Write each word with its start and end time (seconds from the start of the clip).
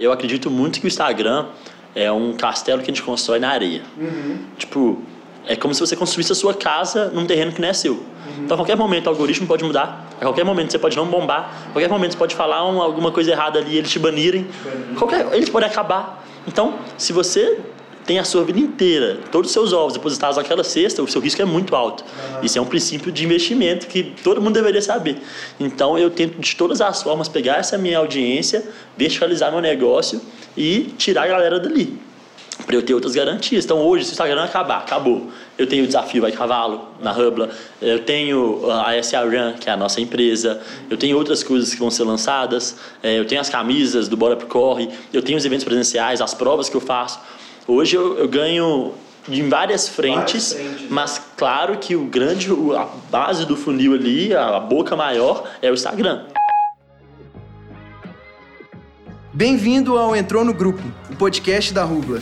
Eu 0.00 0.10
acredito 0.12 0.50
muito 0.50 0.80
que 0.80 0.86
o 0.86 0.88
Instagram 0.88 1.46
é 1.94 2.10
um 2.10 2.32
castelo 2.32 2.78
que 2.80 2.90
a 2.90 2.94
gente 2.94 3.02
constrói 3.02 3.38
na 3.38 3.50
areia. 3.50 3.82
Uhum. 3.98 4.38
Tipo, 4.56 5.02
é 5.46 5.54
como 5.54 5.74
se 5.74 5.80
você 5.80 5.94
construísse 5.94 6.32
a 6.32 6.34
sua 6.34 6.54
casa 6.54 7.10
num 7.12 7.26
terreno 7.26 7.52
que 7.52 7.60
não 7.60 7.68
é 7.68 7.72
seu. 7.74 7.92
Uhum. 7.94 8.04
Então, 8.44 8.54
a 8.54 8.58
qualquer 8.58 8.76
momento, 8.76 9.06
o 9.06 9.10
algoritmo 9.10 9.46
pode 9.46 9.62
mudar. 9.62 10.08
A 10.18 10.24
qualquer 10.24 10.44
momento, 10.44 10.70
você 10.72 10.78
pode 10.78 10.96
não 10.96 11.06
bombar. 11.06 11.52
A 11.68 11.72
qualquer 11.72 11.88
momento, 11.90 12.12
você 12.12 12.18
pode 12.18 12.34
falar 12.34 12.66
um- 12.66 12.80
alguma 12.80 13.12
coisa 13.12 13.30
errada 13.30 13.58
ali, 13.58 13.76
eles 13.76 13.90
te 13.90 13.98
banirem. 13.98 14.46
Qualquer, 14.96 15.26
eles 15.34 15.50
podem 15.50 15.68
acabar. 15.68 16.24
Então, 16.48 16.78
se 16.96 17.12
você 17.12 17.60
tem 18.10 18.18
a 18.18 18.24
sua 18.24 18.42
vida 18.42 18.58
inteira, 18.58 19.20
todos 19.30 19.50
os 19.50 19.52
seus 19.52 19.72
ovos 19.72 19.92
depositados 19.92 20.36
naquela 20.36 20.64
cesta, 20.64 21.00
o 21.00 21.06
seu 21.06 21.20
risco 21.20 21.40
é 21.40 21.44
muito 21.44 21.76
alto. 21.76 22.04
Isso 22.42 22.58
é 22.58 22.60
um 22.60 22.66
princípio 22.66 23.12
de 23.12 23.24
investimento 23.24 23.86
que 23.86 24.02
todo 24.02 24.42
mundo 24.42 24.54
deveria 24.54 24.82
saber. 24.82 25.18
Então, 25.60 25.96
eu 25.96 26.10
tento 26.10 26.40
de 26.40 26.56
todas 26.56 26.80
as 26.80 27.04
formas 27.04 27.28
pegar 27.28 27.58
essa 27.58 27.78
minha 27.78 27.98
audiência, 27.98 28.68
verticalizar 28.98 29.52
meu 29.52 29.60
negócio 29.60 30.20
e 30.56 30.92
tirar 30.98 31.22
a 31.22 31.26
galera 31.28 31.60
dali 31.60 32.00
para 32.66 32.74
eu 32.74 32.82
ter 32.82 32.94
outras 32.94 33.14
garantias. 33.14 33.64
Então 33.64 33.78
hoje, 33.78 34.04
se 34.04 34.10
o 34.10 34.12
Instagram 34.14 34.42
acabar, 34.42 34.78
acabou. 34.78 35.28
Eu 35.56 35.68
tenho 35.68 35.84
o 35.84 35.86
desafio 35.86 36.20
Vai 36.20 36.32
Cavalo 36.32 36.88
na 37.00 37.16
Hubla, 37.16 37.50
eu 37.80 38.00
tenho 38.00 38.68
a 38.70 39.00
SA 39.04 39.20
Run, 39.20 39.54
que 39.60 39.70
é 39.70 39.72
a 39.72 39.76
nossa 39.76 40.00
empresa, 40.00 40.60
eu 40.90 40.96
tenho 40.96 41.16
outras 41.16 41.44
coisas 41.44 41.72
que 41.72 41.78
vão 41.78 41.92
ser 41.92 42.02
lançadas, 42.02 42.76
eh, 43.04 43.18
eu 43.18 43.24
tenho 43.24 43.40
as 43.40 43.48
camisas 43.48 44.08
do 44.08 44.16
Bora 44.16 44.36
pro 44.36 44.48
Corre, 44.48 44.88
eu 45.12 45.22
tenho 45.22 45.38
os 45.38 45.44
eventos 45.44 45.64
presenciais, 45.64 46.20
as 46.20 46.34
provas 46.34 46.68
que 46.68 46.76
eu 46.76 46.80
faço. 46.80 47.20
Hoje 47.72 47.94
eu, 47.94 48.18
eu 48.18 48.28
ganho 48.28 48.94
em 49.28 49.48
várias 49.48 49.88
frentes, 49.88 50.52
Várias 50.52 50.72
frentes, 50.72 50.82
né? 50.82 50.88
mas 50.90 51.22
claro 51.36 51.78
que 51.78 51.94
o 51.94 52.04
grande, 52.04 52.48
a 52.76 52.84
base 53.08 53.46
do 53.46 53.56
funil 53.56 53.94
ali, 53.94 54.34
a 54.34 54.58
boca 54.58 54.96
maior, 54.96 55.48
é 55.62 55.70
o 55.70 55.74
Instagram. 55.74 56.24
Bem-vindo 59.32 59.96
ao 59.96 60.16
Entrou 60.16 60.44
no 60.44 60.52
Grupo, 60.52 60.82
o 61.08 61.14
podcast 61.14 61.72
da 61.72 61.84
Rubla. 61.84 62.20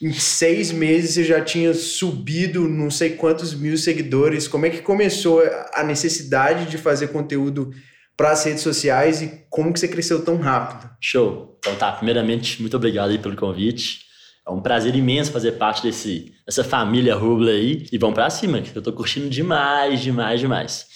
em 0.00 0.12
seis 0.12 0.72
meses 0.72 1.14
você 1.14 1.24
já 1.24 1.40
tinha 1.40 1.72
subido 1.72 2.68
não 2.68 2.90
sei 2.90 3.10
quantos 3.10 3.54
mil 3.54 3.76
seguidores. 3.76 4.48
Como 4.48 4.66
é 4.66 4.70
que 4.70 4.82
começou 4.82 5.42
a 5.72 5.84
necessidade 5.84 6.68
de 6.68 6.76
fazer 6.76 7.08
conteúdo 7.08 7.70
para 8.16 8.32
as 8.32 8.44
redes 8.44 8.62
sociais 8.62 9.22
e 9.22 9.44
como 9.48 9.72
que 9.72 9.78
você 9.78 9.86
cresceu 9.86 10.24
tão 10.24 10.36
rápido? 10.36 10.90
Show. 11.00 11.56
Então 11.58 11.76
tá, 11.76 11.92
primeiramente, 11.92 12.60
muito 12.60 12.76
obrigado 12.76 13.10
aí 13.10 13.18
pelo 13.18 13.36
convite. 13.36 14.00
É 14.46 14.50
um 14.50 14.60
prazer 14.60 14.94
imenso 14.96 15.30
fazer 15.30 15.52
parte 15.52 15.82
desse, 15.82 16.32
dessa 16.44 16.64
família 16.64 17.14
Rubla 17.14 17.50
aí. 17.50 17.86
E 17.92 17.98
vamos 17.98 18.14
pra 18.14 18.28
cima, 18.28 18.60
que 18.60 18.76
eu 18.76 18.82
tô 18.82 18.92
curtindo 18.92 19.28
demais, 19.30 20.00
demais, 20.00 20.40
demais. 20.40 20.86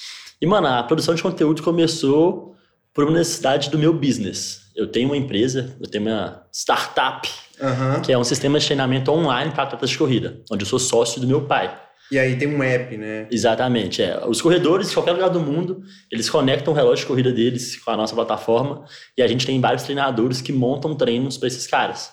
E, 0.40 0.46
mano, 0.46 0.66
a 0.66 0.82
produção 0.82 1.14
de 1.14 1.22
conteúdo 1.22 1.62
começou 1.62 2.54
por 2.92 3.04
uma 3.04 3.18
necessidade 3.18 3.70
do 3.70 3.78
meu 3.78 3.92
business. 3.92 4.62
Eu 4.74 4.86
tenho 4.86 5.08
uma 5.08 5.16
empresa, 5.16 5.76
eu 5.80 5.88
tenho 5.88 6.04
uma 6.04 6.44
startup, 6.52 7.28
Aham. 7.60 8.00
que 8.00 8.12
é 8.12 8.18
um 8.18 8.24
sistema 8.24 8.58
de 8.58 8.66
treinamento 8.66 9.10
online 9.12 9.52
para 9.52 9.62
atletas 9.62 9.90
de 9.90 9.98
corrida, 9.98 10.40
onde 10.50 10.64
eu 10.64 10.68
sou 10.68 10.78
sócio 10.78 11.20
do 11.20 11.26
meu 11.26 11.42
pai. 11.42 11.78
E 12.10 12.18
aí 12.18 12.36
tem 12.36 12.48
um 12.48 12.62
app, 12.62 12.96
né? 12.96 13.26
Exatamente, 13.30 14.02
é. 14.02 14.24
Os 14.26 14.40
corredores 14.40 14.88
de 14.88 14.94
qualquer 14.94 15.12
lugar 15.12 15.28
do 15.28 15.40
mundo, 15.40 15.82
eles 16.10 16.30
conectam 16.30 16.72
o 16.72 16.76
relógio 16.76 17.04
de 17.04 17.06
corrida 17.06 17.32
deles 17.32 17.76
com 17.82 17.90
a 17.90 17.96
nossa 17.96 18.14
plataforma 18.14 18.84
e 19.16 19.22
a 19.22 19.26
gente 19.26 19.44
tem 19.44 19.60
vários 19.60 19.82
treinadores 19.82 20.40
que 20.40 20.52
montam 20.52 20.94
treinos 20.94 21.36
para 21.36 21.48
esses 21.48 21.66
caras. 21.66 22.12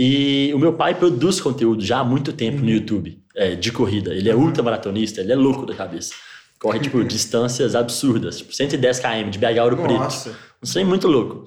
E 0.00 0.52
o 0.54 0.60
meu 0.60 0.74
pai 0.74 0.94
produz 0.94 1.40
conteúdo 1.40 1.84
já 1.84 1.98
há 1.98 2.04
muito 2.04 2.32
tempo 2.32 2.58
no 2.62 2.70
YouTube 2.70 3.20
é, 3.34 3.56
de 3.56 3.72
corrida. 3.72 4.14
Ele 4.14 4.30
é 4.30 4.34
ultramaratonista, 4.34 5.20
ele 5.20 5.32
é 5.32 5.34
louco 5.34 5.66
da 5.66 5.74
cabeça. 5.74 6.14
Corre, 6.60 6.78
tipo, 6.78 7.02
distâncias 7.02 7.74
absurdas, 7.74 8.38
tipo 8.38 8.54
110 8.54 9.00
km 9.00 9.28
de 9.28 9.38
BH 9.40 9.60
Ouro 9.60 9.76
Preto. 9.76 9.98
Nossa. 9.98 10.36
Um 10.62 10.72
trem 10.72 10.84
muito 10.84 11.08
louco. 11.08 11.46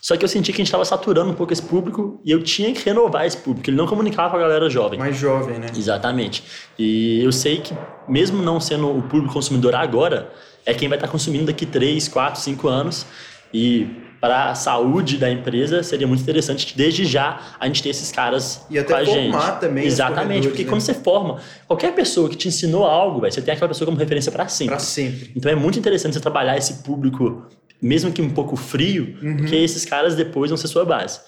Só 0.00 0.16
que 0.16 0.24
eu 0.24 0.28
senti 0.28 0.52
que 0.52 0.56
a 0.56 0.62
gente 0.64 0.66
estava 0.66 0.84
saturando 0.84 1.30
um 1.30 1.34
pouco 1.34 1.52
esse 1.52 1.62
público 1.62 2.20
e 2.24 2.32
eu 2.32 2.42
tinha 2.42 2.72
que 2.74 2.84
renovar 2.84 3.24
esse 3.24 3.36
público. 3.36 3.70
Ele 3.70 3.76
não 3.76 3.86
comunicava 3.86 4.30
com 4.30 4.36
a 4.36 4.40
galera 4.40 4.68
jovem. 4.68 4.98
Mais 4.98 5.16
jovem, 5.16 5.60
né? 5.60 5.68
Exatamente. 5.76 6.42
E 6.76 7.22
eu 7.22 7.30
sei 7.30 7.60
que, 7.60 7.72
mesmo 8.08 8.42
não 8.42 8.58
sendo 8.58 8.90
o 8.90 9.02
público 9.02 9.32
consumidor 9.32 9.76
agora, 9.76 10.32
é 10.66 10.74
quem 10.74 10.88
vai 10.88 10.98
estar 10.98 11.06
consumindo 11.06 11.44
daqui 11.44 11.64
3, 11.64 12.08
4, 12.08 12.40
5 12.40 12.66
anos. 12.66 13.06
E 13.54 14.01
para 14.22 14.50
a 14.50 14.54
saúde 14.54 15.16
da 15.18 15.28
empresa, 15.28 15.82
seria 15.82 16.06
muito 16.06 16.22
interessante 16.22 16.64
que 16.64 16.76
desde 16.76 17.04
já 17.04 17.40
a 17.58 17.66
gente 17.66 17.82
ter 17.82 17.88
esses 17.88 18.12
caras 18.12 18.64
E 18.70 18.78
até 18.78 18.94
com 18.94 19.00
a 19.00 19.02
gente. 19.02 19.32
formar 19.32 19.58
também 19.58 19.84
Exatamente, 19.84 20.46
porque 20.46 20.62
né? 20.62 20.68
quando 20.68 20.80
você 20.80 20.94
forma, 20.94 21.40
qualquer 21.66 21.92
pessoa 21.92 22.28
que 22.28 22.36
te 22.36 22.46
ensinou 22.46 22.84
algo, 22.84 23.20
véio, 23.20 23.32
você 23.32 23.42
tem 23.42 23.52
aquela 23.52 23.66
pessoa 23.66 23.84
como 23.84 23.98
referência 23.98 24.30
para 24.30 24.46
sempre. 24.46 24.76
Pra 24.76 24.78
sempre. 24.78 25.32
Então 25.34 25.50
é 25.50 25.56
muito 25.56 25.76
interessante 25.76 26.14
você 26.14 26.20
trabalhar 26.20 26.56
esse 26.56 26.84
público, 26.84 27.48
mesmo 27.82 28.12
que 28.12 28.22
um 28.22 28.30
pouco 28.30 28.54
frio, 28.54 29.16
Uhum. 29.20 29.38
porque 29.38 29.56
esses 29.56 29.84
caras 29.84 30.14
depois 30.14 30.52
vão 30.52 30.56
ser 30.56 30.68
sua 30.68 30.84
base. 30.84 31.18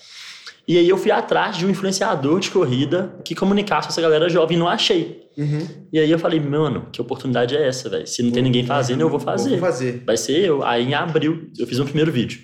E 0.69 0.79
aí 0.79 0.89
eu 0.89 0.97
fui 0.97 1.11
atrás 1.11 1.57
de 1.59 1.67
um 1.67 1.71
influenciador 1.71 2.39
de 2.39 2.49
corrida 2.53 3.17
que 3.25 3.35
comunicasse 3.35 3.89
com 3.89 3.93
essa 3.93 4.01
galera 4.01 4.29
jovem 4.29 4.57
e 4.57 4.61
não 4.61 4.69
achei. 4.69 5.29
Uhum. 5.37 5.67
E 5.93 5.99
aí 5.99 6.09
eu 6.09 6.19
falei, 6.21 6.39
mano, 6.39 6.87
que 6.93 7.01
oportunidade 7.01 7.57
é 7.57 7.67
essa, 7.67 7.91
velho? 7.91 8.07
Se 8.07 8.23
não 8.23 8.31
tem 8.31 8.41
ninguém 8.41 8.65
fazendo, 8.65 9.01
eu 9.01 9.11
vou 9.11 9.19
fazer. 9.19 9.51
Vou 9.51 9.59
fazer. 9.59 10.03
Vai 10.07 10.17
ser 10.17 10.39
eu. 10.39 10.63
Aí 10.65 10.85
em 10.85 10.95
abril 10.95 11.49
eu 11.59 11.67
fiz 11.67 11.81
um 11.81 11.85
primeiro 11.85 12.13
vídeo. 12.13 12.39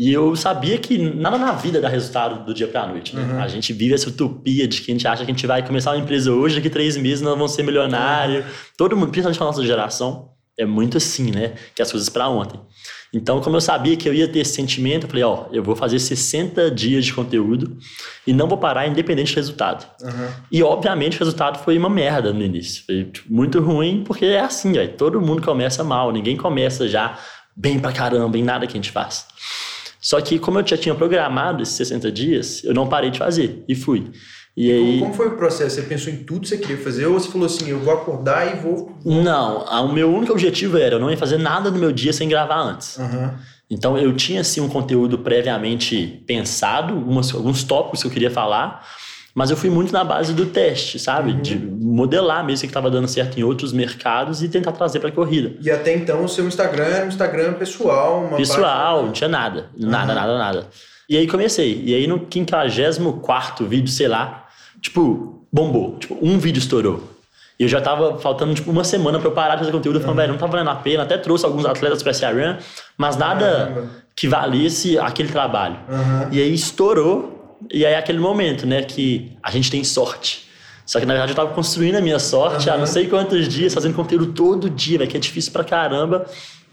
E 0.00 0.10
eu 0.10 0.34
sabia 0.34 0.78
que 0.78 0.96
nada 0.96 1.36
na 1.36 1.52
vida 1.52 1.78
dá 1.78 1.86
resultado 1.86 2.42
do 2.46 2.54
dia 2.54 2.66
pra 2.66 2.86
noite, 2.86 3.14
né? 3.14 3.22
Uhum. 3.22 3.38
A 3.38 3.46
gente 3.48 3.70
vive 3.74 3.92
essa 3.92 4.08
utopia 4.08 4.66
de 4.66 4.80
que 4.80 4.90
a 4.90 4.94
gente 4.94 5.06
acha 5.06 5.26
que 5.26 5.30
a 5.30 5.34
gente 5.34 5.46
vai 5.46 5.62
começar 5.62 5.90
uma 5.90 5.98
empresa 5.98 6.32
hoje, 6.32 6.54
daqui 6.54 6.70
três 6.70 6.96
meses 6.96 7.20
nós 7.20 7.34
vamos 7.34 7.52
ser 7.52 7.62
milionário. 7.62 8.42
Todo 8.78 8.96
mundo, 8.96 9.10
principalmente 9.10 9.42
a 9.42 9.44
nossa 9.44 9.62
geração, 9.62 10.30
é 10.58 10.64
muito 10.64 10.96
assim, 10.96 11.30
né? 11.30 11.52
Que 11.74 11.82
as 11.82 11.90
coisas 11.90 12.08
pra 12.08 12.30
ontem. 12.30 12.58
Então, 13.12 13.42
como 13.42 13.56
eu 13.56 13.60
sabia 13.60 13.94
que 13.94 14.08
eu 14.08 14.14
ia 14.14 14.26
ter 14.26 14.38
esse 14.38 14.54
sentimento, 14.54 15.04
eu 15.04 15.10
falei, 15.10 15.22
ó, 15.22 15.44
eu 15.52 15.62
vou 15.62 15.76
fazer 15.76 15.98
60 15.98 16.70
dias 16.70 17.04
de 17.04 17.12
conteúdo 17.12 17.76
e 18.26 18.32
não 18.32 18.48
vou 18.48 18.56
parar 18.56 18.86
independente 18.86 19.34
do 19.34 19.36
resultado. 19.36 19.86
Aham. 20.02 20.30
E, 20.50 20.62
obviamente, 20.62 21.16
o 21.16 21.18
resultado 21.18 21.62
foi 21.62 21.76
uma 21.76 21.90
merda 21.90 22.32
no 22.32 22.42
início. 22.42 22.84
Foi 22.86 23.04
tipo, 23.04 23.30
muito 23.30 23.60
ruim, 23.60 24.02
porque 24.06 24.24
é 24.24 24.40
assim, 24.40 24.72
velho. 24.72 24.94
Todo 24.96 25.20
mundo 25.20 25.42
começa 25.42 25.84
mal, 25.84 26.10
ninguém 26.10 26.38
começa 26.38 26.88
já 26.88 27.18
bem 27.54 27.78
pra 27.78 27.92
caramba 27.92 28.38
em 28.38 28.42
nada 28.42 28.66
que 28.66 28.72
a 28.72 28.76
gente 28.76 28.90
faz. 28.90 29.26
Só 30.00 30.20
que, 30.20 30.38
como 30.38 30.58
eu 30.58 30.66
já 30.66 30.76
tinha 30.76 30.94
programado 30.94 31.62
esses 31.62 31.74
60 31.74 32.10
dias, 32.10 32.64
eu 32.64 32.72
não 32.72 32.88
parei 32.88 33.10
de 33.10 33.18
fazer 33.18 33.62
e 33.68 33.74
fui. 33.74 34.10
E 34.56 34.70
aí. 34.70 34.98
Como 35.00 35.14
foi 35.14 35.28
o 35.28 35.36
processo? 35.36 35.76
Você 35.76 35.82
pensou 35.82 36.12
em 36.12 36.24
tudo 36.24 36.40
que 36.40 36.48
você 36.48 36.58
queria 36.58 36.78
fazer 36.78 37.06
ou 37.06 37.18
você 37.18 37.30
falou 37.30 37.46
assim, 37.46 37.68
eu 37.68 37.78
vou 37.80 37.94
acordar 37.94 38.56
e 38.56 38.60
vou... 38.60 38.98
Não, 39.04 39.64
o 39.86 39.92
meu 39.92 40.12
único 40.12 40.32
objetivo 40.32 40.76
era 40.76 40.96
eu 40.96 41.00
não 41.00 41.10
ia 41.10 41.16
fazer 41.16 41.38
nada 41.38 41.70
no 41.70 41.78
meu 41.78 41.92
dia 41.92 42.12
sem 42.12 42.28
gravar 42.28 42.60
antes. 42.60 42.98
Aham. 42.98 43.38
Então 43.70 43.96
eu 43.96 44.14
tinha 44.16 44.40
assim 44.40 44.60
um 44.60 44.68
conteúdo 44.68 45.18
previamente 45.18 46.24
pensado, 46.26 46.94
algumas, 46.94 47.32
alguns 47.32 47.62
tópicos 47.62 48.02
que 48.02 48.08
eu 48.08 48.10
queria 48.10 48.30
falar, 48.30 48.84
mas 49.34 49.50
eu 49.50 49.56
fui 49.56 49.70
muito 49.70 49.92
na 49.92 50.02
base 50.02 50.32
do 50.32 50.46
teste, 50.46 50.98
sabe? 50.98 51.32
De 51.34 51.56
modelar 51.56 52.44
mesmo 52.44 52.58
o 52.58 52.60
que 52.62 52.66
estava 52.66 52.90
dando 52.90 53.08
certo 53.08 53.38
em 53.38 53.42
outros 53.42 53.72
mercados 53.72 54.42
e 54.42 54.48
tentar 54.48 54.72
trazer 54.72 55.00
para 55.00 55.08
a 55.08 55.12
corrida. 55.12 55.54
E 55.60 55.70
até 55.70 55.94
então 55.94 56.24
o 56.24 56.28
seu 56.28 56.46
Instagram 56.46 56.84
era 56.84 57.04
um 57.04 57.08
Instagram 57.08 57.54
pessoal, 57.54 58.24
uma 58.24 58.36
Pessoal, 58.36 59.04
não 59.04 59.12
tinha 59.12 59.28
nada, 59.28 59.70
nada, 59.76 60.14
nada, 60.14 60.38
nada. 60.38 60.66
E 61.08 61.16
aí 61.16 61.26
comecei. 61.26 61.82
E 61.84 61.94
aí 61.94 62.06
no 62.06 62.26
54 62.30 63.66
vídeo, 63.66 63.88
sei 63.88 64.06
lá, 64.06 64.46
tipo, 64.80 65.44
bombou. 65.52 65.96
Tipo, 65.98 66.16
um 66.22 66.38
vídeo 66.38 66.60
estourou. 66.60 67.10
E 67.58 67.64
eu 67.64 67.68
já 67.68 67.80
tava 67.80 68.16
faltando, 68.18 68.54
tipo, 68.54 68.70
uma 68.70 68.84
semana 68.84 69.18
pra 69.18 69.28
eu 69.28 69.32
parar 69.32 69.56
de 69.56 69.60
fazer 69.60 69.72
conteúdo. 69.72 69.96
Eu 69.96 70.00
falei, 70.00 70.16
velho, 70.16 70.32
não 70.32 70.38
tá 70.38 70.46
valendo 70.46 70.70
a 70.70 70.76
pena. 70.76 71.02
Até 71.02 71.18
trouxe 71.18 71.44
alguns 71.44 71.66
atletas 71.66 72.02
pra 72.02 72.12
CRM, 72.12 72.58
mas 72.96 73.16
nada 73.16 73.44
Caramba. 73.44 73.90
que 74.16 74.26
valesse 74.26 74.98
aquele 74.98 75.28
trabalho. 75.28 75.76
Aham. 75.90 76.28
E 76.32 76.40
aí 76.40 76.54
estourou. 76.54 77.39
E 77.70 77.84
aí 77.84 77.92
é 77.94 77.98
aquele 77.98 78.18
momento, 78.18 78.66
né, 78.66 78.82
que 78.82 79.32
a 79.42 79.50
gente 79.50 79.70
tem 79.70 79.82
sorte. 79.84 80.48
Só 80.86 80.98
que 80.98 81.06
na 81.06 81.12
verdade 81.14 81.32
eu 81.32 81.36
tava 81.36 81.52
construindo 81.54 81.96
a 81.96 82.00
minha 82.00 82.18
sorte 82.18 82.68
há 82.68 82.72
Aham. 82.72 82.80
não 82.80 82.86
sei 82.86 83.06
quantos 83.06 83.48
dias, 83.48 83.72
fazendo 83.72 83.94
conteúdo 83.94 84.32
todo 84.32 84.68
dia, 84.68 84.98
velho, 84.98 85.10
que 85.10 85.16
é 85.16 85.20
difícil 85.20 85.52
pra 85.52 85.62
caramba. 85.62 86.26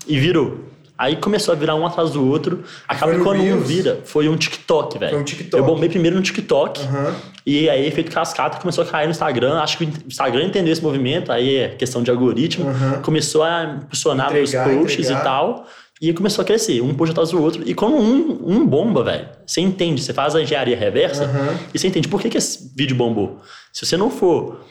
E 0.08 0.18
virou. 0.20 0.66
Aí 0.98 1.16
começou 1.16 1.52
a 1.52 1.56
virar 1.56 1.76
um 1.76 1.86
atrás 1.86 2.10
do 2.10 2.28
outro. 2.28 2.64
Acaba 2.88 3.14
que 3.14 3.20
quando 3.20 3.40
um 3.42 3.60
vira, 3.60 4.00
foi 4.04 4.28
um 4.28 4.36
TikTok, 4.36 4.98
velho. 4.98 5.12
Foi 5.12 5.20
um 5.22 5.24
TikTok. 5.24 5.56
Eu 5.62 5.64
bombei 5.64 5.88
primeiro 5.88 6.16
no 6.16 6.24
TikTok. 6.24 6.82
Aham. 6.82 7.14
E 7.46 7.70
aí, 7.70 7.86
efeito 7.86 8.12
cascata, 8.12 8.58
começou 8.58 8.84
a 8.84 8.88
cair 8.88 9.06
no 9.06 9.12
Instagram. 9.12 9.60
Acho 9.60 9.78
que 9.78 9.84
o 9.86 9.90
Instagram 10.08 10.46
entendeu 10.46 10.74
esse 10.74 10.82
movimento, 10.82 11.32
aí 11.32 11.56
é 11.58 11.68
questão 11.70 12.02
de 12.02 12.10
algoritmo. 12.10 12.68
Aham. 12.70 13.02
Começou 13.04 13.44
a 13.44 13.64
impulsionar 13.84 14.32
Entregar, 14.36 14.68
meus 14.68 14.80
posts 14.80 15.06
entregar. 15.06 15.22
e 15.22 15.24
tal. 15.24 15.68
E 16.02 16.14
começou 16.14 16.44
a 16.44 16.46
crescer, 16.46 16.82
um 16.82 16.94
post 16.94 17.12
atrás 17.12 17.32
do 17.32 17.42
outro. 17.42 17.64
E 17.68 17.74
quando 17.74 17.96
um, 17.96 18.40
um 18.46 18.68
bomba, 18.68 19.04
velho, 19.04 19.28
você 19.46 19.62
entende, 19.62 20.02
você 20.02 20.14
faz 20.14 20.36
a 20.36 20.42
engenharia 20.42 20.78
reversa 20.78 21.24
Aham. 21.24 21.58
e 21.74 21.80
você 21.80 21.88
entende 21.88 22.08
por 22.08 22.22
que, 22.22 22.30
que 22.30 22.38
esse 22.38 22.72
vídeo 22.76 22.96
bombou. 22.96 23.42
Se 23.74 23.86
você 23.86 23.98
não 23.98 24.12
for 24.12 24.64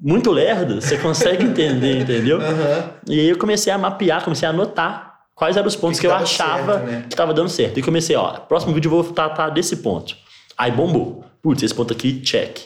muito 0.00 0.32
lerdo, 0.32 0.80
você 0.80 0.98
consegue 0.98 1.44
entender, 1.46 2.00
entendeu? 2.00 2.40
Aham. 2.40 2.90
E 3.08 3.20
aí 3.20 3.28
eu 3.28 3.38
comecei 3.38 3.72
a 3.72 3.78
mapear, 3.78 4.24
comecei 4.24 4.48
a 4.48 4.50
anotar 4.50 5.14
quais 5.34 5.56
eram 5.56 5.68
os 5.68 5.76
pontos 5.76 6.00
que 6.00 6.06
que, 6.06 6.12
eu 6.12 6.14
achava 6.14 6.74
certo, 6.74 6.86
né? 6.86 7.06
que 7.08 7.16
tava 7.16 7.32
dando 7.32 7.48
certo. 7.48 7.78
E 7.78 7.82
comecei, 7.82 8.16
ó, 8.16 8.32
próximo 8.40 8.74
vídeo 8.74 8.88
eu 8.88 9.02
vou 9.02 9.12
tratar 9.12 9.50
desse 9.50 9.76
ponto. 9.76 10.16
Aí 10.58 10.72
bombou. 10.72 11.24
Putz, 11.42 11.62
esse 11.62 11.74
ponto 11.74 11.92
aqui, 11.92 12.20
check. 12.20 12.58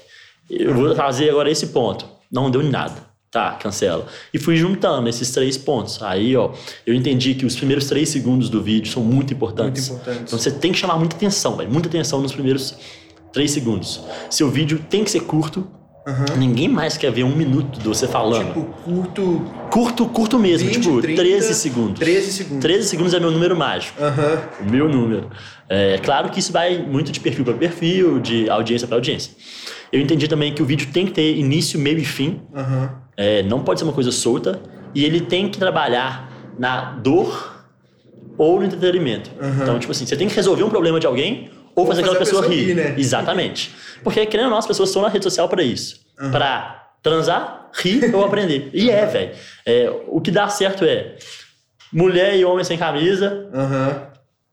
Eu 0.49 0.75
vou 0.75 0.95
fazer 0.95 1.29
agora 1.31 1.51
esse 1.51 1.69
ponto. 1.69 2.07
Não 2.31 2.51
deu 2.51 2.63
nada. 2.63 3.08
Tá, 3.31 3.53
cancela. 3.53 4.07
E 4.33 4.39
fui 4.39 4.57
juntando 4.57 5.07
esses 5.09 5.31
três 5.31 5.59
pontos. 5.59 6.03
Aí, 6.03 6.35
ó, 6.35 6.51
eu 6.87 6.95
entendi 6.95 7.35
que 7.35 7.45
os 7.45 7.55
primeiros 7.55 7.87
três 7.87 8.09
segundos 8.09 8.49
do 8.49 8.63
vídeo 8.63 8.91
são 8.91 9.03
muito 9.03 9.35
importantes. 9.35 9.91
Muito 9.91 10.01
importantes. 10.01 10.33
Então 10.33 10.39
você 10.39 10.51
tem 10.51 10.73
que 10.73 10.79
chamar 10.79 10.97
muita 10.99 11.15
atenção, 11.15 11.57
velho. 11.57 11.71
Muita 11.71 11.89
atenção 11.89 12.23
nos 12.23 12.33
primeiros 12.33 12.75
três 13.31 13.51
segundos. 13.51 14.01
Seu 14.31 14.51
vídeo 14.51 14.83
tem 14.89 15.05
que 15.05 15.11
ser 15.11 15.21
curto. 15.21 15.69
Aham. 16.07 16.25
Ninguém 16.39 16.69
mais 16.69 16.97
quer 16.97 17.13
ver 17.13 17.23
um 17.25 17.37
minuto 17.37 17.79
de 17.79 17.87
você 17.87 18.09
falando. 18.09 18.47
Tipo, 18.47 18.65
curto 18.83 19.45
curto, 19.71 20.07
curto 20.07 20.39
mesmo. 20.39 20.67
20, 20.71 20.81
tipo, 20.81 21.03
30, 21.03 21.23
13 21.23 21.55
segundos. 21.55 21.99
13 21.99 22.33
segundos. 22.33 22.63
13 22.63 22.89
segundos 22.89 23.13
é 23.13 23.21
meu 23.21 23.31
número 23.31 23.55
mágico. 23.55 24.03
Aham. 24.03 24.43
O 24.61 24.71
meu 24.71 24.89
número. 24.89 25.31
É 25.69 25.99
claro 25.99 26.31
que 26.31 26.41
isso 26.41 26.51
vai 26.51 26.79
muito 26.79 27.13
de 27.13 27.21
perfil 27.21 27.45
para 27.45 27.53
perfil, 27.53 28.19
de 28.21 28.49
audiência 28.49 28.89
para 28.89 28.97
audiência. 28.97 29.33
Eu 29.93 30.01
entendi 30.01 30.27
também 30.29 30.55
que 30.55 30.63
o 30.63 30.65
vídeo 30.65 30.89
tem 30.91 31.05
que 31.05 31.13
ter 31.13 31.37
início, 31.37 31.79
meio 31.79 31.99
e 31.99 32.05
fim. 32.07 32.41
Aham. 32.55 33.08
É, 33.19 33.43
não 33.43 33.65
pode 33.65 33.81
ser 33.81 33.85
uma 33.85 33.93
coisa 33.93 34.13
solta. 34.13 34.61
E 34.95 35.05
ele 35.05 35.21
tem 35.21 35.49
que 35.51 35.59
trabalhar 35.59 36.33
na 36.59 36.93
dor 36.93 37.57
ou 38.39 38.61
no 38.61 38.65
entretenimento. 38.67 39.31
Uhum. 39.41 39.63
Então, 39.63 39.79
tipo 39.79 39.91
assim, 39.93 40.07
você 40.07 40.17
tem 40.17 40.29
que 40.29 40.35
resolver 40.37 40.63
um 40.63 40.71
problema 40.71 41.01
de 41.01 41.07
alguém 41.07 41.51
ou, 41.75 41.85
fazer 41.85 42.01
fazer 42.03 42.03
aquela 42.03 42.19
pessoa, 42.19 42.43
pessoa 42.43 42.57
rir. 42.57 42.67
rir, 42.69 42.75
né? 42.75 42.95
Exatamente. 42.97 43.75
Porque, 44.05 44.25
querendo 44.27 44.47
ou 44.47 44.51
não, 44.53 44.59
as 44.59 44.67
pessoas 44.67 44.89
estão 44.89 45.03
na 45.03 45.09
rede 45.09 45.25
social 45.25 45.49
para 45.49 45.63
isso. 45.63 46.01
Pra 46.31 46.91
transar, 47.03 47.71
rir 47.75 48.15
ou 48.15 48.25
aprender. 48.25 48.71
E 48.73 48.91
é, 48.91 49.05
velho. 49.07 49.31
É, 49.67 49.93
o 50.09 50.21
que 50.21 50.31
dá 50.31 50.49
certo 50.49 50.85
é 50.85 51.17
mulher 51.93 52.37
e 52.37 52.45
homem 52.45 52.65
sem 52.65 52.77
camisa, 52.79 53.49
Aham. 53.55 54.03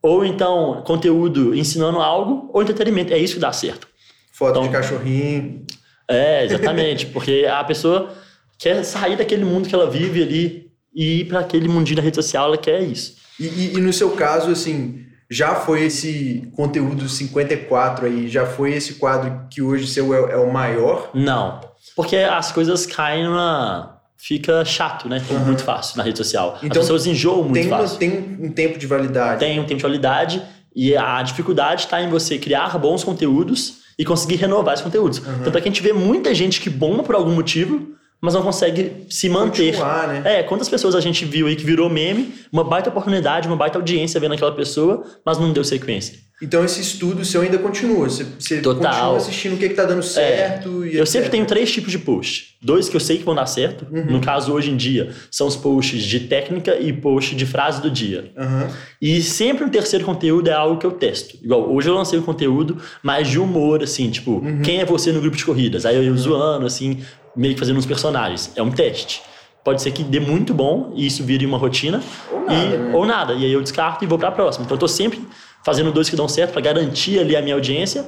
ou 0.01 0.23
então 0.25 0.83
conteúdo 0.85 1.56
ensinando 1.56 2.00
algo, 2.00 2.50
ou 2.53 2.62
entretenimento. 2.62 3.13
É 3.13 3.17
isso 3.17 3.35
que 3.35 3.39
dá 3.39 3.51
certo. 3.51 3.88
Foto 4.33 4.51
Então- 4.51 4.63
de 4.63 4.69
cachorrinho. 4.69 5.65
É, 6.07 6.45
exatamente. 6.45 7.07
porque 7.07 7.47
a 7.50 7.63
pessoa 7.63 8.09
quer 8.57 8.84
sair 8.84 9.18
daquele 9.18 9.46
mundo 9.46 9.68
que 9.68 9.75
ela 9.75 9.90
vive 9.90 10.22
ali 10.24 10.72
e 10.94 11.22
ir 11.22 11.25
para 11.25 11.40
aquele 11.40 11.68
mundinho 11.68 11.98
da 11.98 12.02
rede 12.02 12.16
social, 12.16 12.48
ela 12.48 12.57
quer 12.57 12.81
isso. 12.81 13.16
E, 13.40 13.46
e- 13.48 13.74
e 13.75 13.81
no 13.81 13.92
seu 13.92 14.12
caso, 14.12 14.50
assim, 14.52 15.04
já 15.30 15.56
foi 15.56 15.84
esse 15.84 16.50
conteúdo 16.56 17.10
54 17.10 18.06
aí, 18.06 18.28
já 18.30 18.46
foi 18.46 18.74
esse 18.74 18.94
quadro 18.96 19.42
que 19.52 19.62
hoje 19.62 19.88
seu 19.88 20.13
é, 20.13 20.34
é 20.34 20.38
o 20.38 20.52
maior? 20.52 21.10
Não. 21.13 21.60
Porque 21.96 22.16
as 22.18 22.52
coisas 22.52 22.86
caem 22.86 23.25
numa. 23.25 23.94
Fica 24.18 24.63
chato, 24.66 25.08
né? 25.10 25.22
Uhum. 25.30 25.40
Muito 25.40 25.63
fácil 25.63 25.98
na 25.98 26.04
rede 26.04 26.18
social. 26.18 26.58
Então, 26.63 26.81
As 26.81 26.88
pessoas 26.88 27.06
enjoam 27.06 27.44
muito 27.44 27.54
Tem, 27.54 27.69
fácil. 27.69 27.98
tem 28.00 28.38
um 28.42 28.50
tempo 28.51 28.80
de 28.80 28.88
validade. 28.88 29.40
Tem 29.40 29.60
um 29.60 29.63
tempo 29.66 29.75
de 29.78 29.84
validade 29.84 30.42
e 30.75 30.96
a 30.96 31.22
dificuldade 31.22 31.81
está 31.81 32.01
em 32.01 32.10
você 32.10 32.38
criar 32.40 32.75
bons 32.80 33.04
conteúdos 33.04 33.80
e 34.00 34.04
conseguir 34.06 34.38
renovar 34.38 34.74
esses 34.74 34.84
conteúdos. 34.84 35.19
Uhum. 35.19 35.44
Tanto 35.44 35.58
é 35.58 35.62
que 35.62 35.68
a 35.68 35.72
gente 35.72 35.84
vê 35.84 35.94
muita 35.94 36.34
gente 36.34 36.60
que 36.60 36.69
bomba 36.69 37.04
por 37.04 37.13
algum 37.13 37.31
motivo, 37.36 37.90
mas 38.21 38.33
não 38.33 38.41
consegue 38.41 39.06
se 39.09 39.29
manter. 39.29 39.71
Continuar, 39.73 40.07
né? 40.07 40.21
É, 40.25 40.44
quantas 40.44 40.67
pessoas 40.69 40.95
a 40.95 41.01
gente 41.01 41.25
viu 41.25 41.47
aí 41.47 41.56
que 41.56 41.65
virou 41.65 41.89
meme, 41.89 42.33
uma 42.51 42.63
baita 42.63 42.89
oportunidade, 42.89 43.47
uma 43.47 43.57
baita 43.57 43.77
audiência 43.77 44.19
vendo 44.19 44.33
aquela 44.33 44.51
pessoa, 44.53 45.03
mas 45.25 45.38
não 45.38 45.51
deu 45.53 45.63
sequência. 45.63 46.23
Então 46.41 46.65
esse 46.65 46.81
estudo 46.81 47.23
seu 47.23 47.41
ainda 47.41 47.57
continua. 47.57 48.09
Você, 48.09 48.25
você 48.38 48.59
Total. 48.62 48.91
continua 48.91 49.17
assistindo 49.17 49.53
o 49.53 49.57
que, 49.57 49.69
que 49.69 49.73
tá 49.73 49.85
dando 49.85 50.03
certo. 50.03 50.85
e 50.85 50.97
Eu 50.97 51.06
sempre 51.06 51.27
etc. 51.27 51.31
tenho 51.31 51.45
três 51.45 51.71
tipos 51.71 51.89
de 51.91 51.97
post. 51.97 52.56
Dois 52.62 52.89
que 52.89 52.95
eu 52.95 53.00
sei 53.00 53.17
que 53.19 53.23
vão 53.23 53.33
dar 53.33 53.45
certo. 53.45 53.88
Uhum. 53.89 54.06
No 54.06 54.19
caso, 54.21 54.51
hoje 54.51 54.69
em 54.69 54.75
dia, 54.75 55.12
são 55.31 55.47
os 55.47 55.56
posts 55.56 56.03
de 56.03 56.19
técnica 56.21 56.75
e 56.77 56.91
post 56.91 57.35
de 57.35 57.45
frase 57.45 57.81
do 57.81 57.89
dia. 57.89 58.31
Aham. 58.38 58.67
E 59.01 59.21
sempre 59.21 59.63
um 59.63 59.69
terceiro 59.69 60.03
conteúdo 60.03 60.50
é 60.50 60.53
algo 60.53 60.77
que 60.77 60.85
eu 60.85 60.91
testo. 60.91 61.38
Igual, 61.41 61.71
hoje 61.73 61.88
eu 61.89 61.94
lancei 61.95 62.19
um 62.19 62.23
conteúdo 62.23 62.79
mais 63.01 63.29
de 63.29 63.39
humor, 63.39 63.81
assim, 63.81 64.09
tipo, 64.09 64.31
Uhum. 64.39 64.62
quem 64.62 64.81
é 64.81 64.85
você 64.85 65.13
no 65.13 65.21
grupo 65.21 65.38
de 65.38 65.45
corridas? 65.45 65.85
Aí 65.85 65.95
eu 65.95 66.03
ia 66.03 66.13
zoando, 66.15 66.65
assim, 66.65 67.00
meio 67.36 67.54
que 67.54 67.60
fazendo 67.60 67.78
uns 67.78 67.86
personagens. 67.86 68.52
É 68.56 68.62
um 68.62 68.72
teste. 68.72 69.22
Pode 69.64 69.82
ser 69.82 69.92
que 69.92 70.04
dê 70.04 70.20
muito 70.20 70.54
bom 70.54 70.94
e 70.96 71.08
isso 71.08 71.24
vire 71.24 71.46
uma 71.46 71.58
rotina. 71.58 72.02
Ou 72.32 72.46
nada, 72.46 72.54
e, 72.54 72.78
né? 72.78 72.92
ou 72.94 73.06
nada. 73.06 73.34
E 73.34 73.46
aí 73.46 73.52
eu 73.52 73.62
descarto 73.62 74.04
e 74.04 74.08
vou 74.08 74.18
pra 74.20 74.32
próxima. 74.32 74.64
Então 74.64 74.76
eu 74.76 74.80
tô 74.80 74.88
sempre 74.88 75.20
fazendo 75.66 75.92
dois 75.92 76.10
que 76.10 76.16
dão 76.16 76.28
certo 76.28 76.52
pra 76.52 76.62
garantir 76.62 77.20
ali 77.20 77.36
a 77.36 77.42
minha 77.42 77.56
audiência 77.56 78.06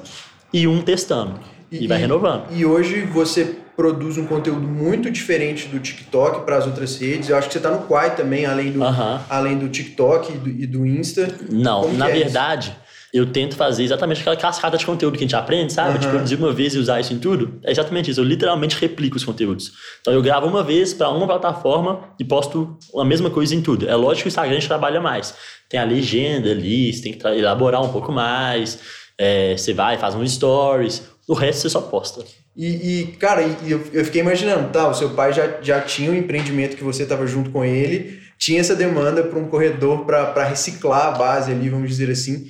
e 0.53 0.67
um 0.67 0.81
testando. 0.81 1.39
E, 1.71 1.87
vai 1.87 1.97
renovando. 1.97 2.45
E 2.51 2.65
hoje 2.65 3.01
você 3.01 3.57
produz 3.75 4.17
um 4.17 4.25
conteúdo 4.25 4.65
muito 4.67 5.11
diferente 5.11 5.67
do 5.67 5.79
TikTok 5.79 6.45
para 6.45 6.57
as 6.57 6.65
outras 6.65 6.97
redes. 6.97 7.29
Eu 7.29 7.37
acho 7.37 7.47
que 7.47 7.53
você 7.53 7.59
tá 7.59 7.69
no 7.69 7.79
Quai 7.87 8.15
também, 8.15 8.45
além 8.45 8.71
do, 8.71 8.83
Aham. 8.83 9.21
além 9.29 9.57
do 9.57 9.67
TikTok 9.67 10.31
e 10.31 10.37
do, 10.37 10.49
e 10.49 10.65
do 10.65 10.85
Insta. 10.85 11.27
Não, 11.51 11.81
Como 11.81 11.97
na 11.97 12.09
é 12.09 12.13
verdade, 12.13 12.75
eu 13.13 13.25
tento 13.25 13.55
fazer 13.55 13.83
exatamente 13.83 14.21
aquela 14.21 14.35
cascata 14.35 14.77
de 14.77 14.85
conteúdo 14.85 15.13
que 15.13 15.23
a 15.23 15.27
gente 15.27 15.35
aprende, 15.35 15.71
sabe? 15.71 15.91
Aham. 15.91 15.99
De 15.99 16.07
produzir 16.07 16.35
uma 16.35 16.53
vez 16.53 16.75
e 16.75 16.77
usar 16.77 16.99
isso 16.99 17.13
em 17.13 17.19
tudo. 17.19 17.59
É 17.63 17.71
exatamente 17.71 18.11
isso. 18.11 18.19
Eu 18.19 18.25
literalmente 18.25 18.77
replico 18.79 19.15
os 19.15 19.23
conteúdos. 19.23 19.71
Então 20.01 20.13
eu 20.13 20.21
gravo 20.21 20.45
uma 20.45 20.63
vez 20.63 20.93
para 20.93 21.09
uma 21.09 21.25
plataforma 21.25 22.13
e 22.19 22.25
posto 22.25 22.77
a 22.95 23.05
mesma 23.05 23.29
coisa 23.29 23.55
em 23.55 23.61
tudo. 23.61 23.87
É 23.87 23.95
lógico 23.95 24.23
que 24.23 24.27
o 24.27 24.29
Instagram 24.29 24.57
a 24.57 24.59
gente 24.59 24.67
trabalha 24.67 24.99
mais. 24.99 25.33
Tem 25.69 25.79
a 25.79 25.83
legenda 25.83 26.51
ali, 26.51 26.91
você 26.91 27.01
tem 27.01 27.13
que 27.13 27.27
elaborar 27.27 27.81
um 27.81 27.89
pouco 27.89 28.11
mais. 28.11 28.79
É, 29.17 29.55
você 29.55 29.73
vai, 29.73 29.97
faz 29.97 30.13
um 30.13 30.27
stories. 30.27 31.03
O 31.27 31.33
resto 31.33 31.61
você 31.61 31.69
só 31.69 31.81
posta. 31.81 32.23
E, 32.55 32.65
e, 33.01 33.07
cara, 33.17 33.43
eu, 33.67 33.83
eu 33.93 34.03
fiquei 34.03 34.21
imaginando, 34.21 34.69
tá? 34.69 34.89
O 34.89 34.93
seu 34.93 35.11
pai 35.11 35.31
já, 35.31 35.61
já 35.61 35.79
tinha 35.79 36.09
um 36.09 36.15
empreendimento 36.15 36.75
que 36.75 36.83
você 36.83 37.03
estava 37.03 37.27
junto 37.27 37.51
com 37.51 37.63
ele, 37.63 38.19
tinha 38.37 38.59
essa 38.59 38.75
demanda 38.75 39.23
para 39.23 39.37
um 39.37 39.47
corredor 39.47 40.05
para 40.05 40.43
reciclar 40.43 41.07
a 41.07 41.11
base 41.11 41.51
ali, 41.51 41.69
vamos 41.69 41.89
dizer 41.89 42.09
assim. 42.09 42.47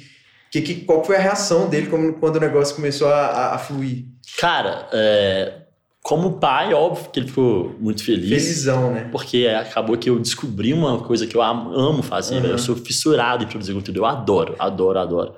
Que, 0.61 0.73
que, 0.75 0.85
qual 0.85 1.03
foi 1.03 1.15
a 1.15 1.19
reação 1.19 1.69
dele 1.69 1.87
quando 1.87 2.35
o 2.37 2.39
negócio 2.39 2.75
começou 2.75 3.07
a, 3.07 3.25
a, 3.27 3.55
a 3.55 3.57
fluir? 3.57 4.05
Cara, 4.37 4.87
é, 4.91 5.53
como 6.01 6.33
pai, 6.39 6.73
óbvio 6.73 7.09
que 7.11 7.19
ele 7.19 7.27
ficou 7.27 7.75
muito 7.79 8.03
feliz. 8.03 8.29
Felizão, 8.29 8.91
né? 8.93 9.09
Porque 9.11 9.47
acabou 9.47 9.97
que 9.97 10.09
eu 10.09 10.19
descobri 10.19 10.73
uma 10.73 10.99
coisa 10.99 11.27
que 11.27 11.35
eu 11.35 11.41
am- 11.41 11.71
amo 11.73 12.01
fazer, 12.03 12.35
Uhum. 12.35 12.41
velho. 12.41 12.53
Eu 12.53 12.57
sou 12.59 12.75
fissurado 12.75 13.43
em 13.43 13.47
produzir 13.47 13.73
conteúdo. 13.73 13.97
Eu 13.99 14.05
adoro, 14.05 14.55
adoro, 14.59 14.99
adoro. 14.99 15.33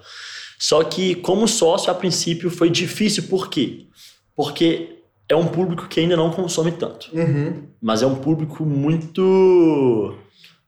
Só 0.57 0.83
que, 0.83 1.15
como 1.15 1.47
sócio, 1.47 1.89
a 1.91 1.95
princípio 1.95 2.49
foi 2.49 2.69
difícil. 2.69 3.23
Por 3.23 3.49
quê? 3.49 3.87
Porque 4.35 4.97
é 5.27 5.35
um 5.35 5.47
público 5.47 5.87
que 5.87 5.99
ainda 5.99 6.17
não 6.17 6.31
consome 6.31 6.71
tanto. 6.71 7.09
Uhum, 7.13 7.63
Mas 7.81 8.01
é 8.01 8.07
um 8.07 8.15
público 8.15 8.65
muito. 8.65 10.15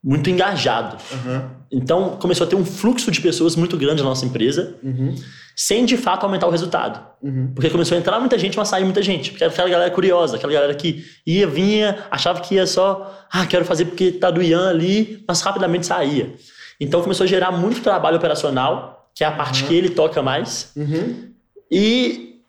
Muito 0.03 0.29
engajado. 0.29 0.97
uhum, 1.13 1.49
Então, 1.71 2.17
começou 2.19 2.45
a 2.45 2.49
ter 2.49 2.55
um 2.55 2.65
fluxo 2.65 3.11
de 3.11 3.21
pessoas 3.21 3.55
muito 3.55 3.77
grande 3.77 4.01
na 4.01 4.09
nossa 4.09 4.25
empresa, 4.25 4.75
uhum, 4.83 5.15
sem 5.55 5.85
de 5.85 5.95
fato 5.95 6.23
aumentar 6.25 6.47
o 6.47 6.49
resultado. 6.49 7.05
uhum. 7.21 7.51
Porque 7.53 7.69
começou 7.69 7.95
a 7.95 7.99
entrar 7.99 8.19
muita 8.19 8.37
gente, 8.39 8.57
mas 8.57 8.67
sair 8.67 8.83
muita 8.83 9.01
gente. 9.03 9.29
Porque 9.31 9.43
era 9.43 9.53
aquela 9.53 9.69
galera 9.69 9.91
curiosa, 9.91 10.37
aquela 10.37 10.51
galera 10.53 10.73
que 10.73 11.05
ia, 11.25 11.45
vinha, 11.45 11.99
achava 12.09 12.41
que 12.41 12.55
ia 12.55 12.65
só, 12.65 13.25
ah, 13.31 13.45
quero 13.45 13.63
fazer 13.63 13.85
porque 13.85 14.11
tá 14.11 14.31
do 14.31 14.41
Ian 14.41 14.69
ali, 14.69 15.23
mas 15.27 15.41
rapidamente 15.41 15.85
saía. 15.85 16.33
Então 16.79 17.01
começou 17.01 17.25
a 17.25 17.27
gerar 17.27 17.51
muito 17.51 17.81
trabalho 17.81 18.17
operacional, 18.17 19.09
que 19.13 19.23
é 19.23 19.27
a 19.27 19.31
parte 19.31 19.65
que 19.65 19.75
ele 19.75 19.89
toca 19.89 20.21
mais, 20.23 20.71
Uhum. 20.75 21.29
e 21.71 22.39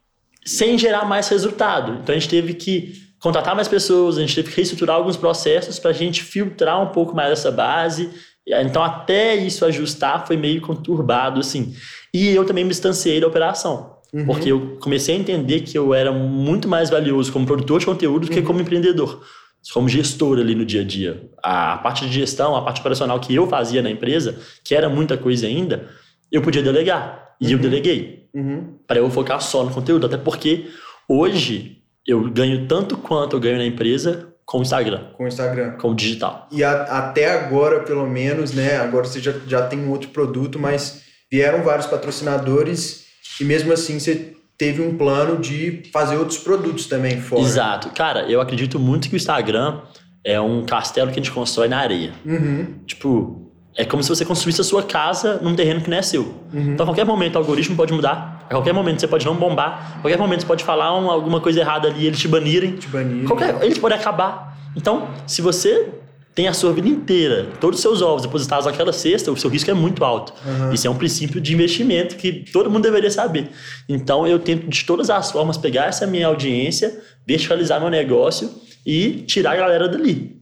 sem 0.44 0.78
gerar 0.78 1.04
mais 1.04 1.28
resultado. 1.28 1.98
Então 2.02 2.14
a 2.14 2.18
gente 2.18 2.28
teve 2.30 2.54
que 2.54 2.94
contratar 3.22 3.54
mais 3.54 3.68
pessoas, 3.68 4.18
a 4.18 4.20
gente 4.20 4.34
teve 4.34 4.50
que 4.50 4.56
reestruturar 4.56 4.96
alguns 4.96 5.16
processos 5.16 5.78
para 5.78 5.90
a 5.90 5.94
gente 5.94 6.22
filtrar 6.22 6.82
um 6.82 6.88
pouco 6.88 7.14
mais 7.14 7.30
essa 7.30 7.50
base. 7.50 8.10
Então 8.46 8.82
até 8.82 9.36
isso 9.36 9.64
ajustar 9.64 10.26
foi 10.26 10.36
meio 10.36 10.60
conturbado, 10.60 11.38
assim. 11.38 11.74
E 12.12 12.30
eu 12.30 12.44
também 12.44 12.64
me 12.64 12.70
distanciei 12.70 13.20
da 13.20 13.26
operação. 13.28 13.96
Uhum. 14.12 14.26
Porque 14.26 14.50
eu 14.50 14.76
comecei 14.80 15.14
a 15.14 15.18
entender 15.18 15.60
que 15.60 15.78
eu 15.78 15.94
era 15.94 16.12
muito 16.12 16.68
mais 16.68 16.90
valioso 16.90 17.32
como 17.32 17.46
produtor 17.46 17.78
de 17.80 17.86
conteúdo 17.86 18.26
do 18.26 18.32
que 18.32 18.42
como 18.42 18.60
empreendedor. 18.60 19.24
Como 19.72 19.88
gestor 19.88 20.38
ali 20.38 20.56
no 20.56 20.66
dia 20.66 20.80
a 20.80 20.84
dia. 20.84 21.30
A 21.40 21.78
parte 21.78 22.04
de 22.04 22.12
gestão, 22.12 22.56
a 22.56 22.62
parte 22.62 22.80
operacional 22.80 23.20
que 23.20 23.32
eu 23.32 23.46
fazia 23.46 23.80
na 23.80 23.90
empresa, 23.90 24.36
que 24.64 24.74
era 24.74 24.88
muita 24.88 25.16
coisa 25.16 25.46
ainda, 25.46 25.88
eu 26.30 26.42
podia 26.42 26.62
delegar. 26.62 27.36
E 27.40 27.52
eu 27.52 27.58
deleguei 27.58 28.28
Uhum. 28.34 28.78
para 28.86 28.98
eu 28.98 29.10
focar 29.10 29.40
só 29.40 29.62
no 29.62 29.70
conteúdo. 29.70 30.06
Até 30.06 30.16
porque 30.16 30.66
hoje 31.08 31.81
eu 32.06 32.28
ganho 32.30 32.66
tanto 32.66 32.96
quanto 32.96 33.36
eu 33.36 33.40
ganho 33.40 33.58
na 33.58 33.66
empresa 33.66 34.28
com 34.44 34.58
o 34.58 34.62
Instagram, 34.62 35.04
Com 35.16 35.24
o 35.24 35.28
Instagram. 35.28 35.72
com 35.78 35.90
o 35.90 35.94
digital. 35.94 36.48
E 36.50 36.62
a- 36.64 36.82
até 36.82 37.30
agora, 37.30 37.80
pelo 37.80 38.06
menos, 38.08 38.52
né? 38.52 38.76
Agora 38.76 39.04
você 39.04 39.20
já, 39.20 39.32
já 39.46 39.62
tem 39.66 39.78
um 39.78 39.90
outro 39.90 40.10
produto, 40.10 40.58
mas 40.58 41.02
vieram 41.30 41.62
vários 41.62 41.86
patrocinadores 41.86 43.04
e 43.40 43.44
mesmo 43.44 43.72
assim 43.72 43.98
você 43.98 44.32
teve 44.58 44.82
um 44.82 44.96
plano 44.96 45.38
de 45.40 45.82
fazer 45.92 46.16
outros 46.16 46.38
produtos 46.38 46.86
também 46.86 47.20
fora. 47.20 47.42
Exato. 47.42 47.88
Cara, 47.90 48.22
eu 48.30 48.40
acredito 48.40 48.78
muito 48.78 49.08
que 49.08 49.14
o 49.14 49.16
Instagram 49.16 49.80
é 50.24 50.40
um 50.40 50.64
castelo 50.64 51.08
que 51.10 51.18
a 51.18 51.22
gente 51.22 51.32
constrói 51.32 51.68
na 51.68 51.78
areia. 51.78 52.12
Uhum, 52.24 52.74
Tipo, 52.86 53.50
é 53.76 53.84
como 53.84 54.02
se 54.02 54.08
você 54.08 54.24
construísse 54.24 54.60
a 54.60 54.64
sua 54.64 54.82
casa 54.82 55.40
num 55.42 55.56
terreno 55.56 55.80
que 55.80 55.88
não 55.90 55.96
é 55.96 56.02
seu. 56.02 56.34
Então, 56.52 56.84
a 56.84 56.88
qualquer 56.88 57.04
momento, 57.06 57.36
o 57.36 57.38
algoritmo 57.38 57.74
pode 57.74 57.92
mudar. 57.92 58.41
A 58.52 58.56
qualquer 58.56 58.72
momento, 58.74 59.00
você 59.00 59.08
pode 59.08 59.24
não 59.26 59.34
bombar. 59.34 59.96
A 59.96 60.00
qualquer 60.02 60.18
momento, 60.18 60.40
você 60.42 60.46
pode 60.46 60.62
falar 60.64 60.96
um- 60.98 61.10
alguma 61.10 61.40
coisa 61.40 61.60
errada 61.60 61.88
ali 61.88 62.04
e 62.04 62.06
eles 62.06 62.18
te 62.18 62.28
banirem. 62.28 62.76
te 62.76 62.86
banir. 62.88 63.26
Qualquer, 63.26 63.62
eles 63.62 63.78
podem 63.78 63.96
acabar. 63.98 64.56
Então, 64.76 65.08
se 65.26 65.40
você 65.42 65.88
tem 66.34 66.48
a 66.48 66.52
sua 66.54 66.72
vida 66.72 66.88
inteira, 66.88 67.48
todos 67.60 67.78
os 67.78 67.82
seus 67.82 68.00
ovos 68.00 68.22
depositados 68.22 68.64
naquela 68.66 68.92
cesta, 68.92 69.30
o 69.30 69.36
seu 69.36 69.50
risco 69.50 69.70
é 69.70 69.74
muito 69.74 70.02
alto. 70.04 70.32
Uhum. 70.46 70.72
Isso 70.72 70.86
é 70.86 70.90
um 70.90 70.94
princípio 70.96 71.40
de 71.40 71.52
investimento 71.52 72.16
que 72.16 72.44
todo 72.52 72.70
mundo 72.70 72.82
deveria 72.82 73.10
saber. 73.10 73.50
Então, 73.88 74.26
eu 74.26 74.38
tento 74.38 74.66
de 74.68 74.84
todas 74.84 75.10
as 75.10 75.30
formas 75.30 75.56
pegar 75.58 75.86
essa 75.86 76.06
minha 76.06 76.26
audiência, 76.26 76.98
verticalizar 77.26 77.80
meu 77.80 77.90
negócio 77.90 78.50
e 78.86 79.24
tirar 79.26 79.52
a 79.52 79.56
galera 79.56 79.88
dali. 79.88 80.41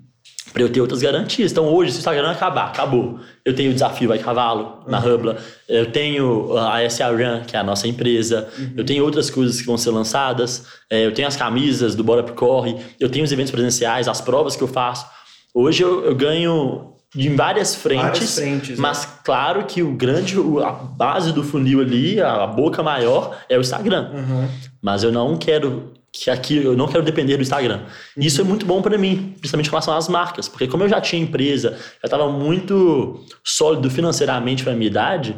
Para 0.53 0.63
eu 0.63 0.69
ter 0.69 0.81
outras 0.81 1.01
garantias. 1.01 1.53
Então, 1.53 1.67
hoje, 1.67 1.93
se 1.93 1.99
o 1.99 2.01
Instagram 2.01 2.31
acabar, 2.31 2.67
acabou. 2.67 3.21
Eu 3.45 3.55
tenho 3.55 3.71
o 3.71 3.73
desafio 3.73 4.09
Vai 4.09 4.19
Cavalo 4.19 4.83
na 4.87 4.99
Hubla. 4.99 5.37
Eu 5.69 5.87
tenho 5.93 6.57
a 6.59 6.85
SRAM, 6.85 7.43
que 7.47 7.57
é 7.57 7.61
a 7.61 7.63
nossa 7.63 7.87
empresa. 7.87 8.49
Eu 8.77 8.85
tenho 8.85 9.05
outras 9.05 9.31
coisas 9.31 9.61
que 9.61 9.67
vão 9.67 9.79
ser 9.79 9.91
lançadas. 9.91 10.67
É, 10.91 11.07
Eu 11.07 11.15
tenho 11.15 11.29
as 11.29 11.37
camisas 11.37 11.95
do 11.95 12.03
Bora 12.03 12.23
Pro 12.23 12.35
Corre. 12.35 12.77
Eu 12.99 13.09
tenho 13.09 13.25
os 13.25 13.31
eventos 13.31 13.53
presenciais, 13.53 14.09
as 14.09 14.21
provas 14.21 14.57
que 14.57 14.63
eu 14.63 14.69
faço. 14.69 15.07
Hoje 15.55 15.83
eu, 15.83 16.05
eu 16.05 16.15
ganho 16.15 16.95
em 17.17 17.35
várias 17.35 17.75
frentes. 17.75 18.05
Várias 18.05 18.35
frentes, 18.35 18.71
né? 18.71 18.77
mas 18.79 19.05
claro 19.25 19.65
que 19.65 19.83
o 19.83 19.93
grande, 19.93 20.37
a 20.65 20.71
base 20.71 21.33
do 21.33 21.43
funil 21.43 21.81
ali, 21.81 22.21
a 22.21 22.47
boca 22.47 22.83
maior, 22.83 23.37
é 23.49 23.59
o 23.59 23.61
Instagram. 23.61 24.11
Uhum. 24.13 24.49
Mas 24.81 25.03
eu 25.03 25.11
não 25.11 25.37
quero 25.37 25.93
que 26.13 26.29
aqui 26.31 26.57
eu 26.57 26.77
não 26.77 26.89
quero 26.89 27.03
depender 27.05 27.37
do 27.37 27.43
Instagram. 27.43 27.83
E 28.17 28.27
Isso 28.27 28.41
é 28.41 28.45
muito 28.45 28.67
bom 28.67 28.83
para 28.83 28.99
mim, 28.99 29.35
principalmente 29.39 29.69
em 29.69 29.71
relação 29.71 29.97
às 29.97 30.09
marcas, 30.09 30.49
porque 30.49 30.67
como 30.67 30.83
eu 30.83 30.89
já 30.89 31.01
tinha 31.01 31.23
empresa, 31.23 31.71
já 31.73 32.05
estava 32.05 32.31
muito 32.31 33.25
sólido 33.45 33.89
financeiramente 33.89 34.65
para 34.65 34.75
minha 34.75 34.89
idade, 34.91 35.37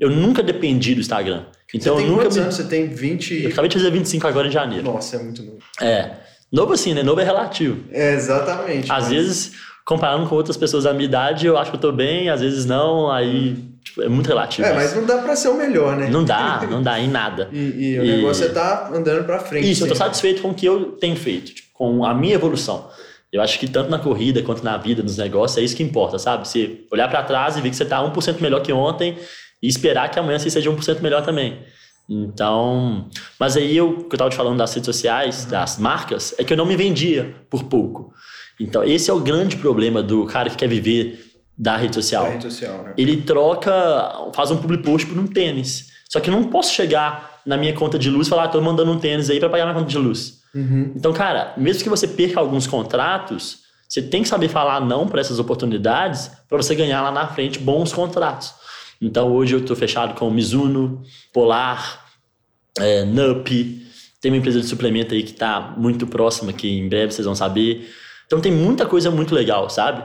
eu 0.00 0.08
nunca 0.10 0.42
dependi 0.42 0.94
do 0.94 1.00
Instagram. 1.00 1.44
Então 1.74 1.94
Uhum. 1.94 2.00
você 2.00 2.02
tem 2.02 2.06
eu 2.06 2.10
nunca 2.12 2.22
quantos 2.24 2.36
me... 2.36 2.42
anos? 2.44 2.54
Você 2.56 2.64
tem 2.64 2.86
20... 2.88 3.42
Eu 3.44 3.50
acabei 3.50 3.68
de 3.68 3.76
fazer 3.78 3.90
25 3.90 4.26
agora 4.28 4.46
em 4.46 4.50
janeiro. 4.50 4.84
Nossa, 4.84 5.16
é 5.16 5.22
muito 5.22 5.42
novo. 5.42 5.58
É. 5.80 6.10
Novo 6.52 6.72
assim, 6.74 6.92
né? 6.94 7.02
Novo 7.02 7.20
é 7.20 7.24
relativo. 7.24 7.82
É, 7.90 8.12
exatamente. 8.14 8.92
Às 8.92 9.04
mas- 9.04 9.08
vezes, 9.08 9.52
comparando 9.84 10.28
com 10.28 10.34
outras 10.34 10.56
pessoas 10.56 10.84
da 10.84 10.92
minha 10.92 11.04
idade, 11.06 11.46
eu 11.46 11.58
acho 11.58 11.70
que 11.70 11.76
eu 11.76 11.80
tô 11.80 11.92
bem, 11.92 12.28
às 12.30 12.40
vezes 12.40 12.64
não, 12.64 13.10
aí 13.10 13.56
tipo, 13.82 14.02
é 14.02 14.08
muito 14.08 14.26
relativo. 14.28 14.66
É, 14.66 14.72
mas 14.72 14.94
não 14.94 15.04
dá 15.04 15.18
pra 15.18 15.34
ser 15.36 15.48
o 15.48 15.54
melhor, 15.54 15.96
né? 15.96 16.08
Não 16.08 16.24
dá, 16.24 16.66
não 16.70 16.82
dá 16.82 16.98
em 17.00 17.08
nada. 17.08 17.48
E, 17.52 17.58
e 17.58 17.98
o 17.98 18.04
E- 18.04 18.16
negócio 18.16 18.44
é 18.46 18.48
tá 18.48 18.90
andando 18.94 19.24
pra 19.24 19.38
frente. 19.40 19.70
Isso, 19.70 19.84
eu 19.84 19.88
tô 19.88 19.94
sempre. 19.94 20.08
satisfeito 20.08 20.42
com 20.42 20.50
o 20.50 20.54
que 20.54 20.66
eu 20.66 20.92
tenho 20.92 21.16
feito, 21.16 21.52
tipo, 21.54 21.68
com 21.72 22.04
a 22.04 22.14
minha 22.14 22.34
evolução. 22.34 22.88
Eu 23.32 23.40
acho 23.40 23.58
que 23.58 23.66
tanto 23.66 23.90
na 23.90 23.98
corrida 23.98 24.42
quanto 24.42 24.62
na 24.62 24.76
vida, 24.76 25.02
nos 25.02 25.16
negócios, 25.16 25.56
é 25.58 25.62
isso 25.62 25.74
que 25.74 25.82
importa, 25.82 26.18
sabe? 26.18 26.46
Você 26.46 26.84
olhar 26.92 27.08
pra 27.08 27.22
trás 27.22 27.56
e 27.56 27.60
ver 27.62 27.70
que 27.70 27.76
você 27.76 27.84
tá 27.84 27.98
1% 28.02 28.40
melhor 28.40 28.60
que 28.60 28.72
ontem 28.72 29.16
e 29.62 29.66
esperar 29.68 30.10
que 30.10 30.18
amanhã 30.18 30.38
você 30.38 30.50
seja 30.50 30.70
1% 30.70 31.00
melhor 31.00 31.22
também. 31.24 31.58
Então, 32.08 33.08
mas 33.40 33.56
aí 33.56 33.74
eu, 33.76 34.04
que 34.04 34.14
eu 34.14 34.18
tava 34.18 34.28
te 34.30 34.36
falando 34.36 34.58
das 34.58 34.74
redes 34.74 34.84
sociais, 34.86 35.44
das 35.46 35.78
marcas, 35.78 36.34
é 36.38 36.44
que 36.44 36.52
eu 36.52 36.56
não 36.56 36.66
me 36.66 36.76
vendia 36.76 37.34
por 37.48 37.64
pouco. 37.64 38.12
Então, 38.62 38.84
esse 38.84 39.10
é 39.10 39.14
o 39.14 39.20
grande 39.20 39.56
problema 39.56 40.02
do 40.02 40.24
cara 40.26 40.48
que 40.48 40.56
quer 40.56 40.68
viver 40.68 41.32
da 41.56 41.76
rede 41.76 41.94
social 41.94 42.24
Da 42.24 42.30
rede 42.30 42.44
social, 42.44 42.82
né? 42.82 42.94
ele 42.96 43.22
troca, 43.22 43.72
faz 44.34 44.50
um 44.50 44.56
public 44.56 44.82
post 44.82 45.06
por 45.06 45.18
um 45.18 45.26
tênis. 45.26 45.88
Só 46.08 46.20
que 46.20 46.30
eu 46.30 46.34
não 46.34 46.44
posso 46.44 46.72
chegar 46.72 47.40
na 47.44 47.56
minha 47.56 47.72
conta 47.72 47.98
de 47.98 48.10
luz 48.10 48.26
e 48.26 48.30
falar, 48.30 48.44
ah, 48.44 48.48
tô 48.48 48.60
mandando 48.60 48.92
um 48.92 48.98
tênis 48.98 49.30
aí 49.30 49.40
para 49.40 49.48
pagar 49.48 49.64
minha 49.64 49.74
conta 49.74 49.90
de 49.90 49.98
luz. 49.98 50.40
Uhum. 50.54 50.92
Então, 50.94 51.12
cara, 51.12 51.54
mesmo 51.56 51.82
que 51.82 51.88
você 51.88 52.06
perca 52.06 52.38
alguns 52.38 52.66
contratos, 52.66 53.58
você 53.88 54.00
tem 54.00 54.22
que 54.22 54.28
saber 54.28 54.48
falar 54.48 54.80
não 54.80 55.08
para 55.08 55.20
essas 55.20 55.38
oportunidades 55.38 56.30
para 56.48 56.56
você 56.56 56.74
ganhar 56.74 57.02
lá 57.02 57.10
na 57.10 57.26
frente 57.28 57.58
bons 57.58 57.92
contratos. 57.92 58.54
Então, 59.00 59.32
hoje 59.32 59.54
eu 59.54 59.60
estou 59.60 59.74
fechado 59.74 60.14
com 60.14 60.30
Mizuno, 60.30 61.02
Polar, 61.32 62.04
é, 62.78 63.04
Nup, 63.04 63.82
tem 64.22 64.30
uma 64.30 64.38
empresa 64.38 64.60
de 64.60 64.66
suplemento 64.66 65.12
aí 65.12 65.24
que 65.24 65.32
está 65.32 65.74
muito 65.76 66.06
próxima, 66.06 66.52
que 66.52 66.68
em 66.68 66.88
breve 66.88 67.12
vocês 67.12 67.26
vão 67.26 67.34
saber. 67.34 67.90
Então, 68.32 68.40
tem 68.40 68.50
muita 68.50 68.86
coisa 68.86 69.10
muito 69.10 69.34
legal, 69.34 69.68
sabe? 69.68 70.02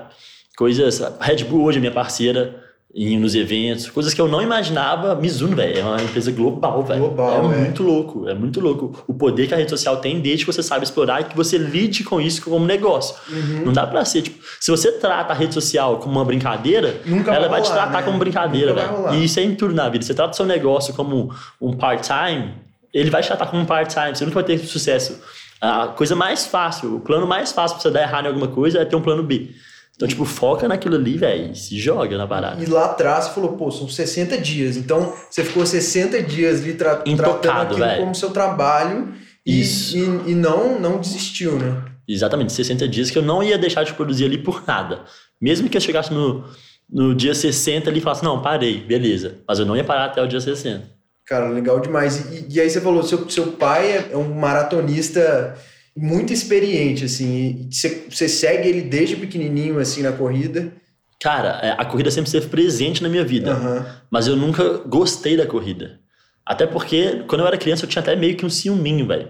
Coisas. 0.57 1.01
Red 1.21 1.45
Bull 1.45 1.63
hoje 1.63 1.77
é 1.77 1.79
minha 1.79 1.93
parceira 1.93 2.61
em, 2.93 3.17
nos 3.17 3.35
eventos, 3.35 3.89
coisas 3.89 4.13
que 4.13 4.19
eu 4.19 4.27
não 4.27 4.41
imaginava. 4.41 5.15
Mizuno, 5.15 5.55
velho, 5.55 5.79
é 5.79 5.81
uma 5.81 6.01
empresa 6.01 6.29
global, 6.29 6.83
velho. 6.83 6.99
Global, 6.99 7.53
é 7.53 7.55
é. 7.55 7.59
muito 7.59 7.83
louco, 7.83 8.27
é 8.27 8.33
muito 8.33 8.59
louco. 8.59 9.01
O 9.07 9.13
poder 9.13 9.47
que 9.47 9.53
a 9.53 9.57
rede 9.57 9.69
social 9.69 9.95
tem 10.01 10.19
desde 10.19 10.43
que 10.43 10.51
você 10.51 10.61
sabe 10.61 10.83
explorar 10.83 11.21
e 11.21 11.23
que 11.23 11.37
você 11.37 11.57
lide 11.57 12.03
com 12.03 12.19
isso 12.19 12.41
como 12.43 12.65
negócio. 12.65 13.15
Uhum. 13.29 13.67
Não 13.67 13.71
dá 13.71 13.87
pra 13.87 14.03
ser, 14.03 14.23
tipo, 14.23 14.43
se 14.59 14.69
você 14.69 14.91
trata 14.91 15.31
a 15.31 15.35
rede 15.35 15.53
social 15.53 15.95
como 15.95 16.15
uma 16.19 16.25
brincadeira, 16.25 16.99
Nunca 17.05 17.31
ela 17.31 17.47
vai 17.47 17.61
vai 17.61 17.61
te 17.61 17.69
rolar, 17.69 17.83
tratar 17.83 17.99
né? 17.99 18.03
como 18.03 18.17
brincadeira, 18.17 18.73
velho. 18.73 18.89
rolar. 18.89 19.15
E 19.15 19.23
isso 19.23 19.39
é 19.39 19.43
em 19.43 19.55
tudo 19.55 19.73
na 19.73 19.87
vida. 19.87 20.03
Você 20.03 20.13
trata 20.13 20.33
o 20.33 20.35
seu 20.35 20.45
negócio 20.45 20.93
como 20.93 21.33
um 21.61 21.71
part-time, 21.77 22.55
ele 22.93 23.09
vai 23.09 23.21
te 23.21 23.27
tratar 23.27 23.45
como 23.45 23.61
um 23.61 23.65
part-time, 23.65 24.13
você 24.13 24.25
nunca 24.25 24.35
vai 24.35 24.43
ter 24.43 24.57
sucesso. 24.57 25.17
A 25.59 25.87
coisa 25.87 26.15
mais 26.15 26.45
fácil, 26.45 26.95
o 26.95 26.99
plano 26.99 27.25
mais 27.25 27.51
fácil 27.51 27.77
pra 27.77 27.83
você 27.83 27.91
dar 27.91 28.01
errado 28.01 28.25
em 28.25 28.27
alguma 28.27 28.47
coisa 28.47 28.79
é 28.79 28.85
ter 28.85 28.95
um 28.95 29.01
plano 29.01 29.23
B. 29.23 29.49
Então, 29.95 30.07
tipo, 30.07 30.25
foca 30.25 30.67
naquilo 30.67 30.95
ali, 30.95 31.17
velho, 31.17 31.51
e 31.51 31.55
se 31.55 31.77
joga 31.79 32.15
na 32.17 32.27
parada. 32.27 32.63
E 32.63 32.67
lá 32.67 32.85
atrás 32.85 33.25
você 33.25 33.33
falou, 33.33 33.53
pô, 33.53 33.71
são 33.71 33.89
60 33.89 34.37
dias. 34.37 34.77
Então 34.77 35.11
você 35.27 35.43
ficou 35.43 35.65
60 35.65 36.21
dias 36.21 36.61
ali 36.61 36.75
tra 36.75 37.01
Intocado, 37.03 37.39
tratando 37.39 37.61
aquilo 37.63 37.79
velho. 37.79 38.01
como 38.01 38.13
seu 38.13 38.29
trabalho 38.29 39.11
e, 39.43 39.61
Isso. 39.61 39.97
e, 39.97 40.31
e 40.31 40.35
não, 40.35 40.79
não 40.79 40.99
desistiu, 40.99 41.57
né? 41.57 41.81
Exatamente, 42.07 42.53
60 42.53 42.87
dias 42.87 43.09
que 43.09 43.17
eu 43.17 43.23
não 43.23 43.41
ia 43.41 43.57
deixar 43.57 43.83
de 43.83 43.93
produzir 43.93 44.25
ali 44.25 44.37
por 44.37 44.63
nada. 44.67 45.01
Mesmo 45.41 45.67
que 45.67 45.75
eu 45.75 45.81
chegasse 45.81 46.13
no, 46.13 46.45
no 46.87 47.15
dia 47.15 47.33
60 47.33 47.89
ali 47.89 47.97
e 47.97 48.01
falasse, 48.01 48.23
não, 48.23 48.41
parei, 48.41 48.79
beleza. 48.79 49.39
Mas 49.47 49.57
eu 49.57 49.65
não 49.65 49.75
ia 49.75 49.83
parar 49.83 50.05
até 50.05 50.21
o 50.21 50.27
dia 50.27 50.39
60. 50.39 50.96
Cara, 51.27 51.49
legal 51.49 51.79
demais. 51.79 52.31
E, 52.31 52.47
e 52.55 52.61
aí 52.61 52.69
você 52.69 52.79
falou, 52.79 53.03
seu, 53.03 53.29
seu 53.29 53.51
pai 53.53 53.91
é- 53.91 54.09
é 54.13 54.17
um 54.17 54.33
maratonista 54.33 55.55
muito 55.95 56.31
experiente, 56.31 57.03
assim. 57.05 57.67
E 57.69 57.75
você, 57.75 58.03
você 58.09 58.29
segue 58.29 58.67
ele 58.69 58.81
desde 58.81 59.15
pequenininho, 59.15 59.79
assim, 59.79 60.01
na 60.03 60.11
corrida. 60.11 60.71
Cara, 61.19 61.59
é, 61.63 61.71
a 61.77 61.83
corrida 61.83 62.11
sempre 62.11 62.27
esteve 62.29 62.47
presente 62.47 63.01
na 63.03 63.09
minha 63.09 63.25
vida. 63.25 63.51
Aham. 63.51 63.85
Mas 64.09 64.27
eu 64.27 64.35
nunca 64.35 64.63
gostei 64.85 65.35
da 65.35 65.45
corrida. 65.45 65.99
Até 66.45 66.65
porque, 66.65 67.23
quando 67.27 67.41
eu 67.41 67.47
era 67.47 67.57
criança, 67.57 67.83
eu 67.83 67.89
tinha 67.89 68.01
até 68.01 68.15
meio 68.15 68.37
que 68.37 68.45
um 68.45 68.49
ciúminho, 68.49 69.05
velho. 69.07 69.29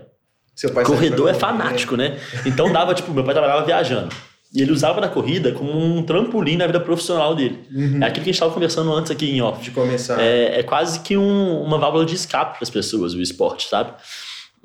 Seu 0.55 0.71
pai 0.71 0.83
saiu 0.83 0.95
Corredor 0.95 1.29
é 1.29 1.33
correr. 1.33 1.39
fanático, 1.39 1.95
né? 1.95 2.19
Então 2.45 2.71
dava, 2.71 2.93
tipo, 2.93 3.11
meu 3.13 3.23
pai 3.23 3.33
trabalhava 3.33 3.65
viajando. 3.65 4.13
E 4.53 4.61
ele 4.61 4.71
usava 4.71 5.01
da 5.01 5.09
corrida 5.09 5.51
como 5.51 5.71
um 5.77 6.01
trampolim 6.03 6.55
na 6.55 6.65
vida 6.65 6.79
profissional 6.79 7.35
dele. 7.35 7.59
Uhum. 7.69 8.01
É 8.01 8.07
aquilo 8.07 8.23
que 8.23 8.29
a 8.29 8.31
gente 8.31 8.35
estava 8.35 8.53
conversando 8.53 8.93
antes 8.93 9.11
aqui 9.11 9.29
em 9.29 9.41
off. 9.41 9.61
De 9.61 9.71
começar. 9.71 10.19
É, 10.21 10.59
é 10.59 10.63
quase 10.63 11.01
que 11.01 11.17
um- 11.17 11.61
uma 11.63 11.77
válvula 11.77 12.05
de 12.05 12.15
escape 12.15 12.53
para 12.53 12.63
as 12.63 12.69
pessoas, 12.69 13.13
o 13.13 13.21
esporte, 13.21 13.67
sabe? 13.67 13.91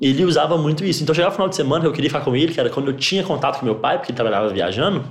Ele 0.01 0.23
usava 0.25 0.57
muito 0.57 0.83
isso. 0.83 1.03
Então, 1.03 1.13
chegava 1.13 1.31
no 1.31 1.35
final 1.35 1.49
de 1.49 1.55
semana, 1.55 1.85
eu 1.85 1.91
queria 1.91 2.09
ficar 2.09 2.21
com 2.23 2.35
ele, 2.35 2.53
que 2.53 2.59
era 2.59 2.69
quando 2.69 2.87
eu 2.91 2.97
tinha 2.97 3.23
contato 3.23 3.59
com 3.59 3.65
meu 3.65 3.75
pai, 3.75 3.97
porque 3.97 4.11
ele 4.11 4.15
trabalhava 4.15 4.49
viajando, 4.49 5.03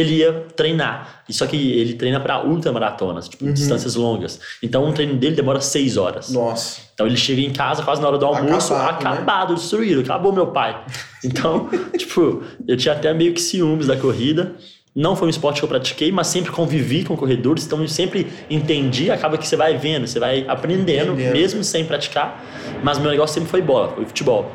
ele 0.00 0.14
ia 0.16 0.32
treinar. 0.56 1.22
Só 1.28 1.46
que 1.46 1.56
ele 1.78 1.94
treina 1.94 2.20
para 2.20 2.44
ultramaratonas, 2.44 3.28
tipo, 3.28 3.50
distâncias 3.52 3.94
longas. 3.94 4.40
Então, 4.62 4.84
um 4.84 4.92
treino 4.92 5.14
dele 5.16 5.36
demora 5.36 5.60
seis 5.60 5.96
horas. 5.96 6.30
Nossa. 6.30 6.80
Então, 6.94 7.06
ele 7.06 7.16
chega 7.16 7.40
em 7.40 7.52
casa 7.52 7.82
quase 7.82 8.00
na 8.00 8.08
hora 8.08 8.18
do 8.18 8.26
almoço, 8.26 8.74
Acabado, 8.74 9.04
né? 9.04 9.10
acabado, 9.10 9.54
destruído, 9.54 10.00
acabou 10.00 10.32
meu 10.32 10.48
pai. 10.48 10.80
Então, 11.24 11.68
tipo, 11.96 12.44
eu 12.68 12.76
tinha 12.76 12.94
até 12.94 13.12
meio 13.12 13.34
que 13.34 13.40
ciúmes 13.40 13.88
da 13.88 13.96
corrida. 13.96 14.52
Não 14.94 15.16
foi 15.16 15.26
um 15.26 15.30
esporte 15.30 15.58
que 15.60 15.64
eu 15.64 15.68
pratiquei, 15.68 16.12
mas 16.12 16.28
sempre 16.28 16.52
convivi 16.52 17.02
com 17.04 17.16
corredores, 17.16 17.66
então 17.66 17.80
eu 17.82 17.88
sempre 17.88 18.28
entendi. 18.48 19.10
Acaba 19.10 19.36
que 19.36 19.46
você 19.46 19.56
vai 19.56 19.76
vendo, 19.76 20.06
você 20.06 20.20
vai 20.20 20.44
aprendendo, 20.46 21.12
Entendendo. 21.14 21.32
mesmo 21.32 21.64
sem 21.64 21.84
praticar. 21.84 22.40
Mas 22.84 22.98
meu 23.00 23.10
negócio 23.10 23.34
sempre 23.34 23.50
foi 23.50 23.60
bola, 23.60 23.88
foi 23.94 24.04
futebol. 24.04 24.48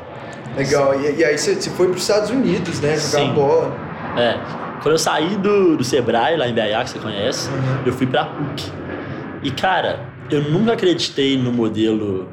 Legal. 0.56 0.98
E, 1.00 1.16
e 1.20 1.24
aí 1.24 1.36
você, 1.36 1.54
você 1.54 1.68
foi 1.68 1.86
para 1.88 1.96
os 1.96 2.02
Estados 2.02 2.30
Unidos, 2.30 2.80
né? 2.80 2.96
Jogar 2.96 3.18
Sim. 3.26 3.32
bola. 3.34 3.76
É, 4.16 4.38
quando 4.84 4.92
eu 4.92 4.98
saí 4.98 5.36
do, 5.36 5.76
do 5.78 5.82
Sebrae, 5.82 6.36
lá 6.36 6.46
em 6.46 6.52
BH, 6.54 6.84
que 6.84 6.90
você 6.90 6.98
conhece, 6.98 7.48
Uhum. 7.48 7.86
eu 7.86 7.92
fui 7.92 8.06
pra 8.06 8.26
PUC. 8.26 8.70
E, 9.42 9.50
cara, 9.50 10.08
eu 10.30 10.42
nunca 10.50 10.74
acreditei 10.74 11.36
no 11.38 11.50
modelo 11.50 12.28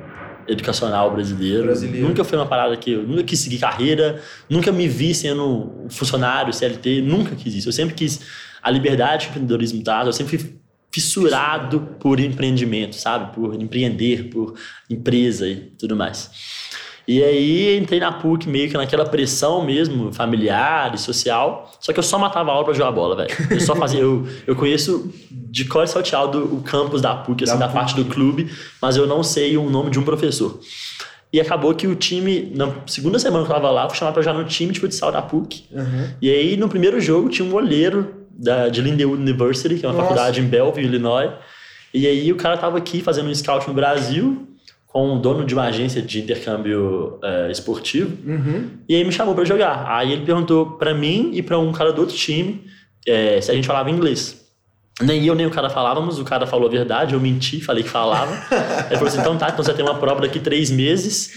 educacional 0.48 1.12
brasileiro. 1.12 1.64
Brasileiro. 1.64 2.08
Nunca 2.08 2.24
foi 2.26 2.38
uma 2.38 2.46
parada 2.46 2.76
que 2.76 2.92
eu 2.92 3.04
nunca 3.04 3.24
quis 3.24 3.40
seguir 3.40 3.58
carreira, 3.60 4.22
nunca 4.50 4.72
me 4.72 4.88
vi 4.88 5.14
sendo 5.16 5.86
um 5.86 5.90
funcionário, 5.90 6.52
CLT, 6.54 7.02
nunca 7.02 7.36
quis 7.36 7.56
isso. 7.56 7.70
Eu 7.70 7.74
sempre 7.74 7.96
quis 7.96 8.20
a 8.62 8.70
liberdade 8.70 9.28
que 9.28 9.30
o 9.30 9.32
empreendedorismo 9.32 9.82
traz, 9.84 10.08
eu 10.08 10.14
sempre 10.14 10.38
fui 10.38 10.56
fissurado 10.94 11.80
por 12.02 12.20
empreendimento, 12.20 12.96
sabe? 12.98 13.34
Por 13.34 13.56
empreender, 13.62 14.30
por 14.30 14.56
empresa 14.90 15.48
e 15.48 15.56
tudo 15.80 15.96
mais. 15.96 16.30
E 17.08 17.24
aí 17.24 17.78
entrei 17.78 18.00
na 18.00 18.12
PUC 18.12 18.48
meio 18.48 18.70
que 18.70 18.78
naquela 18.78 19.06
pressão 19.06 19.66
mesmo, 19.66 20.14
familiar 20.14 20.94
e 20.94 20.98
social. 20.98 21.72
Só 21.80 21.92
que 21.92 22.00
eu 22.00 22.04
só 22.04 22.18
matava 22.18 22.52
aula 22.52 22.64
pra 22.64 22.74
jogar 22.74 22.92
bola, 22.92 23.16
velho. 23.16 23.30
Eu 23.50 23.60
só 23.60 23.76
fazia. 23.76 24.00
Eu, 24.00 24.28
eu 24.46 24.56
conheço 24.56 25.12
de 25.30 25.66
cor 25.66 25.88
salteado 25.88 26.44
o 26.44 26.62
campus 26.62 27.02
da 27.02 27.16
PUC, 27.16 27.44
assim, 27.44 27.54
da, 27.54 27.60
da 27.60 27.68
PUC. 27.68 27.78
parte 27.78 27.96
do 27.96 28.06
clube, 28.06 28.50
mas 28.82 28.96
eu 28.96 29.08
não 29.08 29.24
sei 29.24 29.58
o 29.58 29.70
nome 29.70 29.90
de 29.90 30.00
um 30.00 30.04
professor. 30.04 30.60
E 31.34 31.40
acabou 31.40 31.74
que 31.74 31.88
o 31.88 31.96
time, 31.96 32.52
na 32.54 32.70
segunda 32.86 33.18
semana 33.18 33.46
que 33.46 33.52
eu 33.52 33.56
tava 33.56 33.72
lá, 33.72 33.88
fui 33.88 33.98
chamado 33.98 34.14
pra 34.14 34.22
jogar 34.22 34.38
no 34.38 34.46
time 34.46 34.74
de 34.74 34.80
futsal 34.80 35.12
da 35.12 35.22
PUC. 35.22 35.64
Uhum. 35.72 36.10
E 36.22 36.30
aí, 36.30 36.58
no 36.58 36.68
primeiro 36.68 37.00
jogo, 37.00 37.30
tinha 37.30 37.48
um 37.48 37.54
olheiro 37.54 38.26
da, 38.30 38.68
de 38.68 38.82
Lindenwood 38.82 39.22
University, 39.22 39.76
que 39.76 39.86
é 39.86 39.90
uma 39.90 39.96
Nossa. 39.96 40.10
faculdade 40.10 40.42
em 40.42 40.44
Belleville, 40.44 40.88
Illinois. 40.88 41.32
E 41.94 42.06
aí, 42.06 42.32
o 42.34 42.36
cara 42.36 42.58
tava 42.58 42.78
aqui 42.78 43.02
fazendo 43.02 43.30
um 43.30 43.36
scout 43.36 43.66
no 43.66 43.74
Brasil, 43.74 44.46
com 44.92 45.16
o 45.16 45.20
dono 45.20 45.46
de 45.46 45.54
uma 45.54 45.64
agência 45.64 46.02
de 46.02 46.22
intercâmbio 46.22 47.20
uh, 47.24 47.50
esportivo. 47.50 48.18
Uhum. 48.26 48.70
E 48.90 48.96
aí, 48.96 49.04
me 49.04 49.12
chamou 49.12 49.34
para 49.34 49.46
jogar. 49.46 49.86
Aí, 49.88 50.12
ele 50.12 50.26
perguntou 50.26 50.72
para 50.72 50.94
mim 50.94 51.32
e 51.34 51.42
para 51.42 51.58
um 51.58 51.72
cara 51.72 51.94
do 51.94 52.02
outro 52.02 52.16
time 52.16 52.62
é, 53.08 53.40
se 53.42 53.52
a 53.52 53.54
gente 53.54 53.68
falava 53.68 53.90
inglês. 53.90 54.40
Nem 55.02 55.26
eu 55.26 55.34
nem 55.34 55.48
o 55.48 55.50
cara 55.50 55.70
falávamos, 55.70 56.20
o 56.20 56.24
cara 56.24 56.46
falou 56.46 56.68
a 56.68 56.72
verdade, 56.72 57.14
eu 57.14 57.20
menti, 57.20 57.60
falei 57.62 57.84
que 57.84 57.90
falava. 57.90 58.32
Ele 58.88 58.96
falou 58.96 59.08
assim: 59.08 59.20
então 59.20 59.38
tá, 59.38 59.50
então 59.50 59.64
você 59.64 59.74
tem 59.74 59.84
uma 59.84 59.96
prova 59.96 60.22
daqui 60.22 60.40
três 60.40 60.70
meses. 60.70 61.32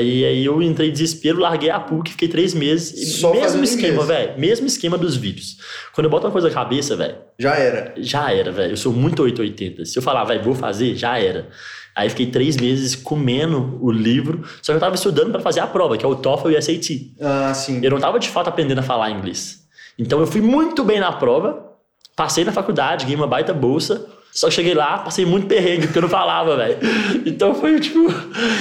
E 0.00 0.24
aí 0.24 0.44
eu 0.44 0.62
entrei 0.62 0.88
em 0.88 0.92
desespero, 0.92 1.40
larguei 1.40 1.70
a 1.70 1.78
PUC, 1.80 2.12
fiquei 2.12 2.28
três 2.28 2.54
meses. 2.54 3.16
Só 3.20 3.32
mesmo 3.32 3.62
esquema, 3.62 4.04
velho. 4.04 4.38
Mesmo 4.38 4.66
esquema 4.66 4.96
dos 4.96 5.16
vídeos. 5.16 5.58
Quando 5.92 6.06
eu 6.06 6.10
boto 6.10 6.26
uma 6.26 6.32
coisa 6.32 6.48
na 6.48 6.54
cabeça, 6.54 6.96
velho. 6.96 7.16
Já 7.38 7.54
era. 7.54 7.94
Já 7.98 8.32
era, 8.32 8.50
velho. 8.50 8.72
Eu 8.72 8.76
sou 8.76 8.92
muito 8.92 9.22
880. 9.22 9.84
Se 9.84 9.98
eu 9.98 10.02
falar, 10.02 10.24
vai, 10.24 10.38
vou 10.38 10.54
fazer, 10.54 10.94
já 10.94 11.18
era. 11.18 11.48
Aí 11.94 12.08
fiquei 12.08 12.26
três 12.26 12.56
meses 12.56 12.94
comendo 12.94 13.78
o 13.82 13.90
livro, 13.90 14.44
só 14.62 14.72
que 14.72 14.76
eu 14.76 14.80
tava 14.80 14.94
estudando 14.94 15.30
para 15.30 15.40
fazer 15.40 15.60
a 15.60 15.66
prova, 15.66 15.98
que 15.98 16.04
é 16.04 16.08
o 16.08 16.14
TOEFL 16.14 16.50
e 16.50 16.56
o 16.56 16.62
SAT. 16.62 17.12
Ah, 17.20 17.52
sim. 17.52 17.80
Eu 17.82 17.90
não 17.90 18.00
tava 18.00 18.18
de 18.18 18.30
fato 18.30 18.48
aprendendo 18.48 18.78
a 18.78 18.82
falar 18.82 19.10
inglês. 19.10 19.66
Então 19.98 20.18
eu 20.20 20.26
fui 20.26 20.40
muito 20.40 20.82
bem 20.84 20.98
na 20.98 21.12
prova, 21.12 21.72
Passei 22.14 22.44
na 22.44 22.52
faculdade, 22.52 23.04
ganhei 23.04 23.16
uma 23.16 23.26
baita 23.26 23.54
bolsa. 23.54 24.06
Só 24.32 24.48
que 24.48 24.54
cheguei 24.54 24.72
lá, 24.72 24.98
passei 24.98 25.26
muito 25.26 25.46
perrengue, 25.46 25.86
porque 25.86 25.98
eu 25.98 26.02
não 26.02 26.08
falava, 26.08 26.56
velho. 26.56 26.78
Então 27.26 27.54
foi 27.54 27.78
tipo. 27.78 28.06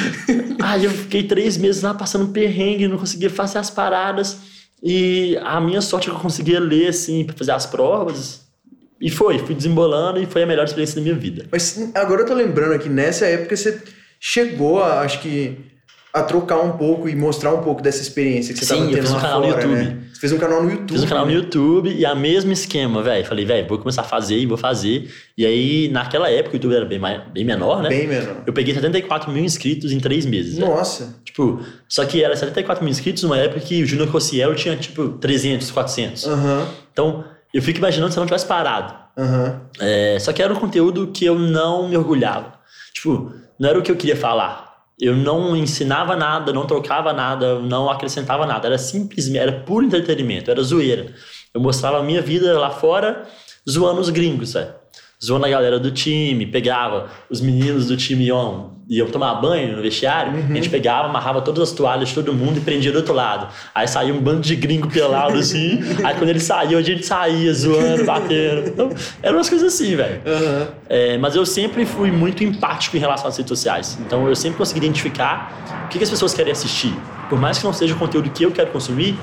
Aí 0.62 0.84
eu 0.84 0.92
fiquei 0.92 1.24
três 1.24 1.58
meses 1.58 1.82
lá 1.82 1.94
passando 1.94 2.28
perrengue, 2.28 2.88
não 2.88 2.98
conseguia 2.98 3.30
fazer 3.30 3.58
as 3.58 3.70
paradas. 3.70 4.38
E 4.84 5.38
a 5.44 5.62
minha 5.62 5.80
sorte 5.82 6.10
é 6.10 6.12
que 6.12 6.18
eu 6.18 6.22
conseguia 6.22 6.60
ler, 6.60 6.90
assim, 6.90 7.24
pra 7.24 7.36
fazer 7.36 7.52
as 7.52 7.66
provas. 7.66 8.42
E 9.00 9.10
foi, 9.10 9.40
fui 9.40 9.56
desembolando 9.56 10.22
e 10.22 10.26
foi 10.26 10.44
a 10.44 10.46
melhor 10.46 10.66
experiência 10.66 10.96
da 10.96 11.02
minha 11.02 11.16
vida. 11.16 11.46
Mas 11.52 11.92
agora 11.96 12.22
eu 12.22 12.26
tô 12.26 12.34
lembrando 12.34 12.74
aqui, 12.74 12.90
nessa 12.90 13.26
época 13.26 13.56
você 13.56 13.82
chegou 14.20 14.84
a, 14.84 15.02
acho 15.02 15.22
que, 15.22 15.58
a 16.14 16.22
trocar 16.22 16.60
um 16.60 16.74
pouco 16.74 17.10
e 17.10 17.16
mostrar 17.16 17.54
um 17.54 17.64
pouco 17.64 17.82
dessa 17.82 18.02
experiência 18.02 18.54
que 18.54 18.60
você 18.60 18.66
Sim, 18.66 18.80
tava 18.80 18.86
tendo 18.88 18.98
eu 18.98 19.04
fiz 19.04 19.12
um 19.12 19.20
canal 19.20 19.42
fora, 19.42 19.68
no 19.68 19.74
YouTube. 19.74 19.90
Né? 19.90 20.04
Fez 20.22 20.32
um 20.32 20.38
canal 20.38 20.62
no 20.62 20.70
YouTube. 20.70 20.92
Fiz 20.92 21.04
um 21.04 21.08
canal 21.08 21.26
né? 21.26 21.34
no 21.34 21.40
YouTube 21.40 21.92
e 21.92 22.06
a 22.06 22.14
mesmo 22.14 22.52
esquema, 22.52 23.02
velho. 23.02 23.26
Falei, 23.26 23.44
velho, 23.44 23.68
vou 23.68 23.80
começar 23.80 24.02
a 24.02 24.04
fazer 24.04 24.38
e 24.38 24.46
vou 24.46 24.56
fazer. 24.56 25.12
E 25.36 25.44
aí, 25.44 25.90
naquela 25.90 26.30
época, 26.30 26.54
o 26.54 26.58
YouTube 26.58 26.76
era 26.76 26.86
bem, 26.86 27.00
mais, 27.00 27.24
bem 27.30 27.44
menor, 27.44 27.82
né? 27.82 27.90
Bem 27.90 28.08
menor. 28.08 28.44
Eu 28.46 28.54
peguei 28.54 28.72
74 28.72 29.32
mil 29.32 29.44
inscritos 29.44 29.92
em 29.92 30.00
três 30.00 30.24
meses. 30.24 30.60
Nossa. 30.60 31.06
Véio. 31.06 31.16
Tipo, 31.26 31.60
só 31.90 32.06
que 32.06 32.24
era 32.24 32.36
74 32.36 32.84
mil 32.84 32.92
inscritos 32.92 33.24
numa 33.24 33.36
época 33.36 33.62
que 33.62 33.82
o 33.82 33.86
Júnior 33.88 34.12
Cossielo 34.12 34.54
tinha, 34.54 34.78
tipo, 34.78 35.10
300, 35.14 35.72
400. 35.72 36.26
Uhum. 36.28 36.68
Então, 36.94 37.26
eu 37.52 37.62
fico 37.64 37.80
imaginando 37.80 38.12
se 38.12 38.20
eu 38.20 38.22
não 38.22 38.28
tivesse 38.28 38.46
parado. 38.46 38.94
Uhum. 39.18 39.60
É, 39.80 40.20
só 40.20 40.32
que 40.32 40.44
era 40.44 40.54
um 40.54 40.58
conteúdo 40.60 41.08
que 41.08 41.26
eu 41.26 41.34
não 41.34 41.90
me 41.90 41.98
orgulhava. 41.98 42.54
Tipo, 42.94 43.34
não 43.60 43.70
era 43.70 43.80
o 43.80 43.82
que 43.82 43.90
eu 43.90 43.96
queria 43.96 44.16
falar 44.16 44.71
eu 45.02 45.16
não 45.16 45.56
ensinava 45.56 46.16
nada, 46.16 46.54
não 46.54 46.68
trocava 46.68 47.12
nada, 47.12 47.60
não 47.60 47.90
acrescentava 47.90 48.46
nada. 48.46 48.68
Era 48.68 48.78
simplesmente, 48.78 49.40
era 49.40 49.52
puro 49.52 49.86
entretenimento, 49.86 50.52
era 50.52 50.62
zoeira. 50.62 51.14
Eu 51.54 51.60
mostrava 51.60 52.00
a 52.00 52.04
minha 52.04 52.22
vida 52.22 52.58
lá 52.60 52.70
fora 52.70 53.28
zoando 53.68 54.00
os 54.00 54.10
gringos, 54.10 54.54
velho 54.54 54.81
zoando 55.24 55.46
a 55.46 55.50
galera 55.50 55.80
do 55.80 55.92
time, 55.92 56.46
pegava 56.48 57.08
os 57.30 57.40
meninos 57.42 57.88
do 57.88 57.96
time 57.96 58.26
iam, 58.26 58.72
iam 58.90 59.08
tomar 59.08 59.36
banho 59.36 59.76
no 59.76 59.82
vestiário, 59.82 60.34
uhum. 60.34 60.48
a 60.50 60.54
gente 60.56 60.70
pegava, 60.70 61.08
amarrava 61.08 61.42
todas 61.42 61.70
as 61.70 61.72
toalhas 61.72 62.10
de 62.10 62.16
todo 62.16 62.34
mundo 62.34 62.58
e 62.58 62.62
prendia 62.62 62.92
do 62.92 62.98
outro 62.98 63.14
lado. 63.14 63.48
Aí 63.74 63.88
saía 63.88 64.12
um 64.12 64.20
bando 64.20 64.42
de 64.42 64.56
gringo 64.56 64.90
pelado 64.90 65.38
assim, 65.38 65.80
aí 66.04 66.16
quando 66.16 66.30
ele 66.30 66.40
saiu, 66.40 66.80
a 66.80 66.82
gente 66.82 67.06
saía 67.06 67.54
zoando, 67.54 68.04
batendo. 68.04 68.68
Então, 68.68 68.90
eram 69.22 69.38
umas 69.38 69.48
coisas 69.48 69.74
assim, 69.74 69.96
velho. 69.96 70.22
Uhum. 70.26 70.68
É, 70.90 71.18
mas 71.20 71.36
eu 71.36 71.46
sempre 71.46 71.86
fui 71.86 72.12
muito 72.12 72.44
empático 72.44 72.98
em 72.98 73.00
relação 73.00 73.28
às 73.28 73.38
redes 73.38 73.50
sociais. 73.50 74.00
Então 74.06 74.28
eu 74.28 74.36
sempre 74.36 74.58
consegui 74.58 74.80
identificar 74.80 75.86
o 75.86 75.88
que, 75.90 76.00
que 76.00 76.04
as 76.04 76.10
pessoas 76.10 76.34
querem 76.34 76.52
assistir. 76.52 76.94
Por 77.30 77.40
mais 77.40 77.60
que 77.60 77.64
não 77.64 77.74
seja 77.74 77.94
o 77.94 77.98
conteúdo 77.98 78.30
que 78.32 78.44
eu 78.44 78.52
quero 78.52 78.72
consumir, 78.72 79.16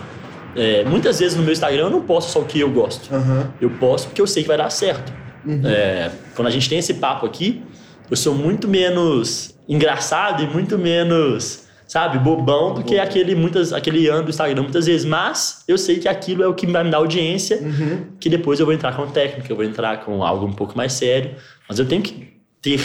é, 0.55 0.85
muitas 0.85 1.19
vezes 1.19 1.37
no 1.37 1.43
meu 1.43 1.53
Instagram 1.53 1.83
eu 1.83 1.91
não 1.91 2.03
posto 2.03 2.31
só 2.31 2.39
o 2.39 2.45
que 2.45 2.61
eu 2.61 2.71
gosto. 2.71 3.13
Uhum. 3.13 3.47
Eu 3.61 3.71
posto 3.71 4.07
porque 4.07 4.23
eu 4.23 4.27
sei 4.27 4.45
que 4.45 4.49
vai 4.49 4.57
dar 4.57 4.71
certo. 4.71 5.13
Uhum. 5.49 5.63
É, 5.65 6.11
quando 6.37 6.49
a 6.49 6.51
gente 6.51 6.69
tem 6.69 6.79
esse 6.79 6.95
papo 6.95 7.25
aqui, 7.25 7.63
eu 8.11 8.17
sou 8.17 8.35
muito 8.35 8.69
menos 8.69 9.55
engraçado 9.67 10.43
e 10.43 10.47
muito 10.47 10.79
menos, 10.79 11.65
sabe, 11.87 12.19
bobão 12.19 12.75
do 12.75 12.83
que 12.83 12.99
aquele, 12.99 13.35
muitas, 13.35 13.73
aquele 13.73 14.07
ano 14.09 14.25
do 14.25 14.31
Instagram 14.31 14.63
muitas 14.63 14.87
vezes. 14.87 15.07
Mas 15.07 15.65
eu 15.67 15.79
sei 15.79 15.99
que 15.99 16.07
aquilo 16.07 16.43
é 16.43 16.47
o 16.47 16.55
que 16.55 16.67
vai 16.67 16.85
me 16.85 16.91
dar 16.91 16.99
audiência, 16.99 17.59
uhum. 17.63 18.07
que 18.21 18.29
depois 18.29 18.61
eu 18.61 18.67
vou 18.67 18.75
entrar 18.75 18.95
com 18.95 19.07
técnica, 19.07 19.51
eu 19.51 19.57
vou 19.57 19.65
entrar 19.65 20.05
com 20.05 20.23
algo 20.23 20.47
um 20.47 20.53
pouco 20.53 20.77
mais 20.77 20.93
sério. 20.93 21.35
Mas 21.67 21.79
eu 21.79 21.87
tenho 21.87 22.03
que 22.03 22.35
ter 22.61 22.81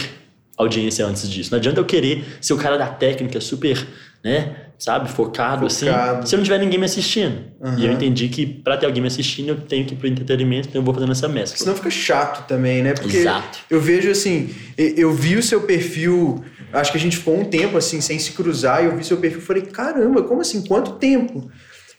audiência 0.57 1.05
antes 1.05 1.29
disso. 1.29 1.51
Não 1.51 1.57
adianta 1.57 1.81
eu 1.81 1.85
querer 1.85 2.23
ser 2.39 2.53
o 2.53 2.57
cara 2.57 2.77
da 2.77 2.87
técnica 2.87 3.41
super, 3.41 3.85
né? 4.23 4.62
Sabe? 4.83 5.09
Focado, 5.09 5.65
assim. 5.65 5.85
Focado. 5.85 6.19
assim. 6.19 6.27
Se 6.27 6.35
não 6.35 6.43
tiver 6.43 6.59
ninguém 6.59 6.77
me 6.77 6.83
assistindo. 6.83 7.41
Uhum. 7.61 7.79
E 7.79 7.85
eu 7.85 7.93
entendi 7.93 8.27
que 8.27 8.45
para 8.45 8.75
ter 8.75 8.85
alguém 8.85 9.01
me 9.01 9.07
assistindo, 9.07 9.49
eu 9.49 9.61
tenho 9.61 9.85
que 9.85 9.93
ir 9.93 9.97
pro 9.97 10.09
entretenimento, 10.09 10.67
então 10.67 10.81
eu 10.81 10.85
vou 10.85 10.93
fazendo 10.93 11.13
essa 11.13 11.29
mescla. 11.29 11.57
Senão 11.57 11.73
fica 11.73 11.89
chato 11.89 12.45
também, 12.47 12.83
né? 12.83 12.93
Porque 12.93 13.15
Exato. 13.15 13.59
eu 13.69 13.79
vejo 13.79 14.11
assim, 14.11 14.53
eu 14.77 15.13
vi 15.13 15.37
o 15.37 15.43
seu 15.43 15.61
perfil, 15.61 16.43
acho 16.73 16.91
que 16.91 16.97
a 16.97 17.01
gente 17.01 17.15
ficou 17.15 17.39
um 17.39 17.45
tempo 17.45 17.77
assim, 17.77 18.01
sem 18.01 18.19
se 18.19 18.33
cruzar, 18.33 18.83
e 18.83 18.87
eu 18.87 18.97
vi 18.97 19.05
seu 19.05 19.15
perfil 19.15 19.39
e 19.39 19.43
falei, 19.43 19.63
caramba, 19.63 20.21
como 20.23 20.41
assim? 20.41 20.61
Quanto 20.61 20.91
tempo? 20.93 21.49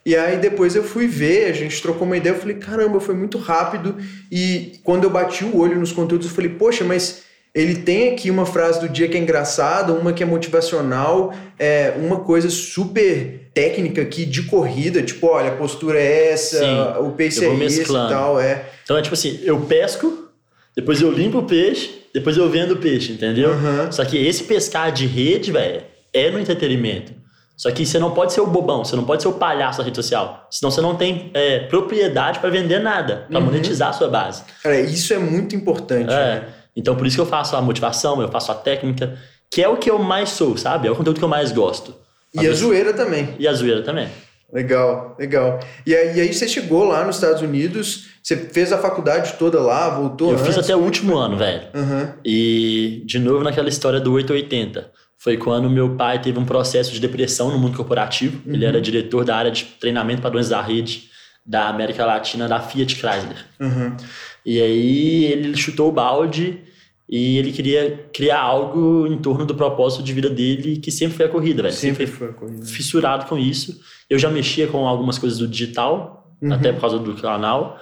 E 0.05 0.15
aí 0.15 0.37
depois 0.37 0.77
eu 0.77 0.85
fui 0.85 1.07
ver, 1.07 1.47
a 1.47 1.55
gente 1.55 1.81
trocou 1.81 2.07
uma 2.07 2.19
ideia, 2.19 2.35
eu 2.35 2.39
falei, 2.39 2.57
caramba, 2.57 3.01
foi 3.01 3.15
muito 3.15 3.39
rápido. 3.39 3.97
E 4.31 4.79
quando 4.85 5.05
eu 5.05 5.11
bati 5.11 5.43
o 5.43 5.57
olho 5.57 5.81
nos 5.81 5.93
conteúdos, 5.93 6.27
eu 6.27 6.35
falei, 6.35 6.51
poxa, 6.51 6.85
mas 6.85 7.24
ele 7.55 7.77
tem 7.77 8.13
aqui 8.13 8.31
uma 8.31 8.45
frase 8.45 8.81
do 8.81 8.89
dia 8.89 9.09
que 9.09 9.17
é 9.17 9.21
engraçada, 9.21 9.93
uma 9.93 10.13
que 10.13 10.23
é 10.23 10.27
motivacional, 10.27 11.33
é 11.57 11.95
uma 11.97 12.21
coisa 12.21 12.51
super 12.51 13.49
técnica 13.55 14.03
aqui 14.03 14.25
de 14.25 14.43
corrida, 14.43 15.01
tipo, 15.03 15.29
olha, 15.29 15.53
a 15.53 15.57
postura 15.57 16.01
é 16.01 16.33
essa, 16.33 16.59
Sim, 16.59 16.81
o 17.01 17.13
pace 17.13 17.45
é 17.45 17.55
esse 17.65 17.83
e 17.83 17.87
tal, 17.87 18.41
é. 18.41 18.65
Então 18.83 18.97
é 18.97 19.03
tipo 19.03 19.15
assim, 19.15 19.39
eu 19.45 19.61
pesco, 19.61 20.31
depois 20.75 21.01
eu 21.01 21.13
limpo 21.13 21.39
o 21.39 21.43
peixe, 21.45 22.03
depois 22.13 22.37
eu 22.37 22.51
vendo 22.51 22.73
o 22.73 22.77
peixe, 22.77 23.13
entendeu? 23.13 23.51
Uhum. 23.51 23.93
Só 23.93 24.05
que 24.05 24.19
esse 24.19 24.43
pescar 24.45 24.91
de 24.91 25.07
rede, 25.07 25.53
velho, 25.53 25.83
é 26.13 26.31
no 26.31 26.41
entretenimento. 26.41 27.13
Só 27.57 27.71
que 27.71 27.87
você 27.87 28.01
não 28.01 28.11
pode 28.11 28.33
ser 28.33 28.41
o 28.41 28.49
bobão, 28.49 28.85
você 28.85 28.97
não 28.97 29.05
pode 29.05 29.23
ser 29.23 29.29
o 29.29 29.35
palhaço 29.35 29.79
da 29.79 29.85
rede 29.85 29.97
social. 29.97 30.49
Senão 30.51 30.73
você 30.73 30.81
não 30.81 30.97
tem 30.97 31.31
é, 31.33 31.61
propriedade 31.61 32.41
para 32.41 32.51
vender 32.51 32.81
nada, 32.81 33.27
para 33.29 33.39
uhum. 33.39 33.47
monetizar 33.47 33.91
a 33.91 33.93
sua 33.93 34.09
base. 34.09 34.43
Cara, 34.61 34.81
isso 34.81 35.15
é 35.15 35.19
muito 35.19 35.55
importante. 35.55 36.13
É. 36.13 36.17
Né? 36.17 36.45
Então, 36.77 36.97
por 36.97 37.07
isso 37.07 37.17
que 37.17 37.21
eu 37.21 37.27
faço 37.27 37.57
a 37.57 37.63
motivação, 37.63 38.21
eu 38.21 38.29
faço 38.29 38.51
a 38.51 38.55
técnica, 38.55 39.17
que 39.51 39.63
é 39.63 39.69
o 39.69 39.77
que 39.77 39.91
eu 39.91 39.99
mais 39.99 40.31
sou, 40.31 40.57
sabe? 40.57 40.89
É 40.89 40.91
o 40.91 40.97
conteúdo 40.97 41.19
que 41.19 41.25
eu 41.25 41.29
mais 41.29 41.53
gosto. 41.53 41.95
E 42.35 42.47
a 42.47 42.53
zoeira 42.53 42.93
também. 42.93 43.35
E 43.39 43.47
a 43.47 43.53
zoeira 43.53 43.83
também. 43.83 44.09
Legal, 44.53 45.17
legal. 45.19 45.61
E 45.87 45.95
aí, 45.95 46.17
e 46.17 46.21
aí, 46.21 46.33
você 46.33 46.49
chegou 46.49 46.85
lá 46.85 47.05
nos 47.05 47.17
Estados 47.17 47.43
Unidos, 47.43 48.07
você 48.23 48.37
fez 48.37 48.73
a 48.73 48.79
faculdade 48.79 49.35
toda 49.39 49.61
lá, 49.61 49.89
voltou 49.91 50.29
Eu 50.31 50.35
antes, 50.35 50.47
fiz 50.47 50.59
até 50.59 50.75
o 50.77 50.79
último 50.79 51.17
ano, 51.17 51.37
velho. 51.37 51.63
Uhum. 51.75 52.09
E, 52.25 53.03
de 53.05 53.19
novo, 53.19 53.43
naquela 53.43 53.69
história 53.69 54.01
do 54.01 54.13
880. 54.13 54.93
Foi 55.19 55.37
quando 55.37 55.71
meu 55.71 55.97
pai 55.97 56.21
teve 56.21 56.39
um 56.39 56.45
processo 56.45 56.93
de 56.93 57.01
depressão 57.01 57.51
no 57.51 57.59
mundo 57.59 57.77
corporativo. 57.77 58.41
Uhum. 58.47 58.55
Ele 58.55 58.65
era 58.65 58.81
diretor 58.81 59.25
da 59.25 59.37
área 59.37 59.51
de 59.51 59.65
treinamento 59.65 60.23
padrões 60.23 60.49
da 60.49 60.61
rede 60.61 61.09
da 61.45 61.69
América 61.69 62.05
Latina 62.07 62.49
da 62.49 62.61
Fiat 62.61 62.95
Chrysler. 62.95 63.45
Uhum. 63.61 63.97
E 64.45 64.61
aí 64.61 65.25
ele 65.25 65.57
chutou 65.57 65.89
o 65.89 65.93
balde 65.93 66.61
e 67.09 67.39
ele 67.39 67.53
queria 67.53 68.09
criar 68.13 68.41
algo 68.41 69.07
em 69.07 69.19
torno 69.19 69.45
do 69.45 69.55
propósito 69.55 70.03
de 70.03 70.13
vida 70.13 70.29
dele, 70.29 70.77
que 70.77 70.91
sempre 70.91 71.17
foi 71.17 71.27
a 71.27 71.29
corrida, 71.29 71.63
velho. 71.63 71.75
Sempre, 71.75 72.07
sempre 72.07 72.19
foi 72.19 72.29
a 72.29 72.33
corrida. 72.33 72.67
Fissurado 72.67 73.27
com 73.27 73.39
isso. 73.39 73.81
Eu 74.09 74.19
já 74.19 74.31
mexia 74.31 74.67
com 74.67 74.87
algumas 74.87 75.19
coisas 75.19 75.39
do 75.39 75.49
digital, 75.49 76.35
uhum. 76.41 76.53
até 76.53 76.73
por 76.73 76.81
causa 76.81 76.99
do 76.99 77.15
canal. 77.15 77.79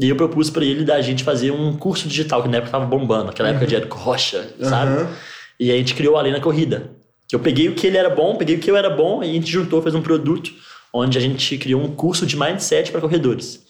E 0.00 0.08
eu 0.08 0.16
propus 0.16 0.48
para 0.48 0.64
ele 0.64 0.84
da 0.84 1.00
gente 1.00 1.22
fazer 1.22 1.50
um 1.50 1.76
curso 1.76 2.08
digital, 2.08 2.42
que 2.42 2.48
na 2.48 2.58
época 2.58 2.72
tava 2.72 2.86
bombando, 2.86 3.30
aquela 3.30 3.50
época 3.50 3.66
de 3.66 3.74
uhum. 3.74 3.80
Érico 3.80 3.98
Rocha, 3.98 4.54
sabe? 4.60 5.08
E 5.60 5.70
a 5.70 5.76
gente 5.76 5.94
criou 5.94 6.16
ali 6.16 6.30
na 6.30 6.40
corrida. 6.40 6.90
Que 7.28 7.36
eu 7.36 7.40
peguei 7.40 7.68
o 7.68 7.74
que 7.74 7.86
ele 7.86 7.96
era 7.96 8.10
bom, 8.10 8.36
peguei 8.36 8.56
o 8.56 8.58
que 8.58 8.70
eu 8.70 8.76
era 8.76 8.90
bom, 8.90 9.22
e 9.22 9.30
a 9.30 9.32
gente 9.32 9.50
juntou, 9.50 9.82
fez 9.82 9.94
um 9.94 10.02
produto 10.02 10.52
onde 10.92 11.18
a 11.18 11.20
gente 11.20 11.58
criou 11.58 11.82
um 11.82 11.94
curso 11.94 12.26
de 12.26 12.36
mindset 12.36 12.90
para 12.90 13.00
corredores 13.00 13.61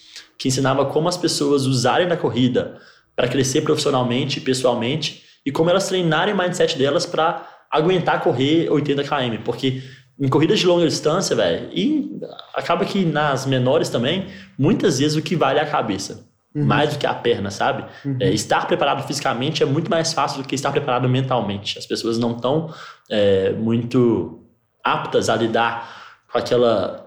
que 0.43 0.49
ensinava 0.49 0.85
como 0.87 1.09
as 1.09 1.17
pessoas 1.17 1.67
usarem 1.67 2.09
na 2.09 2.17
corrida 2.17 2.77
para 3.15 3.29
crescer 3.29 3.61
profissionalmente 3.61 4.41
e 4.41 4.43
pessoalmente 4.43 5.23
e 5.47 5.53
como 5.53 5.71
elas 5.71 5.87
treinarem 5.87 6.35
o 6.35 6.37
mindset 6.37 6.77
delas 6.77 7.07
para 7.07 7.49
aguentar 7.71 8.21
correr 8.21 8.69
80 8.69 9.05
km, 9.05 9.43
porque 9.45 9.85
em 10.19 10.29
corridas 10.29 10.59
de 10.59 10.67
longa 10.67 10.85
distância, 10.85 11.37
velho, 11.37 11.71
e 11.73 12.19
acaba 12.55 12.85
que 12.85 13.05
nas 13.05 13.47
menores 13.47 13.89
também, 13.89 14.27
muitas 14.59 14.99
vezes 14.99 15.17
o 15.17 15.23
que 15.23 15.37
vale 15.37 15.61
é 15.61 15.63
a 15.63 15.67
cabeça. 15.67 16.29
Uhum. 16.53 16.65
Mais 16.65 16.93
do 16.93 16.99
que 16.99 17.07
a 17.07 17.15
perna, 17.15 17.51
sabe? 17.53 17.85
Uhum. 18.05 18.17
É, 18.19 18.31
estar 18.31 18.67
preparado 18.67 19.07
fisicamente 19.07 19.63
é 19.63 19.67
muito 19.67 19.89
mais 19.89 20.13
fácil 20.13 20.43
do 20.43 20.49
que 20.49 20.57
estar 20.57 20.73
preparado 20.73 21.09
mentalmente. 21.09 21.79
As 21.79 21.87
pessoas 21.87 22.19
não 22.19 22.33
estão 22.33 22.75
é, 23.09 23.53
muito 23.53 24.45
aptas 24.83 25.29
a 25.29 25.37
lidar 25.37 26.25
com 26.33 26.37
aquela, 26.37 27.02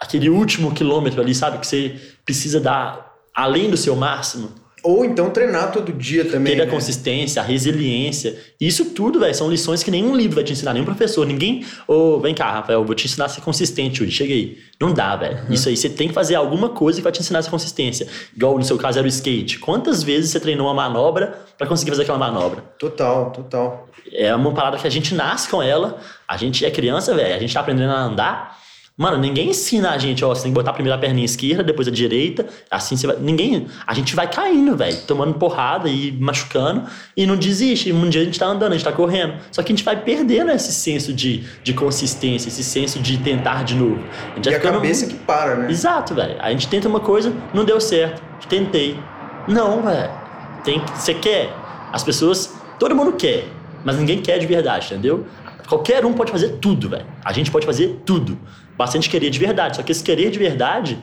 aquele 0.00 0.30
último 0.30 0.72
quilômetro 0.72 1.20
ali, 1.20 1.34
sabe? 1.34 1.58
Que 1.58 1.66
você 1.66 2.00
precisa 2.24 2.58
dar 2.58 3.14
além 3.34 3.70
do 3.70 3.76
seu 3.76 3.94
máximo. 3.94 4.50
Ou 4.82 5.04
então 5.04 5.28
treinar 5.28 5.72
todo 5.72 5.92
dia 5.92 6.24
também. 6.24 6.56
Ter 6.56 6.62
a 6.62 6.64
né? 6.64 6.70
consistência, 6.70 7.42
a 7.42 7.44
resiliência. 7.44 8.38
Isso 8.58 8.86
tudo, 8.86 9.20
velho, 9.20 9.34
são 9.34 9.50
lições 9.50 9.82
que 9.82 9.90
nenhum 9.90 10.16
livro 10.16 10.36
vai 10.36 10.44
te 10.44 10.52
ensinar, 10.52 10.72
nenhum 10.72 10.86
professor. 10.86 11.26
Ninguém. 11.26 11.66
Ô, 11.86 12.14
oh, 12.14 12.20
vem 12.20 12.34
cá, 12.34 12.50
Rafael, 12.50 12.82
vou 12.82 12.94
te 12.94 13.06
ensinar 13.06 13.26
a 13.26 13.28
ser 13.28 13.42
consistente 13.42 14.02
hoje. 14.02 14.12
Chega 14.12 14.32
aí. 14.32 14.56
Não 14.80 14.94
dá, 14.94 15.16
velho. 15.16 15.44
Uhum. 15.44 15.52
Isso 15.52 15.68
aí, 15.68 15.76
você 15.76 15.90
tem 15.90 16.08
que 16.08 16.14
fazer 16.14 16.34
alguma 16.34 16.70
coisa 16.70 16.98
que 16.98 17.02
vai 17.02 17.12
te 17.12 17.20
ensinar 17.20 17.40
essa 17.40 17.50
consistência. 17.50 18.06
Igual 18.34 18.56
no 18.56 18.64
seu 18.64 18.78
caso 18.78 18.98
era 18.98 19.06
o 19.06 19.08
skate. 19.08 19.58
Quantas 19.58 20.02
vezes 20.02 20.30
você 20.30 20.40
treinou 20.40 20.66
uma 20.66 20.74
manobra 20.74 21.44
para 21.58 21.66
conseguir 21.66 21.90
fazer 21.90 22.02
aquela 22.02 22.18
manobra? 22.18 22.62
Total, 22.78 23.30
total. 23.32 23.86
É 24.10 24.34
uma 24.34 24.52
parada 24.52 24.78
que 24.78 24.86
a 24.86 24.90
gente 24.90 25.14
nasce 25.14 25.48
com 25.48 25.62
ela. 25.62 25.98
A 26.26 26.38
gente 26.38 26.64
é 26.64 26.70
criança, 26.70 27.14
velho. 27.14 27.34
A 27.34 27.38
gente 27.38 27.52
tá 27.52 27.60
aprendendo 27.60 27.92
a 27.92 28.00
andar. 28.00 28.58
Mano, 29.00 29.16
ninguém 29.16 29.48
ensina 29.48 29.92
a 29.92 29.96
gente, 29.96 30.22
ó, 30.22 30.28
você 30.28 30.42
tem 30.42 30.52
que 30.52 30.54
botar 30.54 30.74
primeiro 30.74 30.94
a 30.94 31.00
perninha 31.00 31.24
esquerda, 31.24 31.64
depois 31.64 31.88
a 31.88 31.90
direita, 31.90 32.44
assim 32.70 32.98
você 32.98 33.06
vai. 33.06 33.16
Ninguém. 33.16 33.66
A 33.86 33.94
gente 33.94 34.14
vai 34.14 34.30
caindo, 34.30 34.76
velho, 34.76 34.94
tomando 35.06 35.32
porrada 35.38 35.88
e 35.88 36.12
machucando 36.12 36.84
e 37.16 37.24
não 37.24 37.34
desiste. 37.34 37.90
Um 37.90 38.10
dia 38.10 38.20
a 38.20 38.24
gente 38.26 38.38
tá 38.38 38.44
andando, 38.44 38.72
a 38.72 38.74
gente 38.74 38.84
tá 38.84 38.92
correndo. 38.92 39.36
Só 39.50 39.62
que 39.62 39.72
a 39.72 39.74
gente 39.74 39.82
vai 39.86 39.96
perdendo 39.96 40.50
esse 40.50 40.70
senso 40.70 41.14
de, 41.14 41.44
de 41.64 41.72
consistência, 41.72 42.50
esse 42.50 42.62
senso 42.62 42.98
de 42.98 43.16
tentar 43.16 43.64
de 43.64 43.74
novo. 43.74 44.04
A 44.32 44.34
gente 44.34 44.50
e 44.50 44.54
a 44.54 44.60
cabeça 44.60 45.06
que 45.06 45.14
para, 45.14 45.56
né? 45.56 45.70
Exato, 45.70 46.14
velho. 46.14 46.36
A 46.38 46.50
gente 46.50 46.68
tenta 46.68 46.86
uma 46.86 47.00
coisa, 47.00 47.32
não 47.54 47.64
deu 47.64 47.80
certo. 47.80 48.22
Tentei. 48.50 49.00
Não, 49.48 49.80
velho. 49.80 50.10
Tem 50.62 50.78
Você 50.94 51.14
quer? 51.14 51.50
As 51.90 52.04
pessoas. 52.04 52.54
Todo 52.78 52.94
mundo 52.94 53.14
quer, 53.14 53.44
mas 53.82 53.96
ninguém 53.96 54.20
quer 54.20 54.38
de 54.38 54.46
verdade, 54.46 54.88
entendeu? 54.88 55.26
Qualquer 55.66 56.04
um 56.04 56.12
pode 56.12 56.30
fazer 56.30 56.58
tudo, 56.60 56.90
velho. 56.90 57.06
A 57.24 57.32
gente 57.32 57.50
pode 57.50 57.64
fazer 57.64 58.02
tudo 58.04 58.38
bastante 58.80 59.10
querer 59.10 59.28
de 59.28 59.38
verdade. 59.38 59.76
Só 59.76 59.82
que 59.82 59.92
esse 59.92 60.02
querer 60.02 60.30
de 60.30 60.38
verdade 60.38 60.98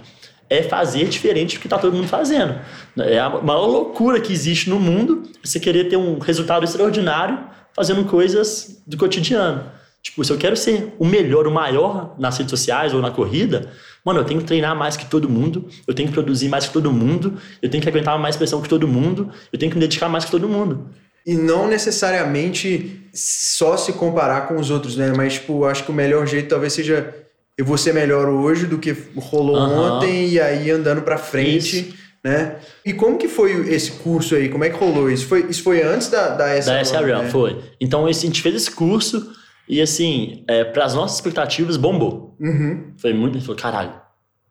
é 0.49 0.63
fazer 0.63 1.05
diferente 1.07 1.57
do 1.57 1.61
que 1.61 1.67
está 1.67 1.77
todo 1.77 1.95
mundo 1.95 2.07
fazendo. 2.07 2.59
É 2.97 3.19
a 3.19 3.29
maior 3.29 3.67
loucura 3.67 4.19
que 4.19 4.33
existe 4.33 4.69
no 4.69 4.79
mundo 4.79 5.23
você 5.43 5.59
querer 5.59 5.85
ter 5.85 5.97
um 5.97 6.17
resultado 6.17 6.63
extraordinário 6.63 7.37
fazendo 7.75 8.03
coisas 8.05 8.81
do 8.87 8.97
cotidiano. 8.97 9.63
Tipo, 10.01 10.23
se 10.23 10.31
eu 10.31 10.37
quero 10.37 10.55
ser 10.55 10.95
o 10.97 11.05
melhor, 11.05 11.47
o 11.47 11.51
maior 11.51 12.15
nas 12.17 12.37
redes 12.37 12.49
sociais 12.49 12.93
ou 12.93 13.01
na 13.01 13.11
corrida, 13.11 13.69
mano, 14.05 14.21
eu 14.21 14.23
tenho 14.23 14.39
que 14.39 14.45
treinar 14.47 14.75
mais 14.75 14.95
que 14.95 15.05
todo 15.05 15.29
mundo, 15.29 15.67
eu 15.85 15.93
tenho 15.93 16.07
que 16.07 16.13
produzir 16.13 16.47
mais 16.47 16.65
que 16.65 16.73
todo 16.73 16.91
mundo, 16.91 17.37
eu 17.61 17.69
tenho 17.69 17.83
que 17.83 17.89
aguentar 17.89 18.17
mais 18.17 18.35
pressão 18.35 18.61
que 18.61 18.69
todo 18.69 18.87
mundo, 18.87 19.29
eu 19.51 19.59
tenho 19.59 19.69
que 19.69 19.77
me 19.77 19.81
dedicar 19.81 20.07
mais 20.07 20.23
que 20.25 20.31
todo 20.31 20.47
mundo. 20.47 20.89
E 21.25 21.35
não 21.35 21.67
necessariamente 21.67 23.09
só 23.13 23.75
se 23.75 23.91
comparar 23.93 24.47
com 24.47 24.55
os 24.55 24.71
outros, 24.71 24.95
né? 24.95 25.11
Mas, 25.13 25.33
tipo, 25.33 25.65
acho 25.65 25.83
que 25.83 25.91
o 25.91 25.93
melhor 25.93 26.25
jeito 26.25 26.47
talvez 26.47 26.71
seja 26.71 27.13
eu 27.57 27.65
vou 27.65 27.77
ser 27.77 27.93
melhor 27.93 28.29
hoje 28.29 28.67
do 28.67 28.77
que 28.77 28.95
rolou 29.15 29.57
uhum. 29.57 29.95
ontem 29.97 30.29
e 30.29 30.39
aí 30.39 30.69
andando 30.69 31.01
para 31.01 31.17
frente. 31.17 31.79
Isso. 31.79 32.07
Né? 32.23 32.57
E 32.85 32.93
como 32.93 33.17
que 33.17 33.27
foi 33.27 33.73
esse 33.73 33.91
curso 33.93 34.35
aí? 34.35 34.49
Como 34.49 34.63
é 34.63 34.69
que 34.69 34.77
rolou 34.77 35.09
isso? 35.09 35.25
Foi, 35.25 35.47
isso 35.49 35.63
foi 35.63 35.81
antes 35.81 36.09
da, 36.09 36.29
da 36.29 36.55
SRM? 36.57 36.73
Da 36.73 36.81
SRM, 36.81 37.23
né? 37.23 37.29
foi. 37.29 37.57
Então 37.79 38.05
a 38.05 38.11
gente 38.11 38.41
fez 38.41 38.53
esse 38.53 38.71
curso 38.71 39.31
e 39.67 39.81
assim, 39.81 40.43
é, 40.47 40.63
para 40.63 40.85
as 40.85 40.93
nossas 40.93 41.17
expectativas, 41.17 41.77
bombou. 41.77 42.35
Uhum. 42.39 42.93
Foi 42.97 43.13
muito. 43.13 43.39
Falou, 43.41 43.55
caralho, 43.55 43.93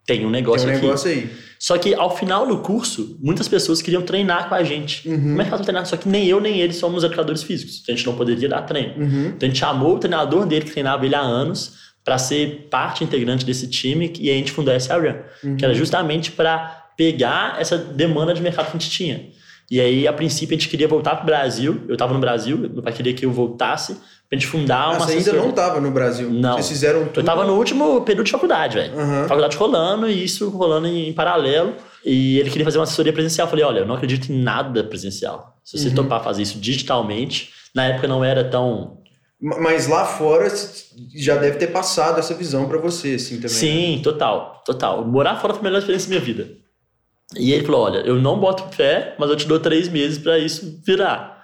tem 0.04 0.24
um 0.26 0.30
negócio 0.30 0.66
tem 0.66 0.74
um 0.74 0.78
aqui. 0.78 0.86
negócio 0.86 1.10
aí. 1.10 1.30
Só 1.58 1.78
que 1.78 1.94
ao 1.94 2.16
final 2.16 2.46
do 2.46 2.58
curso, 2.58 3.18
muitas 3.20 3.48
pessoas 3.48 3.80
queriam 3.80 4.02
treinar 4.02 4.48
com 4.48 4.54
a 4.54 4.62
gente. 4.62 5.08
Uhum. 5.08 5.20
Como 5.30 5.40
é 5.40 5.44
que 5.44 5.50
faz 5.50 5.62
treinar? 5.62 5.86
Só 5.86 5.96
que 5.96 6.08
nem 6.08 6.26
eu 6.26 6.40
nem 6.40 6.60
ele 6.60 6.72
somos 6.72 7.02
educadores 7.02 7.42
físicos. 7.42 7.82
A 7.88 7.92
gente 7.92 8.06
não 8.06 8.14
poderia 8.14 8.48
dar 8.48 8.62
treino. 8.62 9.02
Uhum. 9.02 9.26
Então 9.28 9.46
a 9.46 9.46
gente 9.46 9.58
chamou 9.58 9.96
o 9.96 9.98
treinador 9.98 10.46
dele 10.46 10.64
que 10.64 10.72
treinava 10.72 11.04
ele 11.04 11.14
há 11.14 11.20
anos 11.20 11.85
para 12.06 12.18
ser 12.18 12.68
parte 12.70 13.02
integrante 13.02 13.44
desse 13.44 13.66
time 13.66 14.12
e 14.20 14.30
a 14.30 14.34
gente 14.34 14.52
fundou 14.52 14.72
a 14.72 14.76
SRAM, 14.76 15.16
uhum. 15.42 15.56
que 15.56 15.64
era 15.64 15.74
justamente 15.74 16.30
para 16.30 16.84
pegar 16.96 17.60
essa 17.60 17.76
demanda 17.76 18.32
de 18.32 18.40
mercado 18.40 18.70
que 18.70 18.76
a 18.76 18.78
gente 18.78 18.90
tinha. 18.90 19.26
E 19.68 19.80
aí, 19.80 20.06
a 20.06 20.12
princípio, 20.12 20.54
a 20.54 20.58
gente 20.58 20.68
queria 20.68 20.86
voltar 20.86 21.16
para 21.16 21.24
o 21.24 21.26
Brasil. 21.26 21.82
Eu 21.88 21.94
estava 21.94 22.14
no 22.14 22.20
Brasil, 22.20 22.56
meu 22.56 22.80
pai 22.80 22.92
queria 22.92 23.12
que 23.12 23.26
eu 23.26 23.32
voltasse 23.32 23.94
para 23.94 24.02
a 24.30 24.34
gente 24.36 24.46
fundar 24.46 24.90
uma 24.90 25.00
Você 25.00 25.14
ainda 25.14 25.32
não 25.32 25.48
estava 25.48 25.80
no 25.80 25.90
Brasil? 25.90 26.30
Não. 26.30 26.52
Vocês 26.52 26.68
fizeram 26.68 27.06
tudo? 27.06 27.16
Eu 27.16 27.20
estava 27.22 27.44
no 27.44 27.54
último 27.54 28.00
período 28.02 28.26
de 28.26 28.30
faculdade, 28.30 28.76
velho. 28.76 28.96
Uhum. 28.96 29.26
Faculdade 29.26 29.56
rolando 29.56 30.08
e 30.08 30.22
isso 30.22 30.48
rolando 30.50 30.86
em, 30.86 31.12
paralelo. 31.12 31.74
E 32.04 32.38
ele 32.38 32.50
queria 32.50 32.64
fazer 32.64 32.78
uma 32.78 32.84
assessoria 32.84 33.12
presencial. 33.12 33.48
Eu 33.48 33.50
falei, 33.50 33.64
olha, 33.64 33.78
eu 33.80 33.86
não 33.86 33.96
acredito 33.96 34.32
em 34.32 34.40
nada 34.40 34.84
presencial. 34.84 35.56
Se 35.64 35.76
você 35.76 35.88
uhum. 35.88 35.94
topar 35.96 36.22
fazer 36.22 36.42
isso 36.42 36.60
digitalmente, 36.60 37.50
na 37.74 37.86
época 37.86 38.06
não 38.06 38.24
era 38.24 38.44
tão 38.44 38.95
mas 39.40 39.86
lá 39.86 40.04
fora 40.04 40.50
já 41.14 41.36
deve 41.36 41.58
ter 41.58 41.66
passado 41.68 42.18
essa 42.18 42.34
visão 42.34 42.66
para 42.66 42.78
você, 42.78 43.14
assim, 43.14 43.36
também. 43.36 43.48
Sim, 43.48 43.96
né? 43.96 44.02
total, 44.02 44.62
total. 44.64 45.06
Morar 45.06 45.36
fora 45.36 45.52
foi 45.52 45.60
a 45.60 45.64
melhor 45.64 45.78
experiência 45.78 46.08
da 46.08 46.14
minha 46.14 46.24
vida. 46.24 46.56
E 47.34 47.52
ele 47.52 47.64
falou: 47.64 47.82
olha, 47.82 47.98
eu 47.98 48.16
não 48.16 48.38
boto 48.38 48.74
fé, 48.74 49.14
mas 49.18 49.28
eu 49.28 49.36
te 49.36 49.46
dou 49.46 49.58
três 49.58 49.88
meses 49.88 50.18
para 50.18 50.38
isso 50.38 50.80
virar. 50.86 51.36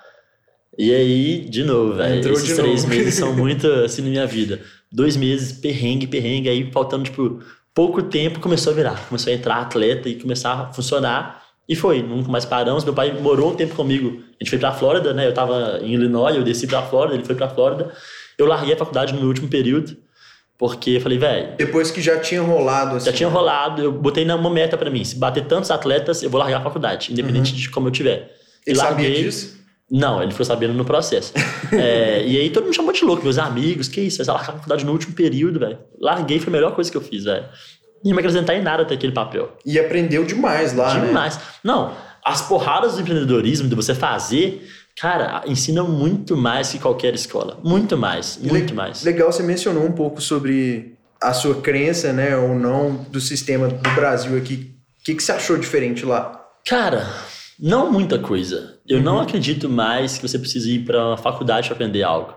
E 0.79 0.93
aí, 0.93 1.41
de 1.41 1.65
novo, 1.65 1.95
velho. 1.95 2.33
Esses 2.33 2.57
três 2.57 2.85
novo. 2.85 2.95
meses 2.95 3.15
são 3.15 3.33
muito 3.37 3.67
assim 3.67 4.03
na 4.03 4.09
minha 4.09 4.27
vida. 4.27 4.61
Dois 4.91 5.17
meses, 5.17 5.53
perrengue, 5.53 6.07
perrengue, 6.07 6.49
aí 6.49 6.71
faltando, 6.71 7.05
tipo, 7.05 7.41
pouco 7.75 8.03
tempo 8.03 8.41
começou 8.41 8.73
a 8.73 8.77
virar. 8.77 9.09
Começou 9.09 9.33
a 9.33 9.37
entrar 9.37 9.57
atleta 9.57 10.09
e 10.09 10.19
começar 10.19 10.53
a 10.53 10.73
funcionar. 10.73 11.42
E 11.69 11.77
foi, 11.77 12.03
nunca 12.03 12.31
mais 12.31 12.45
paramos. 12.45 12.85
Meu 12.85 12.93
pai 12.93 13.13
morou 13.13 13.53
um 13.53 13.55
tempo 13.55 13.75
comigo. 13.75 14.23
A 14.41 14.45
gente 14.45 14.51
foi 14.51 14.59
pra 14.59 14.73
Flórida, 14.73 15.15
né? 15.15 15.27
Eu 15.27 15.35
tava 15.35 15.79
em 15.83 15.95
Illinois, 15.95 16.35
eu 16.35 16.43
desci 16.43 16.67
pra 16.67 16.83
Flórida, 16.83 17.15
ele 17.15 17.25
foi 17.25 17.35
pra 17.35 17.49
Flórida. 17.49 17.93
Eu 18.37 18.47
larguei 18.47 18.75
a 18.75 18.77
faculdade 18.77 19.13
no 19.13 19.21
meu 19.21 19.29
último 19.29 19.49
período, 19.49 19.97
porque 20.59 20.91
eu 20.91 21.01
falei, 21.01 21.19
velho. 21.19 21.57
Depois 21.57 21.91
que 21.91 22.01
já 22.01 22.19
tinha 22.19 22.43
rolado 22.43 22.97
assim. 22.97 23.07
Já 23.07 23.13
tinha 23.13 23.29
rolado, 23.29 23.83
eu 23.83 23.93
botei 23.93 24.25
uma 24.25 24.51
meta 24.51 24.77
para 24.77 24.91
mim: 24.91 25.05
se 25.05 25.17
bater 25.17 25.45
tantos 25.47 25.71
atletas, 25.71 26.23
eu 26.23 26.31
vou 26.31 26.41
largar 26.41 26.59
a 26.59 26.63
faculdade, 26.63 27.13
independente 27.13 27.53
uhum. 27.53 27.59
de 27.59 27.71
como 27.71 27.89
eu 27.89 27.93
tiver. 27.93 28.37
Ele 28.67 28.77
larguei, 28.77 29.07
sabia 29.07 29.25
disso? 29.25 29.63
Não, 29.91 30.23
ele 30.23 30.33
ficou 30.33 30.47
sabendo 30.47 30.73
no 30.73 30.85
processo. 30.85 31.33
é, 31.73 32.25
e 32.27 32.41
aí 32.41 32.51
todo 32.51 32.65
mundo 32.65 32.75
chamou 32.75 32.93
de 32.93 33.05
louco, 33.05 33.23
meus 33.23 33.39
amigos, 33.39 33.89
que 33.89 34.01
isso, 34.01 34.25
vai 34.25 34.35
largar 34.35 34.51
a 34.51 34.55
faculdade 34.55 34.85
no 34.85 34.93
último 34.93 35.15
período, 35.15 35.61
velho. 35.61 35.79
Larguei, 36.01 36.41
foi 36.41 36.49
a 36.49 36.53
melhor 36.53 36.75
coisa 36.75 36.91
que 36.91 36.97
eu 36.97 37.03
fiz, 37.03 37.25
velho 37.25 37.45
ia 38.05 38.13
me 38.13 38.19
acrescentar 38.19 38.57
em 38.57 38.63
nada 38.63 38.83
até 38.83 38.95
aquele 38.95 39.13
papel. 39.13 39.57
E 39.65 39.79
aprendeu 39.79 40.25
demais 40.25 40.75
lá, 40.75 40.95
né? 40.95 41.07
Demais. 41.07 41.37
Né? 41.37 41.43
Não, 41.65 41.93
as 42.25 42.43
porradas 42.43 42.95
do 42.95 43.01
empreendedorismo, 43.01 43.69
de 43.69 43.75
você 43.75 43.95
fazer, 43.95 44.69
cara, 44.97 45.43
ensina 45.47 45.83
muito 45.83 46.37
mais 46.37 46.71
que 46.71 46.79
qualquer 46.79 47.15
escola. 47.15 47.59
Muito 47.63 47.97
mais, 47.97 48.39
muito 48.43 48.71
Le 48.71 48.75
mais. 48.75 49.03
Legal, 49.03 49.33
você 49.33 49.43
mencionou 49.43 49.85
um 49.85 49.93
pouco 49.93 50.21
sobre 50.21 50.95
a 51.21 51.33
sua 51.33 51.57
crença, 51.57 52.13
né, 52.13 52.37
ou 52.37 52.55
não, 52.55 52.95
do 52.95 53.21
sistema 53.21 53.69
do 53.69 53.91
Brasil 53.91 54.37
aqui. 54.37 54.73
O 55.01 55.05
que, 55.05 55.15
que 55.15 55.23
você 55.23 55.33
achou 55.33 55.57
diferente 55.57 56.05
lá? 56.05 56.41
Cara, 56.65 57.07
não 57.59 57.91
muita 57.91 58.19
coisa. 58.19 58.79
Eu 58.87 58.99
uhum. 58.99 59.05
não 59.05 59.21
acredito 59.21 59.69
mais 59.69 60.17
que 60.17 60.29
você 60.29 60.39
precise 60.39 60.75
ir 60.75 60.85
para 60.85 61.09
uma 61.09 61.17
faculdade 61.17 61.69
para 61.69 61.75
aprender 61.75 62.03
algo. 62.03 62.35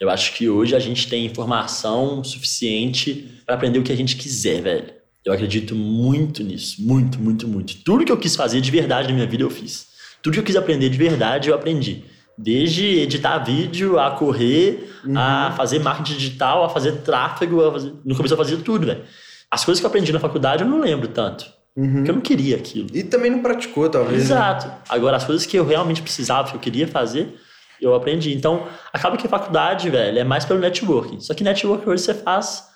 Eu 0.00 0.10
acho 0.10 0.34
que 0.34 0.48
hoje 0.48 0.74
a 0.74 0.78
gente 0.78 1.08
tem 1.08 1.24
informação 1.24 2.24
suficiente 2.24 3.40
para 3.46 3.54
aprender 3.54 3.78
o 3.78 3.82
que 3.82 3.92
a 3.92 3.96
gente 3.96 4.16
quiser, 4.16 4.60
velho. 4.60 5.01
Eu 5.24 5.32
acredito 5.32 5.74
muito 5.74 6.42
nisso, 6.42 6.82
muito, 6.82 7.20
muito, 7.20 7.46
muito. 7.46 7.76
Tudo 7.84 8.04
que 8.04 8.10
eu 8.10 8.16
quis 8.16 8.34
fazer 8.34 8.60
de 8.60 8.70
verdade 8.70 9.08
na 9.08 9.14
minha 9.14 9.26
vida 9.26 9.42
eu 9.42 9.50
fiz. 9.50 9.86
Tudo 10.20 10.34
que 10.34 10.40
eu 10.40 10.44
quis 10.44 10.56
aprender 10.56 10.88
de 10.88 10.98
verdade 10.98 11.48
eu 11.48 11.54
aprendi. 11.54 12.04
Desde 12.36 12.84
editar 13.00 13.38
vídeo, 13.38 13.98
a 13.98 14.10
correr, 14.12 14.90
uhum. 15.04 15.16
a 15.16 15.52
fazer 15.56 15.78
marketing 15.78 16.14
digital, 16.14 16.64
a 16.64 16.68
fazer 16.68 17.02
tráfego, 17.02 17.64
a 17.64 17.72
fazer... 17.72 17.92
no 18.04 18.16
começo 18.16 18.34
eu 18.34 18.38
fazia 18.38 18.56
tudo, 18.56 18.86
velho. 18.86 19.02
As 19.50 19.64
coisas 19.64 19.80
que 19.80 19.86
eu 19.86 19.88
aprendi 19.88 20.12
na 20.12 20.18
faculdade 20.18 20.64
eu 20.64 20.68
não 20.68 20.80
lembro 20.80 21.08
tanto. 21.08 21.46
Uhum. 21.76 21.94
Porque 21.94 22.10
eu 22.10 22.14
não 22.14 22.22
queria 22.22 22.56
aquilo. 22.56 22.88
E 22.92 23.02
também 23.02 23.30
não 23.30 23.42
praticou, 23.42 23.88
talvez. 23.88 24.18
Né? 24.18 24.24
Exato. 24.24 24.66
Né? 24.66 24.74
Agora, 24.88 25.16
as 25.16 25.24
coisas 25.24 25.46
que 25.46 25.56
eu 25.56 25.64
realmente 25.64 26.02
precisava, 26.02 26.50
que 26.50 26.56
eu 26.56 26.60
queria 26.60 26.88
fazer, 26.88 27.38
eu 27.80 27.94
aprendi. 27.94 28.34
Então, 28.34 28.66
acaba 28.92 29.16
que 29.16 29.26
a 29.26 29.30
faculdade, 29.30 29.88
velho, 29.88 30.18
é 30.18 30.24
mais 30.24 30.44
pelo 30.44 30.60
networking. 30.60 31.20
Só 31.20 31.32
que 31.32 31.42
networking 31.44 31.88
hoje 31.88 32.02
você 32.02 32.14
faz 32.14 32.71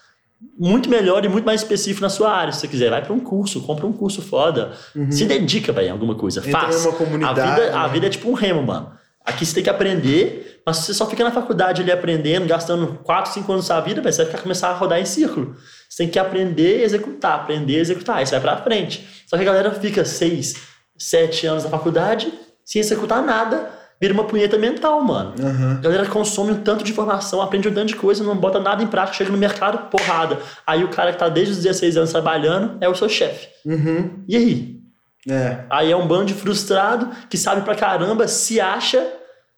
muito 0.59 0.89
melhor 0.89 1.25
e 1.25 1.29
muito 1.29 1.45
mais 1.45 1.63
específico 1.63 2.03
na 2.03 2.09
sua 2.09 2.31
área, 2.31 2.53
se 2.53 2.61
você 2.61 2.69
quiser. 2.69 2.91
Vai 2.91 3.03
para 3.03 3.13
um 3.13 3.21
curso, 3.21 3.63
compra 3.63 3.87
um 3.87 3.93
curso 3.93 4.21
foda. 4.21 4.73
Uhum. 4.95 5.11
Se 5.11 5.25
dedica, 5.25 5.73
velho, 5.73 5.89
em 5.89 5.91
alguma 5.91 6.15
coisa. 6.15 6.41
Entra 6.41 6.61
faz. 6.61 6.87
Comunidade, 6.87 7.41
a, 7.41 7.45
vida, 7.45 7.71
né? 7.71 7.77
a 7.77 7.87
vida 7.89 8.07
é 8.07 8.11
tipo 8.11 8.31
um 8.31 8.35
remo, 8.35 8.63
mano. 8.63 8.93
Aqui 9.25 9.45
você 9.45 9.55
tem 9.55 9.65
que 9.65 9.71
aprender, 9.71 10.63
mas 10.65 10.77
se 10.77 10.85
você 10.85 10.95
só 10.95 11.07
fica 11.07 11.25
na 11.25 11.33
faculdade 11.33 11.83
ali 11.83 11.91
aprendendo, 11.91 12.47
gastando 12.47 13.01
4, 13.03 13.33
5 13.33 13.53
anos 13.53 13.67
da 13.67 13.75
sua 13.75 13.83
vida, 13.83 14.01
você 14.01 14.19
vai 14.19 14.27
ficar, 14.27 14.43
começar 14.43 14.69
a 14.69 14.75
rodar 14.75 15.01
em 15.01 15.05
círculo. 15.05 15.57
Você 15.89 16.05
tem 16.05 16.09
que 16.09 16.19
aprender 16.19 16.81
e 16.81 16.85
executar, 16.85 17.35
aprender 17.35 17.73
e 17.73 17.81
executar. 17.81 18.19
Aí 18.19 18.27
você 18.27 18.39
vai 18.39 18.41
pra 18.41 18.63
frente. 18.63 19.05
Só 19.27 19.37
que 19.37 19.43
a 19.43 19.47
galera 19.47 19.73
fica 19.73 20.05
6, 20.05 20.55
7 20.97 21.47
anos 21.47 21.65
na 21.65 21.71
faculdade 21.71 22.33
sem 22.65 22.81
executar 22.81 23.23
nada 23.23 23.71
vira 24.01 24.13
uma 24.13 24.25
punheta 24.25 24.59
mental, 24.59 25.03
mano. 25.03 25.35
Uhum. 25.39 25.73
A 25.73 25.81
galera 25.81 26.07
consome 26.07 26.53
um 26.53 26.63
tanto 26.63 26.85
de 26.85 26.93
informação, 26.93 27.41
aprende 27.41 27.69
um 27.69 27.75
tanto 27.75 27.89
de 27.89 27.97
coisa, 27.97 28.23
não 28.23 28.37
bota 28.37 28.61
nada 28.61 28.83
em 28.83 28.87
prática, 28.87 29.19
chega 29.19 29.31
no 29.31 29.39
mercado, 29.39 29.91
porrada. 29.91 30.39
Aí 30.67 30.85
o 30.85 30.89
cara 30.89 31.13
que 31.13 31.19
tá 31.19 31.29
desde 31.29 31.53
os 31.53 31.63
16 31.63 31.97
anos 31.97 32.11
trabalhando 32.11 32.77
é 32.81 32.89
o 32.89 32.95
seu 32.95 33.09
chefe. 33.09 33.49
Uhum. 33.65 34.23
E 34.29 34.37
aí? 34.37 34.77
É. 35.29 35.65
Aí 35.71 35.91
é 35.91 35.97
um 35.97 36.07
bando 36.07 36.27
de 36.27 36.35
frustrado 36.35 37.11
que 37.29 37.37
sabe 37.37 37.63
pra 37.63 37.75
caramba, 37.75 38.29
se 38.29 38.61
acha, 38.61 39.05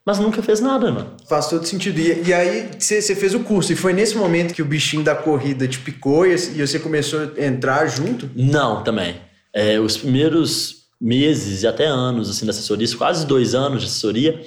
mas 0.04 0.18
nunca 0.18 0.42
fez 0.42 0.60
nada, 0.60 0.90
mano. 0.90 1.16
Faz 1.28 1.48
todo 1.48 1.66
sentido. 1.66 1.98
E, 1.98 2.28
e 2.28 2.32
aí 2.32 2.70
você 2.78 3.14
fez 3.14 3.34
o 3.34 3.40
curso, 3.40 3.72
e 3.72 3.76
foi 3.76 3.92
nesse 3.92 4.16
momento 4.16 4.54
que 4.54 4.62
o 4.62 4.64
bichinho 4.64 5.02
da 5.02 5.14
corrida 5.14 5.68
te 5.68 5.78
picou 5.78 6.26
e 6.26 6.34
e 6.34 6.66
você 6.66 6.78
começou 6.78 7.32
a 7.36 7.44
entrar 7.44 7.86
junto? 7.86 8.30
Não, 8.34 8.82
também. 8.82 9.16
É, 9.52 9.78
os 9.78 9.98
primeiros 9.98 10.77
meses 11.00 11.62
e 11.62 11.66
até 11.66 11.86
anos 11.86 12.28
assim, 12.30 12.44
da 12.46 12.50
assessoria, 12.50 12.86
quase 12.96 13.26
dois 13.26 13.54
anos 13.54 13.80
de 13.82 13.86
assessoria, 13.86 14.40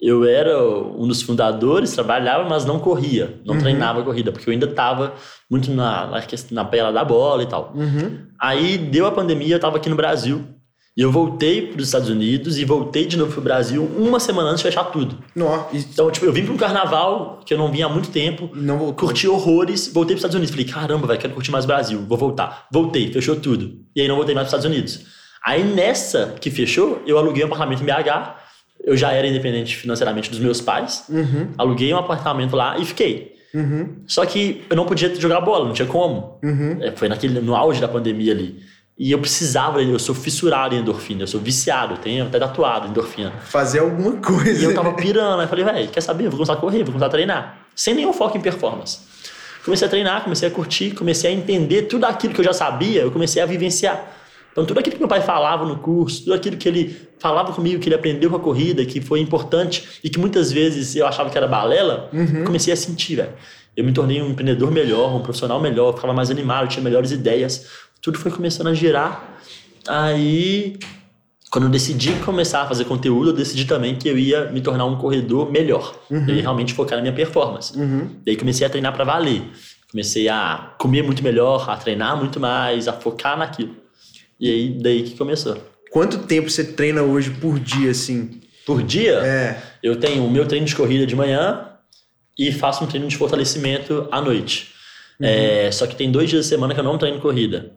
eu 0.00 0.24
era 0.24 0.62
um 0.62 1.08
dos 1.08 1.22
fundadores, 1.22 1.92
trabalhava, 1.94 2.48
mas 2.48 2.64
não 2.64 2.78
corria, 2.78 3.40
não 3.44 3.54
Uhum. 3.54 3.60
treinava 3.60 4.02
corrida, 4.02 4.30
porque 4.30 4.48
eu 4.48 4.52
ainda 4.52 4.66
estava 4.66 5.14
muito 5.50 5.70
na, 5.70 6.06
na, 6.06 6.22
na 6.50 6.64
pela 6.64 6.92
da 6.92 7.02
bola 7.04 7.42
e 7.42 7.46
tal. 7.46 7.72
Uhum. 7.74 8.18
Aí 8.38 8.76
deu 8.76 9.06
a 9.06 9.10
pandemia, 9.12 9.54
eu 9.54 9.56
estava 9.56 9.78
aqui 9.78 9.88
no 9.88 9.96
Brasil, 9.96 10.44
e 10.94 11.02
eu 11.02 11.10
voltei 11.12 11.66
para 11.66 11.78
os 11.80 11.88
Estados 11.88 12.08
Unidos 12.08 12.56
e 12.58 12.64
voltei 12.64 13.04
de 13.06 13.16
novo 13.18 13.30
para 13.32 13.40
o 13.40 13.44
Brasil 13.44 13.84
uma 13.98 14.18
semana 14.20 14.48
antes 14.50 14.62
de 14.62 14.68
fechar 14.68 14.84
tudo. 14.84 15.18
Então, 15.72 16.10
tipo, 16.10 16.24
eu 16.24 16.32
vim 16.32 16.44
para 16.44 16.54
um 16.54 16.56
carnaval 16.56 17.40
que 17.44 17.52
eu 17.52 17.58
não 17.58 17.70
vinha 17.70 17.84
há 17.84 17.88
muito 17.88 18.10
tempo, 18.10 18.50
não 18.54 18.78
voltou. 18.78 19.08
curti 19.08 19.28
horrores, 19.28 19.88
voltei 19.92 20.14
para 20.14 20.20
os 20.20 20.20
Estados 20.20 20.34
Unidos. 20.36 20.50
Falei, 20.50 20.64
caramba, 20.66 21.06
vai, 21.06 21.18
quero 21.18 21.34
curtir 21.34 21.50
mais 21.50 21.64
o 21.64 21.68
Brasil, 21.68 22.02
vou 22.08 22.16
voltar. 22.16 22.66
Voltei, 22.72 23.12
fechou 23.12 23.36
tudo. 23.36 23.72
E 23.94 24.00
aí 24.00 24.08
não 24.08 24.16
voltei 24.16 24.34
mais 24.34 24.48
para 24.48 24.56
os 24.58 24.64
Estados 24.64 24.76
Unidos. 24.76 25.15
Aí 25.46 25.62
nessa 25.62 26.34
que 26.40 26.50
fechou, 26.50 27.00
eu 27.06 27.16
aluguei 27.16 27.44
um 27.44 27.46
apartamento 27.46 27.80
em 27.80 27.86
BH. 27.86 28.34
Eu 28.84 28.96
já 28.96 29.12
era 29.12 29.28
independente 29.28 29.76
financeiramente 29.76 30.28
dos 30.28 30.40
meus 30.40 30.60
pais. 30.60 31.04
Uhum. 31.08 31.52
Aluguei 31.56 31.94
um 31.94 31.96
apartamento 31.96 32.56
lá 32.56 32.76
e 32.78 32.84
fiquei. 32.84 33.36
Uhum. 33.54 34.02
Só 34.08 34.26
que 34.26 34.64
eu 34.68 34.76
não 34.76 34.86
podia 34.86 35.14
jogar 35.14 35.40
bola, 35.40 35.64
não 35.64 35.72
tinha 35.72 35.86
como. 35.86 36.40
Uhum. 36.42 36.78
É, 36.82 36.90
foi 36.90 37.08
naquele, 37.08 37.38
no 37.40 37.54
auge 37.54 37.80
da 37.80 37.86
pandemia 37.86 38.32
ali. 38.32 38.60
E 38.98 39.12
eu 39.12 39.20
precisava, 39.20 39.80
eu 39.80 39.98
sou 40.00 40.14
fissurado 40.14 40.74
em 40.74 40.78
endorfina, 40.78 41.22
eu 41.22 41.26
sou 41.28 41.40
viciado, 41.40 41.98
tenho 41.98 42.24
até 42.26 42.40
tatuado 42.40 42.88
endorfina. 42.88 43.30
Fazer 43.42 43.78
alguma 43.78 44.16
coisa. 44.16 44.60
E 44.60 44.64
eu 44.64 44.74
tava 44.74 44.94
pirando, 44.94 45.40
aí 45.40 45.46
falei, 45.46 45.64
velho, 45.64 45.88
quer 45.90 46.00
saber? 46.00 46.24
Eu 46.24 46.30
vou 46.30 46.38
começar 46.38 46.54
a 46.54 46.56
correr, 46.56 46.78
vou 46.78 46.86
começar 46.86 47.06
a 47.06 47.10
treinar. 47.10 47.58
Sem 47.74 47.94
nenhum 47.94 48.12
foco 48.12 48.36
em 48.36 48.40
performance. 48.40 48.98
Comecei 49.64 49.86
a 49.86 49.90
treinar, 49.90 50.24
comecei 50.24 50.48
a 50.48 50.50
curtir, 50.50 50.92
comecei 50.92 51.30
a 51.30 51.34
entender 51.34 51.82
tudo 51.82 52.04
aquilo 52.04 52.34
que 52.34 52.40
eu 52.40 52.44
já 52.44 52.52
sabia, 52.52 53.02
eu 53.02 53.12
comecei 53.12 53.40
a 53.40 53.46
vivenciar. 53.46 54.15
Então, 54.56 54.64
tudo 54.64 54.80
aquilo 54.80 54.94
que 54.94 55.00
meu 55.00 55.08
pai 55.08 55.20
falava 55.20 55.66
no 55.66 55.76
curso, 55.76 56.24
tudo 56.24 56.32
aquilo 56.32 56.56
que 56.56 56.66
ele 56.66 56.96
falava 57.18 57.52
comigo, 57.52 57.78
que 57.78 57.88
ele 57.90 57.94
aprendeu 57.94 58.30
com 58.30 58.36
a 58.36 58.40
corrida, 58.40 58.86
que 58.86 59.02
foi 59.02 59.20
importante 59.20 60.00
e 60.02 60.08
que 60.08 60.18
muitas 60.18 60.50
vezes 60.50 60.96
eu 60.96 61.06
achava 61.06 61.28
que 61.28 61.36
era 61.36 61.46
balela, 61.46 62.08
comecei 62.46 62.72
a 62.72 62.76
sentir, 62.76 63.16
velho. 63.16 63.34
Eu 63.76 63.84
me 63.84 63.92
tornei 63.92 64.22
um 64.22 64.30
empreendedor 64.30 64.70
melhor, 64.70 65.14
um 65.14 65.20
profissional 65.20 65.60
melhor, 65.60 65.94
ficava 65.94 66.14
mais 66.14 66.30
animado, 66.30 66.68
tinha 66.68 66.82
melhores 66.82 67.10
ideias. 67.10 67.66
Tudo 68.00 68.18
foi 68.18 68.30
começando 68.30 68.68
a 68.68 68.72
girar. 68.72 69.38
Aí, 69.86 70.78
quando 71.50 71.64
eu 71.64 71.70
decidi 71.70 72.14
começar 72.24 72.62
a 72.62 72.66
fazer 72.66 72.86
conteúdo, 72.86 73.28
eu 73.28 73.34
decidi 73.34 73.66
também 73.66 73.94
que 73.94 74.08
eu 74.08 74.16
ia 74.16 74.50
me 74.50 74.62
tornar 74.62 74.86
um 74.86 74.96
corredor 74.96 75.52
melhor. 75.52 75.94
Eu 76.10 76.34
ia 76.34 76.40
realmente 76.40 76.72
focar 76.72 76.96
na 76.96 77.02
minha 77.02 77.14
performance. 77.14 77.78
Uhum. 77.78 78.08
Daí 78.24 78.36
comecei 78.36 78.66
a 78.66 78.70
treinar 78.70 78.94
para 78.94 79.04
valer. 79.04 79.42
Comecei 79.90 80.30
a 80.30 80.74
comer 80.78 81.02
muito 81.02 81.22
melhor, 81.22 81.68
a 81.68 81.76
treinar 81.76 82.16
muito 82.16 82.40
mais, 82.40 82.88
a 82.88 82.94
focar 82.94 83.36
naquilo. 83.36 83.84
E 84.38 84.50
aí, 84.50 84.68
daí 84.80 85.02
que 85.02 85.16
começou. 85.16 85.56
Quanto 85.90 86.18
tempo 86.18 86.50
você 86.50 86.64
treina 86.64 87.02
hoje 87.02 87.30
por 87.30 87.58
dia, 87.58 87.90
assim? 87.90 88.40
Por 88.66 88.82
dia, 88.82 89.14
É. 89.20 89.62
eu 89.82 89.96
tenho 89.96 90.24
o 90.24 90.30
meu 90.30 90.46
treino 90.46 90.66
de 90.66 90.74
corrida 90.74 91.06
de 91.06 91.14
manhã 91.16 91.68
e 92.38 92.52
faço 92.52 92.84
um 92.84 92.86
treino 92.86 93.08
de 93.08 93.16
fortalecimento 93.16 94.08
à 94.10 94.20
noite. 94.20 94.72
É, 95.20 95.70
só 95.72 95.86
que 95.86 95.96
tem 95.96 96.10
dois 96.10 96.28
dias 96.28 96.44
da 96.44 96.48
semana 96.48 96.74
que 96.74 96.80
eu 96.80 96.84
não 96.84 96.98
treino 96.98 97.20
corrida. 97.20 97.72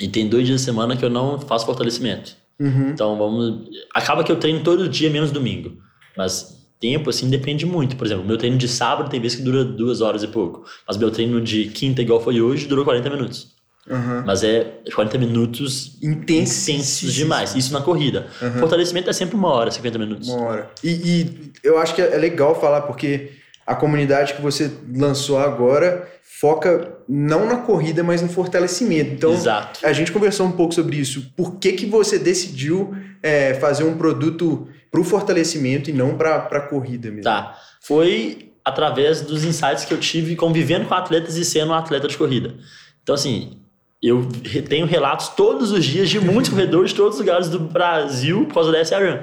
E 0.00 0.08
tem 0.08 0.28
dois 0.28 0.46
dias 0.46 0.60
da 0.62 0.64
semana 0.64 0.96
que 0.96 1.04
eu 1.04 1.10
não 1.10 1.38
faço 1.38 1.66
fortalecimento. 1.66 2.34
Uhum. 2.58 2.90
Então 2.90 3.18
vamos. 3.18 3.68
Acaba 3.94 4.24
que 4.24 4.32
eu 4.32 4.36
treino 4.36 4.62
todo 4.62 4.88
dia, 4.88 5.10
menos 5.10 5.30
domingo. 5.30 5.76
Mas 6.16 6.58
tempo, 6.78 7.10
assim, 7.10 7.28
depende 7.28 7.66
muito. 7.66 7.96
Por 7.96 8.06
exemplo, 8.06 8.24
meu 8.24 8.38
treino 8.38 8.56
de 8.56 8.68
sábado 8.68 9.10
tem 9.10 9.20
vezes 9.20 9.36
que 9.38 9.42
dura 9.44 9.62
duas 9.64 10.00
horas 10.00 10.22
e 10.22 10.28
pouco. 10.28 10.64
Mas 10.88 10.96
meu 10.96 11.10
treino 11.10 11.40
de 11.40 11.66
quinta, 11.66 12.00
igual 12.00 12.20
foi 12.22 12.40
hoje, 12.40 12.66
durou 12.66 12.84
40 12.84 13.10
minutos. 13.10 13.48
Uhum. 13.90 14.22
Mas 14.24 14.44
é 14.44 14.72
40 14.94 15.18
minutos 15.18 15.98
Intenso. 16.00 16.70
intensos 16.70 17.12
demais. 17.12 17.56
Isso 17.56 17.72
na 17.72 17.80
corrida. 17.80 18.28
Fortalecimento 18.60 19.10
é 19.10 19.12
sempre 19.12 19.34
uma 19.34 19.48
hora, 19.48 19.70
50 19.70 19.98
minutos. 19.98 20.28
Uma 20.28 20.42
hora. 20.42 20.70
E, 20.82 20.90
e 20.90 21.52
eu 21.64 21.76
acho 21.76 21.94
que 21.94 22.00
é 22.00 22.16
legal 22.16 22.58
falar, 22.58 22.82
porque 22.82 23.32
a 23.66 23.74
comunidade 23.74 24.34
que 24.34 24.40
você 24.40 24.70
lançou 24.96 25.38
agora 25.38 26.08
foca 26.22 26.96
não 27.08 27.46
na 27.46 27.58
corrida, 27.58 28.02
mas 28.02 28.22
no 28.22 28.28
fortalecimento. 28.28 29.12
Então, 29.12 29.32
Exato. 29.32 29.84
a 29.84 29.92
gente 29.92 30.10
conversou 30.10 30.46
um 30.46 30.52
pouco 30.52 30.72
sobre 30.72 30.96
isso. 30.96 31.32
Por 31.36 31.56
que, 31.56 31.72
que 31.72 31.86
você 31.86 32.18
decidiu 32.18 32.94
é, 33.22 33.54
fazer 33.54 33.84
um 33.84 33.96
produto 33.96 34.68
para 34.90 35.00
o 35.00 35.04
fortalecimento 35.04 35.90
e 35.90 35.92
não 35.92 36.16
para 36.16 36.36
a 36.36 36.60
corrida 36.60 37.08
mesmo? 37.08 37.24
Tá. 37.24 37.58
Foi 37.80 38.52
através 38.64 39.20
dos 39.20 39.44
insights 39.44 39.84
que 39.84 39.92
eu 39.92 39.98
tive 39.98 40.36
convivendo 40.36 40.86
com 40.86 40.94
atletas 40.94 41.36
e 41.36 41.44
sendo 41.44 41.72
um 41.72 41.74
atleta 41.74 42.08
de 42.08 42.16
corrida. 42.16 42.54
Então, 43.02 43.14
assim, 43.14 43.59
eu 44.02 44.26
tenho 44.68 44.86
relatos 44.86 45.28
todos 45.28 45.72
os 45.72 45.84
dias 45.84 46.08
de 46.08 46.18
muitos 46.18 46.50
corredores 46.50 46.90
de 46.90 46.96
todos 46.96 47.14
os 47.14 47.20
lugares 47.20 47.48
do 47.48 47.58
Brasil 47.58 48.46
por 48.46 48.54
causa 48.54 48.72
da 48.72 48.80
SRAM. 48.80 49.22